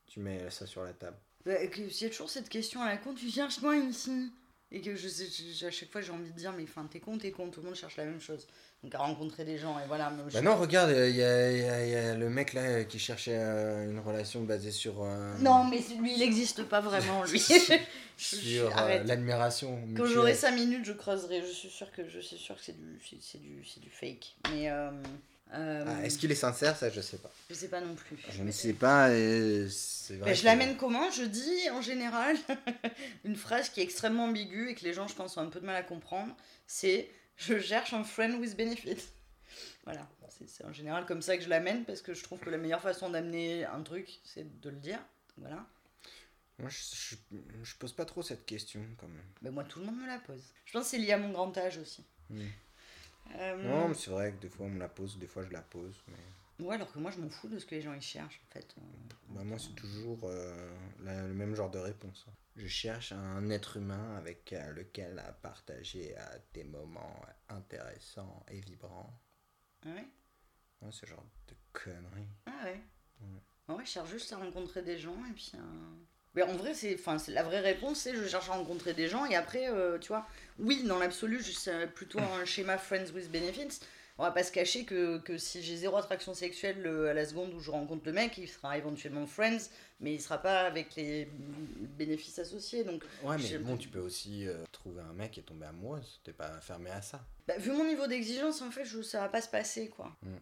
tu 0.05 0.19
mets 0.19 0.49
ça 0.49 0.65
sur 0.65 0.83
la 0.83 0.93
table? 0.93 1.17
Bah, 1.45 1.53
S'il 1.71 2.03
y 2.03 2.05
a 2.05 2.09
toujours 2.09 2.29
cette 2.29 2.49
question 2.49 2.81
à 2.81 2.87
la 2.87 2.97
con, 2.97 3.13
tu 3.13 3.29
cherches 3.29 3.61
moi 3.61 3.75
ici. 3.77 4.31
Et 4.75 4.81
que 4.81 4.93
je 4.95 5.07
je- 5.07 5.65
à 5.65 5.71
chaque 5.71 5.89
fois 5.89 6.01
j'ai 6.01 6.11
envie 6.11 6.29
de 6.31 6.35
dire, 6.37 6.51
mais 6.51 6.63
enfin, 6.63 6.85
t'es 6.91 6.99
con, 6.99 7.17
t'es 7.17 7.31
con, 7.31 7.49
tout 7.49 7.61
le 7.61 7.67
monde 7.67 7.75
cherche 7.75 7.95
la 7.95 8.03
même 8.03 8.19
chose. 8.19 8.45
Donc 8.83 8.93
à 8.93 8.97
rencontrer 8.99 9.45
des 9.45 9.57
gens, 9.57 9.79
et 9.79 9.87
voilà. 9.87 10.11
Bah 10.33 10.41
non, 10.41 10.57
regarde, 10.57 10.91
il 10.91 11.15
y 11.15 11.23
a, 11.23 11.51
y 11.85 11.89
y 11.91 11.95
a 11.95 12.13
le 12.13 12.29
mec 12.29 12.51
là 12.53 12.83
qui 12.83 12.99
cherchait 12.99 13.37
euh, 13.39 13.89
une 13.89 13.99
relation 13.99 14.43
basée 14.43 14.71
sur. 14.71 15.01
euh, 15.01 15.33
Non, 15.39 15.63
mais 15.63 15.79
lui, 15.99 16.13
il 16.13 16.19
n'existe 16.19 16.63
pas 16.65 16.81
vraiment, 16.81 17.23
lui. 17.23 17.39
Sur 18.17 18.77
euh, 18.77 19.03
l'admiration. 19.03 19.79
Quand 19.95 20.05
j'aurai 20.05 20.33
5 20.33 20.51
minutes, 20.51 20.85
je 20.85 20.93
creuserai. 20.93 21.41
Je 21.41 21.51
suis 21.51 21.69
sûre 21.69 21.91
que, 21.91 22.07
je 22.09 22.19
suis 22.19 22.37
sûre 22.37 22.55
que 22.55 22.61
c'est 22.63 22.77
du, 22.77 22.99
c'est, 23.09 23.17
c'est 23.21 23.41
du, 23.41 23.65
c'est 23.65 23.79
du 23.81 23.89
fake. 23.89 24.35
Mais 24.51 24.69
euh, 24.69 24.91
euh, 25.53 25.83
Ah, 25.87 26.05
Est-ce 26.05 26.17
qu'il 26.17 26.31
est 26.31 26.35
sincère 26.35 26.75
Ça, 26.77 26.89
je 26.89 27.01
sais 27.01 27.17
pas. 27.17 27.31
je 27.49 27.55
sais 27.55 27.67
pas 27.67 27.81
non 27.81 27.95
plus. 27.95 28.17
Je 28.31 28.43
ne 28.43 28.51
sais 28.51 28.73
pas. 28.73 29.09
c'est 29.09 30.17
vrai. 30.17 30.35
Je 30.35 30.45
l'amène 30.45 30.77
comment 30.77 31.11
Je 31.11 31.23
dis 31.23 31.69
en 31.71 31.81
général 31.81 32.35
une 33.23 33.35
phrase 33.35 33.69
qui 33.69 33.79
est 33.79 33.83
extrêmement 33.83 34.25
ambiguë 34.25 34.71
et 34.71 34.75
que 34.75 34.83
les 34.83 34.93
gens, 34.93 35.07
je 35.07 35.15
pense, 35.15 35.37
ont 35.37 35.41
un 35.41 35.49
peu 35.49 35.59
de 35.59 35.65
mal 35.65 35.75
à 35.75 35.83
comprendre. 35.83 36.35
C'est 36.67 37.09
je 37.37 37.59
cherche 37.59 37.93
un 37.93 38.03
friend 38.03 38.39
with 38.39 38.55
benefit. 38.57 38.97
Voilà, 39.85 40.09
c'est 40.47 40.65
en 40.65 40.73
général 40.73 41.05
comme 41.05 41.21
ça 41.21 41.37
que 41.37 41.43
je 41.43 41.47
l'amène 41.47 41.85
parce 41.85 42.01
que 42.01 42.13
je 42.15 42.23
trouve 42.23 42.39
que 42.39 42.49
la 42.49 42.57
meilleure 42.57 42.81
façon 42.81 43.11
d'amener 43.11 43.63
un 43.65 43.81
truc, 43.83 44.19
c'est 44.23 44.59
de 44.59 44.69
le 44.71 44.77
dire. 44.77 44.99
Voilà. 45.37 45.65
Moi, 46.57 46.69
je, 46.69 46.77
je, 46.95 47.15
je 47.63 47.75
pose 47.75 47.93
pas 47.93 48.03
trop 48.05 48.23
cette 48.23 48.45
question 48.47 48.81
quand 48.97 49.07
même. 49.07 49.23
Mais 49.43 49.51
moi, 49.51 49.63
tout 49.63 49.79
le 49.79 49.85
monde 49.85 49.97
me 50.01 50.07
la 50.07 50.17
pose. 50.17 50.41
Je 50.65 50.73
pense 50.73 50.85
que 50.85 50.89
c'est 50.89 50.97
lié 50.97 51.11
à 51.11 51.17
mon 51.19 51.29
grand 51.31 51.55
âge 51.57 51.77
aussi. 51.77 52.03
Mm. 52.31 52.45
Euh, 53.33 53.63
Non, 53.63 53.87
mais 53.89 53.93
c'est 53.95 54.11
vrai 54.11 54.31
que 54.33 54.41
des 54.41 54.49
fois 54.49 54.65
on 54.67 54.69
me 54.69 54.79
la 54.79 54.89
pose, 54.89 55.17
des 55.17 55.27
fois 55.27 55.43
je 55.43 55.51
la 55.51 55.61
pose. 55.61 56.03
Mais... 56.07 56.65
Ouais, 56.65 56.75
alors 56.75 56.91
que 56.91 56.99
moi, 56.99 57.11
je 57.11 57.19
m'en 57.19 57.29
fous 57.29 57.49
de 57.49 57.59
ce 57.59 57.65
que 57.65 57.75
les 57.75 57.81
gens 57.81 57.93
ils 57.93 58.01
cherchent 58.01 58.41
en 58.49 58.53
fait. 58.53 58.75
Bah, 59.27 59.43
moi, 59.43 59.59
c'est 59.59 59.75
toujours 59.75 60.19
euh, 60.23 60.73
la- 61.01 61.27
le 61.27 61.33
même 61.33 61.53
genre 61.55 61.69
de 61.69 61.79
réponse. 61.79 62.25
hein. 62.29 62.33
Je 62.55 62.67
cherche 62.67 63.11
un 63.11 63.49
être 63.49 63.75
humain 63.77 64.15
avec 64.15 64.53
euh, 64.53 64.71
lequel 64.71 65.19
à 65.19 65.33
partager 65.33 66.15
des 66.53 66.63
moments 66.63 67.19
intéressants 67.49 68.45
et 68.49 68.61
vibrants. 68.61 69.19
Ah 69.85 69.89
ouais? 69.89 70.07
Ouais, 70.81 70.91
ce 70.91 71.05
genre 71.05 71.25
de 71.49 71.55
conneries. 71.73 72.29
Ah 72.45 72.51
ouais? 72.63 72.81
Ouais. 73.19 73.75
Ouais, 73.75 73.85
je 73.85 73.89
cherche 73.89 74.09
juste 74.11 74.31
à 74.31 74.37
rencontrer 74.37 74.81
des 74.83 74.97
gens 74.97 75.17
et 75.29 75.33
puis. 75.33 75.51
Mais 76.35 76.43
en 76.43 76.53
vrai, 76.53 76.73
c'est, 76.73 76.95
enfin, 76.95 77.17
la 77.29 77.43
vraie 77.43 77.61
réponse, 77.61 77.99
c'est 77.99 78.15
je 78.15 78.25
cherche 78.27 78.49
à 78.49 78.53
rencontrer 78.53 78.93
des 78.93 79.07
gens 79.07 79.25
et 79.25 79.35
après, 79.35 79.69
euh, 79.69 79.97
tu 79.97 80.09
vois, 80.09 80.27
oui, 80.59 80.83
dans 80.83 80.99
l'absolu, 80.99 81.41
c'est 81.41 81.87
plutôt 81.87 82.19
un 82.19 82.45
schéma 82.45 82.77
friends 82.77 83.11
with 83.13 83.31
benefits. 83.31 83.79
On 84.17 84.23
va 84.23 84.31
pas 84.31 84.43
se 84.43 84.51
cacher 84.51 84.85
que, 84.85 85.17
que 85.17 85.37
si 85.37 85.61
j'ai 85.61 85.75
zéro 85.75 85.97
attraction 85.97 86.33
sexuelle 86.33 86.85
euh, 86.85 87.11
à 87.11 87.13
la 87.13 87.25
seconde 87.25 87.53
où 87.53 87.59
je 87.59 87.69
rencontre 87.69 88.03
le 88.05 88.13
mec, 88.13 88.37
il 88.37 88.47
sera 88.47 88.77
éventuellement 88.77 89.25
friends, 89.25 89.69
mais 89.99 90.13
il 90.13 90.21
sera 90.21 90.37
pas 90.37 90.61
avec 90.61 90.95
les 90.95 91.27
bénéfices 91.97 92.39
associés. 92.39 92.85
Donc, 92.85 93.03
Ouais, 93.23 93.35
mais 93.37 93.57
bon, 93.57 93.75
tu 93.75 93.89
peux 93.89 93.99
aussi 93.99 94.47
euh, 94.47 94.63
trouver 94.71 95.01
un 95.01 95.11
mec 95.11 95.37
et 95.37 95.41
tomber 95.41 95.65
amoureuse. 95.65 96.21
T'es 96.23 96.31
pas 96.31 96.61
fermé 96.61 96.91
à 96.91 97.01
ça. 97.01 97.25
Bah, 97.45 97.57
vu 97.57 97.71
mon 97.71 97.83
niveau 97.83 98.07
d'exigence, 98.07 98.61
en 98.61 98.71
fait, 98.71 98.85
je, 98.85 99.01
ça 99.01 99.19
va 99.19 99.27
pas 99.27 99.41
se 99.41 99.49
passer, 99.49 99.89
quoi. 99.89 100.15
Mm. 100.23 100.35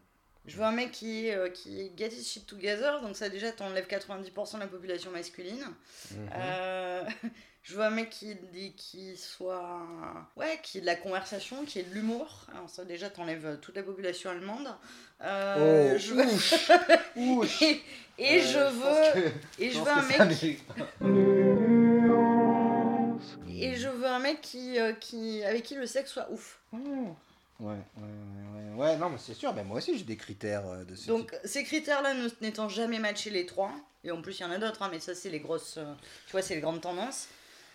Je 0.45 0.57
veux 0.57 0.63
un 0.63 0.71
mec 0.73 0.91
qui, 0.91 1.29
euh, 1.31 1.49
qui 1.49 1.91
get 1.97 2.09
his 2.09 2.23
shit 2.27 2.45
together, 2.45 3.01
donc 3.01 3.15
ça 3.15 3.29
déjà 3.29 3.51
t'enlève 3.53 3.87
90% 3.87 4.55
de 4.55 4.59
la 4.59 4.67
population 4.67 5.09
masculine. 5.11 5.63
Mhm. 6.11 6.29
Euh, 6.35 7.03
je 7.63 7.75
veux 7.75 7.81
un 7.83 7.89
mec 7.91 8.09
qui, 8.09 8.35
qui 8.75 9.15
soit... 9.15 9.81
Ouais, 10.35 10.59
qui 10.61 10.79
ait 10.79 10.81
de 10.81 10.85
la 10.85 10.95
conversation, 10.95 11.63
qui 11.63 11.79
ait 11.79 11.83
de 11.83 11.93
l'humour. 11.93 12.45
Alors 12.53 12.69
ça 12.69 12.83
déjà 12.83 13.09
t'enlève 13.09 13.57
toute 13.61 13.75
la 13.77 13.83
population 13.83 14.29
allemande. 14.31 14.67
Euh, 15.21 15.93
Oh, 15.95 15.97
je 15.97 16.13
veux- 16.13 16.23
et 17.61 17.81
et 18.17 18.41
je 18.41 18.59
veux... 18.59 19.31
Et 19.59 19.69
je 19.71 19.79
veux 19.79 19.91
un 19.91 20.01
mec... 20.01 20.59
Et 23.49 23.75
je 23.75 23.87
veux 23.87 24.07
un 24.07 24.19
mec 24.19 24.41
qui, 24.41 24.77
euh, 24.77 24.91
qui, 24.93 25.41
avec 25.43 25.63
qui 25.63 25.75
le 25.75 25.85
sexe 25.87 26.11
soit 26.11 26.29
ouf. 26.31 26.59
Ouais, 26.73 26.79
ouais, 27.63 27.77
ouais, 27.97 28.73
ouais, 28.75 28.75
ouais, 28.75 28.97
non, 28.97 29.09
mais 29.09 29.17
c'est 29.17 29.33
sûr, 29.33 29.53
mais 29.53 29.63
moi 29.63 29.77
aussi 29.77 29.97
j'ai 29.97 30.03
des 30.05 30.17
critères 30.17 30.67
euh, 30.67 30.83
de 30.83 30.95
ce 30.95 31.01
type. 31.01 31.09
Donc 31.09 31.35
ces 31.43 31.63
critères-là 31.63 32.13
n'étant 32.41 32.69
jamais 32.69 32.99
matchés 32.99 33.29
les 33.29 33.45
trois, 33.45 33.71
et 34.03 34.11
en 34.11 34.21
plus 34.21 34.39
il 34.39 34.43
y 34.43 34.45
en 34.45 34.51
a 34.51 34.57
d'autres, 34.57 34.81
hein, 34.81 34.89
mais 34.91 34.99
ça 34.99 35.15
c'est 35.15 35.29
les 35.29 35.39
grosses, 35.39 35.77
euh, 35.77 35.93
tu 36.25 36.31
vois, 36.33 36.41
c'est 36.41 36.55
les 36.55 36.61
grandes 36.61 36.81
tendances. 36.81 37.27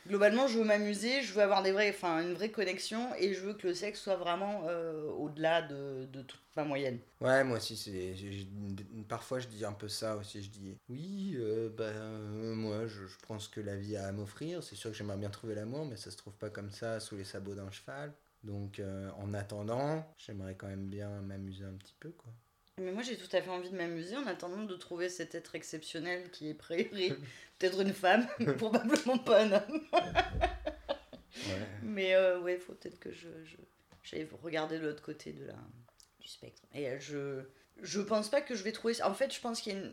Globalement, 0.06 0.46
je 0.46 0.58
veux 0.58 0.64
m'amuser, 0.64 1.20
je 1.20 1.34
veux 1.34 1.42
avoir 1.42 1.62
des 1.62 1.72
vrais, 1.72 1.90
enfin 1.90 2.22
une 2.22 2.32
vraie 2.32 2.50
connexion, 2.50 3.10
et 3.18 3.34
je 3.34 3.40
veux 3.40 3.52
que 3.52 3.66
le 3.66 3.74
sexe 3.74 4.00
soit 4.00 4.16
vraiment 4.16 4.62
euh, 4.66 5.02
au-delà 5.10 5.60
de, 5.60 6.06
de 6.10 6.22
toute 6.22 6.40
ma 6.56 6.64
moyenne. 6.64 6.98
Ouais, 7.20 7.44
moi 7.44 7.58
aussi, 7.58 7.76
c'est. 7.76 8.14
Parfois, 9.06 9.38
je 9.38 9.48
dis 9.48 9.66
un 9.66 9.72
peu 9.72 9.88
ça 9.88 10.16
aussi. 10.16 10.42
Je 10.42 10.48
dis 10.48 10.78
oui, 10.88 11.34
euh, 11.36 11.68
bah, 11.76 11.84
euh, 11.84 12.54
moi, 12.54 12.86
je, 12.86 13.06
je 13.06 13.16
pense 13.26 13.48
que 13.48 13.60
la 13.60 13.76
vie 13.76 13.98
a 13.98 14.06
à 14.06 14.12
m'offrir. 14.12 14.62
C'est 14.62 14.76
sûr 14.76 14.90
que 14.90 14.96
j'aimerais 14.96 15.18
bien 15.18 15.28
trouver 15.28 15.54
l'amour, 15.54 15.84
mais 15.84 15.96
ça 15.96 16.10
se 16.10 16.16
trouve 16.16 16.34
pas 16.34 16.48
comme 16.48 16.70
ça 16.70 17.00
sous 17.00 17.16
les 17.16 17.24
sabots 17.24 17.54
d'un 17.54 17.70
cheval. 17.70 18.14
Donc, 18.44 18.78
euh, 18.78 19.10
en 19.18 19.34
attendant, 19.34 20.06
j'aimerais 20.18 20.54
quand 20.54 20.68
même 20.68 20.88
bien 20.88 21.08
m'amuser 21.20 21.64
un 21.64 21.74
petit 21.74 21.94
peu, 21.98 22.10
quoi. 22.10 22.32
Mais 22.80 22.92
moi 22.92 23.02
j'ai 23.02 23.16
tout 23.16 23.34
à 23.36 23.42
fait 23.42 23.50
envie 23.50 23.70
de 23.70 23.76
m'amuser 23.76 24.16
en 24.16 24.26
attendant 24.28 24.62
de 24.62 24.76
trouver 24.76 25.08
cet 25.08 25.34
être 25.34 25.56
exceptionnel 25.56 26.30
qui 26.30 26.48
est 26.48 26.54
prêt, 26.54 26.84
peut-être 27.58 27.80
une 27.80 27.92
femme, 27.92 28.26
mais 28.38 28.52
probablement 28.52 29.18
pas 29.18 29.42
un 29.42 29.52
homme. 29.52 29.82
Ouais. 29.92 31.66
Mais 31.82 32.14
euh, 32.14 32.40
ouais, 32.40 32.56
faut 32.56 32.74
peut-être 32.74 33.00
que 33.00 33.10
je, 33.10 33.28
je 33.44 33.56
j'aille 34.04 34.28
regarder 34.42 34.78
de 34.78 34.86
l'autre 34.86 35.02
côté 35.02 35.32
de 35.32 35.44
la, 35.46 35.56
du 36.20 36.28
spectre. 36.28 36.62
Et 36.72 36.88
euh, 36.88 37.00
je 37.00 37.42
je 37.82 38.00
pense 38.00 38.28
pas 38.28 38.40
que 38.40 38.54
je 38.54 38.62
vais 38.62 38.72
trouver 38.72 38.94
ça. 38.94 39.08
En 39.08 39.14
fait, 39.14 39.32
je 39.32 39.40
pense 39.40 39.60
qu'il 39.60 39.72
y 39.72 39.76
a 39.76 39.80
une, 39.80 39.92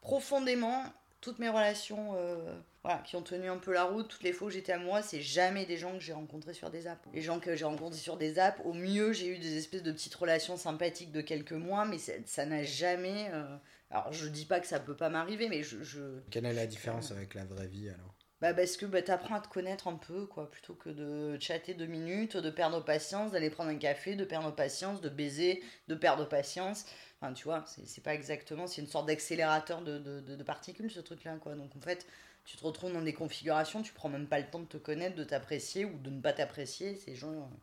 profondément 0.00 0.84
toutes 1.20 1.38
mes 1.38 1.48
relations 1.48 2.14
euh, 2.16 2.58
voilà, 2.88 3.02
qui 3.02 3.16
ont 3.16 3.22
tenu 3.22 3.48
un 3.50 3.58
peu 3.58 3.72
la 3.74 3.84
route, 3.84 4.08
toutes 4.08 4.22
les 4.22 4.32
fois 4.32 4.48
où 4.48 4.50
j'étais 4.50 4.72
à 4.72 4.78
moi, 4.78 5.02
c'est 5.02 5.20
jamais 5.20 5.66
des 5.66 5.76
gens 5.76 5.92
que 5.92 6.00
j'ai 6.00 6.14
rencontrés 6.14 6.54
sur 6.54 6.70
des 6.70 6.86
apps. 6.86 7.06
Les 7.12 7.20
gens 7.20 7.38
que 7.38 7.54
j'ai 7.54 7.66
rencontrés 7.66 7.98
sur 7.98 8.16
des 8.16 8.38
apps, 8.38 8.60
au 8.64 8.72
mieux, 8.72 9.12
j'ai 9.12 9.26
eu 9.28 9.38
des 9.38 9.58
espèces 9.58 9.82
de 9.82 9.92
petites 9.92 10.14
relations 10.14 10.56
sympathiques 10.56 11.12
de 11.12 11.20
quelques 11.20 11.52
mois, 11.52 11.84
mais 11.84 11.98
ça 11.98 12.46
n'a 12.46 12.62
jamais. 12.62 13.30
euh, 13.34 13.56
Alors, 13.90 14.10
je 14.12 14.26
dis 14.28 14.46
pas 14.46 14.60
que 14.60 14.66
ça 14.66 14.80
peut 14.80 14.96
pas 14.96 15.10
m'arriver, 15.10 15.48
mais 15.50 15.62
je- 15.62 15.82
je, 15.82 16.00
Quelle 16.30 16.46
est 16.46 16.54
la 16.54 16.66
différence 16.66 17.10
avec 17.10 17.34
la 17.34 17.44
vraie 17.44 17.68
vie 17.68 17.90
alors? 17.90 18.14
Bah 18.40 18.54
parce 18.54 18.76
que 18.76 18.86
bah, 18.86 19.02
t'apprends 19.02 19.34
à 19.34 19.40
te 19.40 19.48
connaître 19.48 19.88
un 19.88 19.96
peu, 19.96 20.26
quoi, 20.26 20.48
plutôt 20.48 20.74
que 20.74 20.90
de 20.90 21.36
chatter 21.40 21.74
deux 21.74 21.86
minutes, 21.86 22.36
de 22.36 22.50
perdre 22.50 22.84
patience, 22.84 23.32
d'aller 23.32 23.50
prendre 23.50 23.70
un 23.70 23.76
café, 23.78 24.14
de 24.14 24.24
perdre 24.24 24.54
patience, 24.54 25.00
de 25.00 25.08
baiser, 25.08 25.60
de 25.88 25.96
perdre 25.96 26.24
patience. 26.28 26.84
Enfin, 27.20 27.32
tu 27.32 27.42
vois, 27.44 27.64
c'est 27.66 27.84
c'est 27.88 28.00
pas 28.00 28.14
exactement, 28.14 28.68
c'est 28.68 28.80
une 28.80 28.86
sorte 28.86 29.06
d'accélérateur 29.08 29.82
de, 29.82 29.98
de, 29.98 30.20
de- 30.20 30.36
de 30.36 30.42
particules, 30.44 30.88
ce 30.88 31.00
truc-là, 31.00 31.36
quoi. 31.38 31.56
Donc 31.56 31.74
en 31.76 31.80
fait, 31.80 32.06
tu 32.50 32.56
te 32.56 32.64
retrouves 32.64 32.94
dans 32.94 33.02
des 33.02 33.12
configurations, 33.12 33.82
tu 33.82 33.92
prends 33.92 34.08
même 34.08 34.26
pas 34.26 34.38
le 34.40 34.46
temps 34.46 34.60
de 34.60 34.64
te 34.64 34.78
connaître, 34.78 35.14
de 35.16 35.24
t'apprécier 35.24 35.84
ou 35.84 35.98
de 35.98 36.08
ne 36.08 36.20
pas 36.20 36.32
t'apprécier, 36.32 36.96
ces 36.96 37.14
gens... 37.14 37.30
euh. 37.30 37.56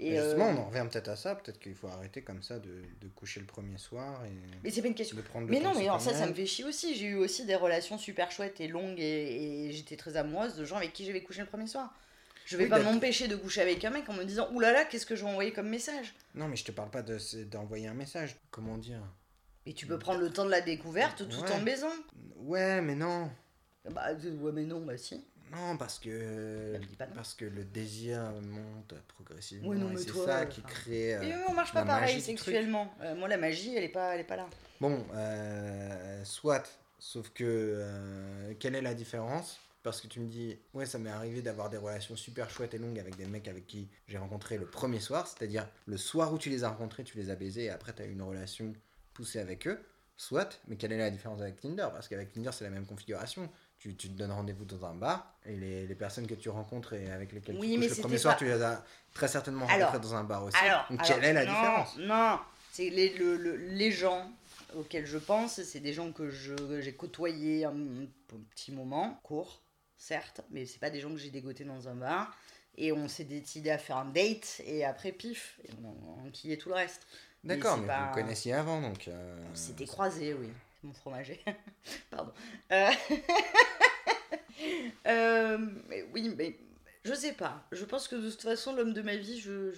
Et 0.00 0.10
Et, 0.14 0.18
euh, 0.18 0.22
justement, 0.22 0.48
on 0.50 0.56
en 0.58 0.64
revient 0.70 0.86
peut-être 0.90 1.08
à 1.08 1.16
ça. 1.16 1.34
Peut-être 1.36 1.58
qu'il 1.58 1.74
faut 1.74 1.88
arrêter 1.88 2.22
comme 2.22 2.40
ça 2.42 2.58
de, 2.60 2.68
de 3.00 3.08
coucher 3.14 3.40
le 3.40 3.46
premier 3.46 3.78
soir 3.78 4.24
et 4.24 4.30
Mais 4.62 4.70
c'est 4.70 4.80
pas 4.82 4.86
une 4.88 4.94
question. 4.94 5.16
de 5.16 5.22
prendre 5.22 5.46
le 5.46 5.52
Mais 5.52 5.58
non, 5.60 5.72
mais 5.76 5.84
alors 5.88 6.00
ça, 6.00 6.14
ça 6.14 6.26
me 6.26 6.34
fait 6.34 6.46
chier 6.46 6.64
aussi. 6.64 6.94
J'ai 6.96 7.06
eu 7.06 7.14
aussi 7.16 7.44
des 7.46 7.56
relations 7.56 7.98
super 7.98 8.30
chouettes 8.30 8.60
et 8.60 8.68
longues 8.68 8.98
et, 9.00 9.66
et 9.66 9.72
j'étais 9.72 9.96
très 9.96 10.16
amoureuse 10.16 10.54
de 10.56 10.64
gens 10.64 10.76
avec 10.76 10.92
qui 10.92 11.04
j'avais 11.04 11.22
couché 11.22 11.40
le 11.40 11.46
premier 11.48 11.66
soir. 11.66 11.92
Je 12.44 12.56
vais 12.56 12.64
Oui, 12.64 12.70
pas 12.70 12.78
m'empêcher 12.80 13.26
de 13.28 13.34
coucher 13.36 13.60
avec 13.60 13.84
un 13.84 13.90
mec 13.90 14.08
en 14.08 14.12
me 14.14 14.24
disant 14.24 14.48
oulala, 14.52 14.84
qu'est-ce 14.84 15.04
que 15.04 15.16
je 15.16 15.24
vais 15.24 15.30
envoyer 15.30 15.52
comme 15.52 15.68
message? 15.68 16.14
Non, 16.34 16.46
mais 16.48 16.56
je 16.56 16.64
te 16.64 16.72
parle 16.72 16.90
pas 16.90 17.02
de 17.02 17.18
d'envoyer 17.44 17.88
un 17.88 17.94
message. 17.94 18.36
Comment 18.52 18.78
dire? 18.78 19.02
Et 19.66 19.74
tu 19.74 19.86
peux 19.86 19.98
prendre 19.98 20.20
le 20.20 20.30
temps 20.30 20.44
de 20.46 20.50
la 20.50 20.60
découverte 20.60 21.28
tout 21.28 21.40
Ouais. 21.42 21.52
en 21.52 21.60
baisant. 21.60 21.92
Ouais, 22.36 22.80
mais 22.80 22.94
non. 22.94 23.30
Bah, 23.90 24.08
euh, 24.10 24.36
ouais, 24.36 24.52
mais 24.52 24.64
non, 24.64 24.80
bah 24.84 24.96
si. 24.98 25.24
Non, 25.50 25.78
parce 25.78 25.98
que 25.98 26.10
Elle 26.74 26.80
me 26.82 26.86
dit 26.86 26.96
pas 26.96 27.06
non. 27.06 27.14
parce 27.14 27.32
que 27.34 27.46
le 27.46 27.64
désir 27.64 28.20
monte 28.42 28.94
progressivement. 29.08 29.68
Ouais, 29.68 29.76
non, 29.76 29.88
et 29.88 29.92
mais 29.94 29.98
c'est 29.98 30.06
toi, 30.10 30.26
ça 30.26 30.38
euh, 30.40 30.44
qui 30.44 30.60
crée. 30.62 31.14
euh, 31.16 31.22
Et 31.22 31.32
on 31.48 31.54
marche 31.54 31.72
la 31.72 31.82
pas 31.82 31.86
pareil 31.86 32.20
sexuellement. 32.20 32.92
Euh, 33.00 33.14
moi, 33.14 33.28
la 33.28 33.38
magie, 33.38 33.74
elle 33.74 33.84
est 33.84 33.88
pas, 33.88 34.14
elle 34.14 34.20
est 34.20 34.24
pas 34.24 34.36
là. 34.36 34.46
Bon, 34.80 35.02
euh, 35.14 36.22
soit. 36.24 36.68
Sauf 36.98 37.30
que 37.30 37.44
euh, 37.46 38.52
quelle 38.58 38.74
est 38.74 38.82
la 38.82 38.92
différence? 38.94 39.58
Parce 39.84 40.00
que 40.00 40.08
tu 40.08 40.18
me 40.20 40.26
dis, 40.28 40.58
ouais, 40.74 40.84
ça 40.84 40.98
m'est 40.98 41.08
arrivé 41.08 41.40
d'avoir 41.40 41.70
des 41.70 41.76
relations 41.78 42.16
super 42.16 42.50
chouettes 42.50 42.74
et 42.74 42.78
longues 42.78 42.98
avec 42.98 43.16
des 43.16 43.24
mecs 43.24 43.46
avec 43.48 43.66
qui 43.66 43.88
j'ai 44.08 44.18
rencontré 44.18 44.58
le 44.58 44.66
premier 44.66 44.98
soir, 45.00 45.26
c'est-à-dire 45.26 45.66
le 45.86 45.96
soir 45.96 46.32
où 46.32 46.36
tu 46.38 46.50
les 46.50 46.64
as 46.64 46.68
rencontrés, 46.68 47.04
tu 47.04 47.16
les 47.16 47.30
as 47.30 47.36
baisés 47.36 47.64
et 47.66 47.70
après 47.70 47.94
tu 47.94 48.02
as 48.02 48.04
eu 48.06 48.10
une 48.12 48.20
relation 48.22 48.72
poussée 49.14 49.38
avec 49.38 49.66
eux. 49.68 49.80
Soit, 50.16 50.60
mais 50.66 50.74
quelle 50.76 50.90
est 50.90 50.98
la 50.98 51.10
différence 51.10 51.40
avec 51.40 51.60
Tinder? 51.60 51.86
Parce 51.92 52.08
qu'avec 52.08 52.32
Tinder, 52.32 52.50
c'est 52.52 52.64
la 52.64 52.70
même 52.70 52.84
configuration. 52.86 53.48
Tu, 53.78 53.94
tu 53.94 54.08
te 54.08 54.14
donnes 54.14 54.32
rendez-vous 54.32 54.64
dans 54.64 54.84
un 54.86 54.94
bar 54.94 55.34
et 55.46 55.56
les, 55.56 55.86
les 55.86 55.94
personnes 55.94 56.26
que 56.26 56.34
tu 56.34 56.48
rencontres 56.48 56.94
et 56.94 57.10
avec 57.12 57.32
lesquelles 57.32 57.56
Oui, 57.60 57.74
tu 57.74 57.78
mais 57.78 57.86
couches 57.86 57.96
le 57.98 58.02
premier 58.02 58.18
soir, 58.18 58.36
tu 58.36 58.44
les 58.44 58.60
as 58.60 58.84
très 59.14 59.28
certainement 59.28 59.66
Alors, 59.68 59.90
rencontrés 59.90 60.08
dans 60.08 60.14
un 60.16 60.24
bar 60.24 60.42
aussi. 60.44 60.56
Alors, 60.56 60.84
Donc, 60.90 61.00
alors, 61.00 61.14
quelle 61.20 61.24
est 61.24 61.32
la 61.32 61.44
non, 61.44 61.52
différence 61.52 61.96
Non, 61.98 62.40
c'est 62.72 62.90
les, 62.90 63.10
le- 63.16 63.36
le- 63.36 63.56
les 63.56 63.92
gens 63.92 64.32
auxquels 64.76 65.06
je 65.06 65.18
pense, 65.18 65.62
c'est 65.62 65.78
des 65.78 65.92
gens 65.92 66.10
que 66.10 66.28
j'ai 66.28 66.92
côtoyés 66.94 67.66
un, 67.66 67.70
un 67.70 68.06
petit 68.50 68.72
moment, 68.72 69.20
court, 69.22 69.62
certes, 69.96 70.40
mais 70.50 70.66
c'est 70.66 70.80
pas 70.80 70.90
des 70.90 70.98
gens 71.00 71.10
que 71.10 71.16
j'ai 71.18 71.30
dégotés 71.30 71.64
dans 71.64 71.86
un 71.88 71.94
bar. 71.94 72.36
Et 72.76 72.92
on 72.92 73.06
s'est 73.08 73.24
décidé 73.24 73.70
à 73.70 73.78
faire 73.78 73.96
un 73.98 74.04
date, 74.06 74.60
et 74.64 74.84
après, 74.84 75.10
pif, 75.12 75.58
et 75.64 75.70
on, 75.84 76.20
on 76.22 76.26
enquillait 76.28 76.56
tout 76.56 76.68
le 76.68 76.76
reste. 76.76 77.02
D'accord, 77.44 77.74
c'est 77.76 77.80
mais, 77.82 77.86
pas- 77.86 78.08
vous 78.08 78.14
connaissiez 78.14 78.52
avant, 78.54 78.80
donc... 78.80 79.06
euh, 79.08 79.36
On 79.52 79.54
s'était 79.56 79.86
croisés, 79.86 80.34
oui. 80.34 80.48
Mon 80.82 80.92
fromager. 80.92 81.40
Pardon. 82.10 82.32
Euh, 82.72 82.90
euh, 85.06 85.58
mais 85.88 86.04
oui, 86.12 86.32
mais 86.36 86.56
je 87.04 87.14
sais 87.14 87.32
pas. 87.32 87.66
Je 87.72 87.84
pense 87.84 88.08
que 88.08 88.16
de 88.16 88.30
toute 88.30 88.42
façon, 88.42 88.74
l'homme 88.74 88.92
de 88.92 89.02
ma 89.02 89.16
vie, 89.16 89.40
je- 89.40 89.72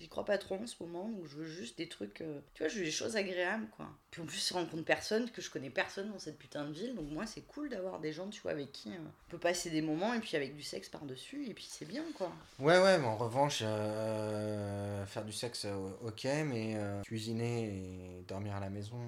j'y 0.00 0.08
crois 0.08 0.24
pas 0.24 0.38
trop 0.38 0.56
en 0.56 0.66
ce 0.66 0.76
moment. 0.82 1.08
Donc 1.08 1.26
je 1.26 1.36
veux 1.36 1.44
juste 1.46 1.76
des 1.78 1.88
trucs. 1.88 2.20
euh, 2.20 2.40
tu 2.54 2.62
vois, 2.62 2.68
je 2.68 2.78
veux 2.78 2.84
des 2.84 2.90
choses 2.90 3.16
agréables, 3.16 3.66
quoi. 3.76 3.86
Puis 4.10 4.22
en 4.22 4.26
plus, 4.26 4.48
je 4.48 4.54
rencontre 4.54 4.84
personne, 4.84 5.30
que 5.30 5.42
je 5.42 5.50
connais 5.50 5.70
personne 5.70 6.10
dans 6.10 6.18
cette 6.18 6.38
putain 6.38 6.64
de 6.66 6.72
ville. 6.72 6.94
Donc 6.94 7.10
moi, 7.10 7.26
c'est 7.26 7.42
cool 7.42 7.68
d'avoir 7.68 8.00
des 8.00 8.12
gens, 8.12 8.28
tu 8.28 8.40
vois, 8.40 8.52
avec 8.52 8.72
qui 8.72 8.90
euh, 8.90 8.98
on 8.98 9.30
peut 9.30 9.38
passer 9.38 9.70
des 9.70 9.82
moments 9.82 10.14
et 10.14 10.20
puis 10.20 10.36
avec 10.36 10.54
du 10.56 10.62
sexe 10.62 10.88
par-dessus. 10.88 11.46
Et 11.48 11.54
puis 11.54 11.66
c'est 11.68 11.84
bien, 11.86 12.04
quoi. 12.14 12.32
Ouais, 12.58 12.78
ouais, 12.82 12.98
mais 12.98 13.06
en 13.06 13.16
revanche, 13.16 13.62
euh, 13.62 15.04
faire 15.06 15.24
du 15.24 15.32
sexe, 15.32 15.66
ok, 16.04 16.24
mais 16.46 16.76
cuisiner 17.04 17.64
et 17.64 18.24
dormir 18.26 18.56
à 18.56 18.60
la 18.60 18.70
maison, 18.70 18.98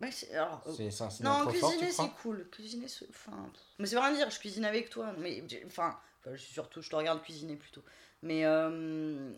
Ouais, 0.00 0.10
c'est- 0.10 0.32
alors, 0.34 0.64
c'est 0.74 0.90
c'est 0.90 1.10
signal 1.10 1.44
Non, 1.44 1.50
cuisiner 1.50 1.90
c'est 1.92 2.08
cool. 2.22 2.48
Cuisiner, 2.50 2.88
c'est. 2.88 3.06
Enfin. 3.10 3.50
Mais 3.78 3.86
ça 3.86 3.96
veut 3.96 4.02
rien 4.02 4.14
dire, 4.14 4.30
je 4.30 4.38
cuisine 4.38 4.64
avec 4.64 4.88
toi. 4.88 5.12
Mais. 5.18 5.42
Enfin. 5.66 5.98
je 6.26 6.36
surtout, 6.38 6.80
je 6.80 6.88
te 6.88 6.96
regarde 6.96 7.22
cuisiner 7.22 7.56
plutôt. 7.56 7.82
Mais. 8.22 8.44
euh, 8.44 8.68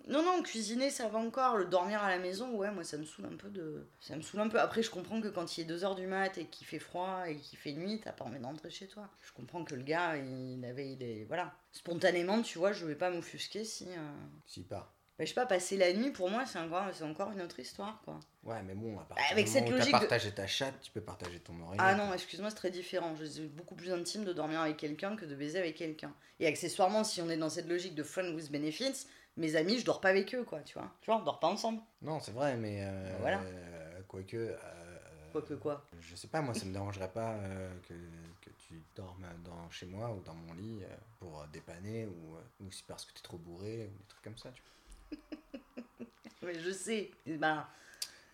Non, 0.08 0.22
non, 0.24 0.42
cuisiner 0.42 0.90
ça 0.90 1.08
va 1.08 1.18
encore. 1.18 1.56
Le 1.56 1.66
dormir 1.66 2.02
à 2.02 2.08
la 2.10 2.18
maison, 2.18 2.50
ouais, 2.56 2.70
moi 2.70 2.84
ça 2.84 2.96
me 2.96 3.04
saoule 3.04 3.26
un 3.26 3.36
peu 3.36 3.48
de. 3.48 3.86
Ça 4.00 4.16
me 4.16 4.22
saoule 4.22 4.40
un 4.40 4.48
peu. 4.48 4.58
Après, 4.60 4.82
je 4.82 4.90
comprends 4.90 5.20
que 5.20 5.28
quand 5.28 5.56
il 5.56 5.62
est 5.70 5.72
2h 5.74 5.94
du 5.96 6.06
mat 6.06 6.36
et 6.38 6.46
qu'il 6.46 6.66
fait 6.66 6.78
froid 6.78 7.22
et 7.28 7.36
qu'il 7.36 7.58
fait 7.58 7.72
nuit, 7.72 8.00
t'as 8.02 8.12
pas 8.12 8.24
envie 8.24 8.40
d'entrer 8.40 8.70
chez 8.70 8.88
toi. 8.88 9.08
Je 9.20 9.32
comprends 9.32 9.64
que 9.64 9.74
le 9.74 9.82
gars, 9.82 10.16
il 10.16 10.64
avait. 10.64 10.92
Il. 10.92 11.26
Voilà. 11.26 11.54
Spontanément, 11.72 12.42
tu 12.42 12.58
vois, 12.58 12.72
je 12.72 12.84
vais 12.86 12.94
pas 12.96 13.10
m'offusquer 13.10 13.64
si. 13.64 13.86
euh, 13.88 14.10
Si 14.46 14.62
pas. 14.62 14.92
Bah, 15.22 15.26
je 15.26 15.28
sais 15.28 15.34
pas, 15.34 15.46
passer 15.46 15.76
la 15.76 15.92
nuit, 15.92 16.10
pour 16.10 16.28
moi, 16.28 16.44
c'est 16.46 16.58
encore, 16.58 16.86
c'est 16.92 17.04
encore 17.04 17.30
une 17.30 17.40
autre 17.42 17.60
histoire, 17.60 18.00
quoi. 18.04 18.18
Ouais, 18.42 18.60
mais 18.64 18.74
bon, 18.74 18.98
à 18.98 19.04
partir 19.04 19.24
Avec 19.30 19.44
du 19.46 19.52
cette 19.52 19.68
où 19.68 19.70
logique 19.70 19.92
t'as 19.92 19.98
de- 20.00 20.06
partagé 20.06 20.32
ta 20.32 20.48
chatte, 20.48 20.74
tu 20.82 20.90
peux 20.90 21.00
partager 21.00 21.38
ton 21.38 21.60
oreille. 21.60 21.78
Ah 21.80 21.94
non, 21.94 22.12
excuse-moi, 22.12 22.50
c'est 22.50 22.56
très 22.56 22.70
différent. 22.72 23.14
Je- 23.14 23.26
C'est 23.26 23.46
beaucoup 23.46 23.76
plus 23.76 23.92
intime 23.92 24.24
de 24.24 24.32
dormir 24.32 24.60
avec 24.60 24.76
quelqu'un 24.78 25.14
que 25.14 25.24
de 25.24 25.36
baiser 25.36 25.60
avec 25.60 25.76
quelqu'un. 25.76 26.12
Et 26.40 26.46
accessoirement, 26.48 27.04
si 27.04 27.22
on 27.22 27.30
est 27.30 27.36
dans 27.36 27.50
cette 27.50 27.68
logique 27.68 27.94
de 27.94 28.02
fun 28.02 28.32
with 28.34 28.50
benefits, 28.50 29.06
mes 29.36 29.54
amis, 29.54 29.78
je 29.78 29.84
dors 29.84 30.00
pas 30.00 30.08
avec 30.08 30.34
eux, 30.34 30.42
quoi, 30.42 30.60
tu 30.62 30.76
vois. 30.76 30.92
Tu 31.02 31.06
vois, 31.10 31.20
on 31.20 31.24
dort 31.24 31.38
pas 31.38 31.46
ensemble. 31.46 31.80
Non, 32.02 32.18
c'est 32.18 32.32
vrai, 32.32 32.56
mais... 32.56 32.80
euh, 32.82 33.16
Voilà. 33.20 33.40
euh, 33.42 34.00
quoique... 34.08 34.36
euh, 34.36 34.98
Quoique 35.30 35.54
quoi. 35.54 35.86
Je 36.00 36.16
sais 36.16 36.26
pas, 36.28 36.42
moi, 36.42 36.52
ça 36.52 36.66
me 36.66 36.72
dérangerait 36.72 37.12
pas 37.12 37.34
euh, 37.34 37.72
que, 37.88 37.94
que 38.42 38.50
tu 38.58 38.82
dormes 38.96 39.24
dans, 39.44 39.70
chez 39.70 39.86
moi 39.86 40.10
ou 40.10 40.20
dans 40.22 40.34
mon 40.34 40.52
lit 40.54 40.80
euh, 40.82 40.88
pour 41.20 41.46
dépanner 41.52 42.06
ou, 42.06 42.34
euh, 42.36 42.40
ou 42.60 42.70
si 42.72 42.82
parce 42.82 43.06
que 43.06 43.12
t'es 43.14 43.22
trop 43.22 43.38
bourré 43.38 43.88
ou 43.94 43.98
des 43.98 44.04
trucs 44.08 44.24
comme 44.24 44.36
ça, 44.36 44.50
tu 44.50 44.60
vois. 44.62 44.72
Mais 46.42 46.58
je 46.58 46.70
sais. 46.70 47.10
Ben, 47.26 47.66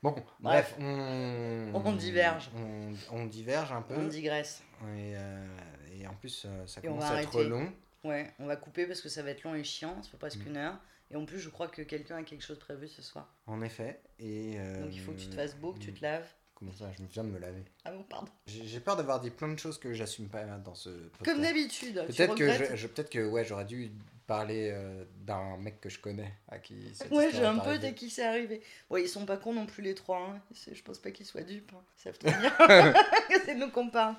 Bon, 0.02 0.14
bref, 0.38 0.76
on... 0.78 1.72
On 1.74 1.92
diverge. 1.92 2.50
On, 2.56 2.92
on 3.16 3.26
diverge 3.26 3.72
un 3.72 3.82
peu. 3.82 3.96
on 3.96 4.06
digresse. 4.06 4.62
Et, 4.96 5.14
euh, 5.16 5.46
et 5.92 6.06
en 6.06 6.14
plus, 6.14 6.44
euh, 6.46 6.66
ça 6.66 6.80
commence 6.80 7.04
à 7.04 7.20
être 7.22 7.42
long. 7.42 7.72
Ouais, 8.04 8.32
on 8.38 8.46
va 8.46 8.54
couper 8.54 8.86
parce 8.86 9.00
que 9.00 9.08
ça 9.08 9.22
va 9.24 9.30
être 9.30 9.42
long 9.42 9.56
et 9.56 9.64
chiant. 9.64 10.00
Ça 10.04 10.10
fait 10.10 10.16
presque 10.16 10.44
Mm. 10.44 10.48
une 10.50 10.56
heure. 10.56 10.78
Et 11.10 11.16
en 11.16 11.24
plus, 11.24 11.40
je 11.40 11.48
crois 11.48 11.66
que 11.68 11.82
quelqu'un 11.82 12.18
a 12.18 12.22
quelque 12.22 12.44
chose 12.44 12.58
prévu 12.60 12.86
ce 12.86 13.02
soir. 13.02 13.34
En 13.46 13.60
effet. 13.62 14.00
Et, 14.20 14.54
euh, 14.58 14.82
Donc 14.84 14.94
il 14.94 15.00
faut 15.00 15.10
que 15.12 15.18
tu 15.18 15.26
te 15.28 15.34
fasses 15.34 15.56
beau, 15.56 15.72
que 15.72 15.80
tu 15.80 15.92
te 15.92 16.02
laves. 16.02 16.28
Comment 16.58 16.72
ça 16.72 16.86
Je 16.96 17.02
me 17.02 17.08
viens 17.08 17.22
de 17.22 17.28
me 17.28 17.38
laver. 17.38 17.62
Ah 17.84 17.92
bon, 17.92 18.02
pardon. 18.02 18.30
J'ai 18.46 18.80
peur 18.80 18.96
d'avoir 18.96 19.20
dit 19.20 19.30
plein 19.30 19.48
de 19.48 19.58
choses 19.58 19.78
que 19.78 19.92
j'assume 19.92 20.28
pas 20.28 20.42
dans 20.44 20.74
ce 20.74 20.88
podcast. 20.90 21.24
Comme 21.24 21.42
d'habitude. 21.42 22.04
tu 22.08 22.12
Peut-être 22.16 22.34
que, 22.34 22.42
regrettes 22.44 22.70
je, 22.72 22.76
je- 22.76 22.86
peut-être 22.88 23.10
que 23.10 23.24
ouais, 23.28 23.44
j'aurais 23.44 23.64
dû 23.64 23.92
parler 24.26 24.70
euh, 24.74 25.04
d'un 25.24 25.56
mec 25.56 25.80
que 25.80 25.88
je 25.88 25.98
connais 26.00 26.34
à 26.48 26.58
qui 26.58 26.74
cette 26.94 27.10
Ouais, 27.12 27.30
j'ai 27.32 27.44
un 27.44 27.58
peu 27.58 27.78
dès 27.78 27.94
qui 27.94 28.10
c'est 28.10 28.26
arrivé. 28.26 28.60
Ouais, 28.90 29.02
ils 29.04 29.08
sont 29.08 29.24
pas 29.24 29.36
cons 29.36 29.52
non 29.54 29.66
plus 29.66 29.82
les 29.82 29.94
trois. 29.94 30.18
Hein. 30.18 30.40
Je 30.72 30.82
pense 30.82 30.98
pas 30.98 31.10
qu'ils 31.12 31.26
soient 31.26 31.42
dupes. 31.42 31.72
Hein. 31.74 31.80
Ils 31.96 32.02
savent 32.02 32.18
très 32.18 32.32
bien 32.38 32.50
que 32.50 33.40
c'est 33.44 33.54
nous 33.54 33.70
qu'on 33.70 33.88
parle. 33.88 34.16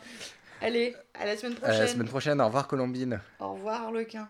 Allez, 0.62 0.94
à 1.14 1.26
la 1.26 1.38
semaine 1.38 1.54
À 1.58 1.62
prochaine. 1.62 1.80
la 1.80 1.88
semaine 1.88 2.08
prochaine, 2.08 2.42
au 2.42 2.46
revoir 2.48 2.68
Colombine. 2.68 3.22
Au 3.40 3.54
revoir, 3.54 3.84
Harlequin. 3.84 4.28